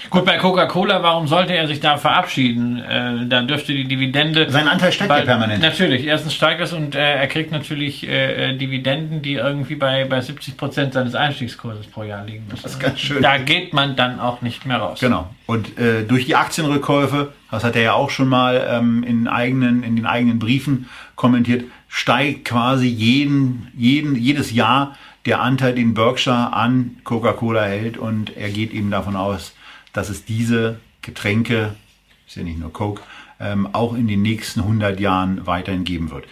Gut, 0.09 0.25
bei 0.25 0.37
Coca-Cola, 0.37 1.03
warum 1.03 1.27
sollte 1.27 1.53
er 1.53 1.67
sich 1.67 1.79
da 1.79 1.97
verabschieden? 1.97 2.79
Äh, 2.79 3.25
da 3.27 3.41
dürfte 3.41 3.73
die 3.73 3.85
Dividende. 3.85 4.49
Sein 4.49 4.67
Anteil 4.67 4.91
steigt 4.91 5.11
ja 5.11 5.21
permanent. 5.21 5.61
Natürlich, 5.61 6.05
erstens 6.05 6.33
steigt 6.33 6.61
es 6.61 6.73
und 6.73 6.95
äh, 6.95 7.15
er 7.15 7.27
kriegt 7.27 7.51
natürlich 7.51 8.07
äh, 8.07 8.51
äh 8.51 8.57
Dividenden, 8.57 9.21
die 9.21 9.33
irgendwie 9.33 9.75
bei, 9.75 10.05
bei 10.05 10.21
70 10.21 10.57
Prozent 10.57 10.93
seines 10.93 11.15
Einstiegskurses 11.15 11.87
pro 11.87 12.03
Jahr 12.03 12.25
liegen 12.25 12.45
müssen. 12.49 12.63
Das 12.63 12.73
ist 12.73 12.79
ganz 12.79 12.99
schön. 12.99 13.21
Da 13.21 13.37
geht 13.37 13.73
man 13.73 13.95
dann 13.95 14.19
auch 14.19 14.41
nicht 14.41 14.65
mehr 14.65 14.77
raus. 14.77 14.99
Genau. 14.99 15.29
Und 15.45 15.77
äh, 15.77 16.03
durch 16.03 16.25
die 16.25 16.35
Aktienrückkäufe, 16.35 17.33
das 17.51 17.63
hat 17.63 17.75
er 17.75 17.81
ja 17.81 17.93
auch 17.93 18.09
schon 18.09 18.27
mal 18.27 18.65
ähm, 18.69 19.03
in, 19.03 19.27
eigenen, 19.27 19.83
in 19.83 19.95
den 19.95 20.05
eigenen 20.05 20.39
Briefen 20.39 20.89
kommentiert, 21.15 21.65
steigt 21.87 22.45
quasi 22.45 22.87
jeden, 22.87 23.71
jeden, 23.75 24.15
jedes 24.15 24.51
Jahr 24.51 24.95
der 25.25 25.41
Anteil, 25.41 25.75
den 25.75 25.93
Berkshire 25.93 26.53
an 26.53 26.97
Coca-Cola 27.03 27.63
hält 27.63 27.97
und 27.97 28.35
er 28.37 28.49
geht 28.49 28.73
eben 28.73 28.89
davon 28.89 29.15
aus, 29.15 29.53
dass 29.97 30.09
es 30.09 30.25
diese 30.25 30.79
Getränke, 31.01 31.73
ist 32.27 32.35
ja 32.35 32.43
nicht 32.43 32.59
nur 32.59 32.71
Coke, 32.71 33.01
ähm, 33.39 33.67
auch 33.73 33.95
in 33.95 34.07
den 34.07 34.21
nächsten 34.21 34.59
100 34.59 34.99
Jahren 34.99 35.47
weiterhin 35.47 35.85
geben 35.85 36.11
wird. 36.11 36.25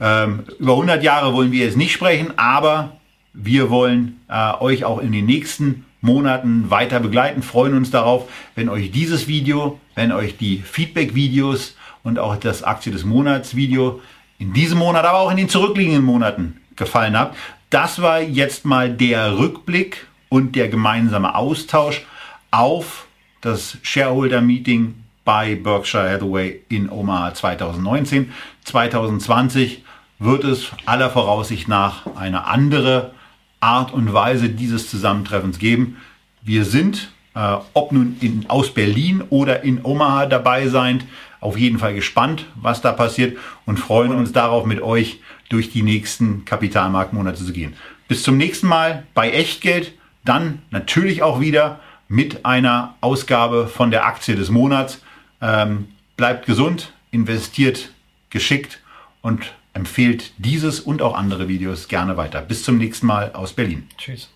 Ähm, 0.00 0.40
über 0.58 0.72
100 0.72 1.00
Jahre 1.04 1.32
wollen 1.32 1.52
wir 1.52 1.64
jetzt 1.64 1.76
nicht 1.76 1.92
sprechen, 1.92 2.36
aber 2.36 2.96
wir 3.34 3.70
wollen 3.70 4.20
äh, 4.28 4.54
euch 4.58 4.84
auch 4.84 4.98
in 4.98 5.12
den 5.12 5.26
nächsten 5.26 5.84
Monaten 6.00 6.70
weiter 6.70 6.98
begleiten, 6.98 7.44
freuen 7.44 7.74
uns 7.74 7.92
darauf, 7.92 8.28
wenn 8.56 8.68
euch 8.68 8.90
dieses 8.90 9.28
Video, 9.28 9.78
wenn 9.94 10.10
euch 10.10 10.36
die 10.36 10.58
Feedback-Videos 10.58 11.76
und 12.02 12.18
auch 12.18 12.34
das 12.34 12.64
Aktie 12.64 12.90
des 12.90 13.04
Monats 13.04 13.54
Video 13.54 14.00
in 14.40 14.52
diesem 14.54 14.78
Monat, 14.78 15.04
aber 15.04 15.20
auch 15.20 15.30
in 15.30 15.36
den 15.36 15.48
zurückliegenden 15.48 16.02
Monaten 16.02 16.60
gefallen 16.74 17.16
hat. 17.16 17.36
Das 17.70 18.02
war 18.02 18.20
jetzt 18.20 18.64
mal 18.64 18.90
der 18.92 19.38
Rückblick 19.38 20.08
und 20.28 20.56
der 20.56 20.66
gemeinsame 20.66 21.36
Austausch 21.36 22.04
auf 22.52 23.08
das 23.40 23.78
Shareholder 23.82 24.40
Meeting 24.40 24.94
bei 25.24 25.56
Berkshire 25.56 26.08
Hathaway 26.08 26.60
in 26.68 26.88
Omaha 26.88 27.34
2019. 27.34 28.32
2020 28.64 29.82
wird 30.18 30.44
es 30.44 30.70
aller 30.86 31.10
Voraussicht 31.10 31.66
nach 31.66 32.06
eine 32.14 32.46
andere 32.46 33.12
Art 33.60 33.92
und 33.92 34.12
Weise 34.12 34.48
dieses 34.48 34.88
Zusammentreffens 34.88 35.58
geben. 35.58 35.96
Wir 36.42 36.64
sind, 36.64 37.12
äh, 37.34 37.56
ob 37.74 37.92
nun 37.92 38.16
in, 38.20 38.46
aus 38.48 38.72
Berlin 38.74 39.22
oder 39.30 39.62
in 39.62 39.84
Omaha 39.84 40.26
dabei 40.26 40.68
seid, 40.68 41.04
auf 41.40 41.58
jeden 41.58 41.78
Fall 41.78 41.94
gespannt, 41.94 42.46
was 42.54 42.80
da 42.82 42.92
passiert 42.92 43.36
und 43.66 43.78
freuen 43.78 44.12
uns 44.12 44.32
darauf, 44.32 44.64
mit 44.64 44.80
euch 44.80 45.20
durch 45.48 45.70
die 45.70 45.82
nächsten 45.82 46.44
Kapitalmarktmonate 46.44 47.44
zu 47.44 47.52
gehen. 47.52 47.74
Bis 48.06 48.22
zum 48.22 48.36
nächsten 48.36 48.68
Mal 48.68 49.04
bei 49.14 49.30
Echtgeld, 49.30 49.92
dann 50.24 50.62
natürlich 50.70 51.22
auch 51.22 51.40
wieder 51.40 51.80
mit 52.12 52.44
einer 52.44 52.94
Ausgabe 53.00 53.66
von 53.68 53.90
der 53.90 54.04
Aktie 54.04 54.36
des 54.36 54.50
Monats. 54.50 55.00
Ähm, 55.40 55.88
bleibt 56.18 56.44
gesund, 56.44 56.92
investiert 57.10 57.90
geschickt 58.28 58.80
und 59.22 59.54
empfehlt 59.72 60.32
dieses 60.36 60.78
und 60.78 61.00
auch 61.00 61.16
andere 61.16 61.48
Videos 61.48 61.88
gerne 61.88 62.18
weiter. 62.18 62.42
Bis 62.42 62.64
zum 62.64 62.76
nächsten 62.76 63.06
Mal 63.06 63.32
aus 63.32 63.54
Berlin. 63.54 63.88
Tschüss. 63.96 64.28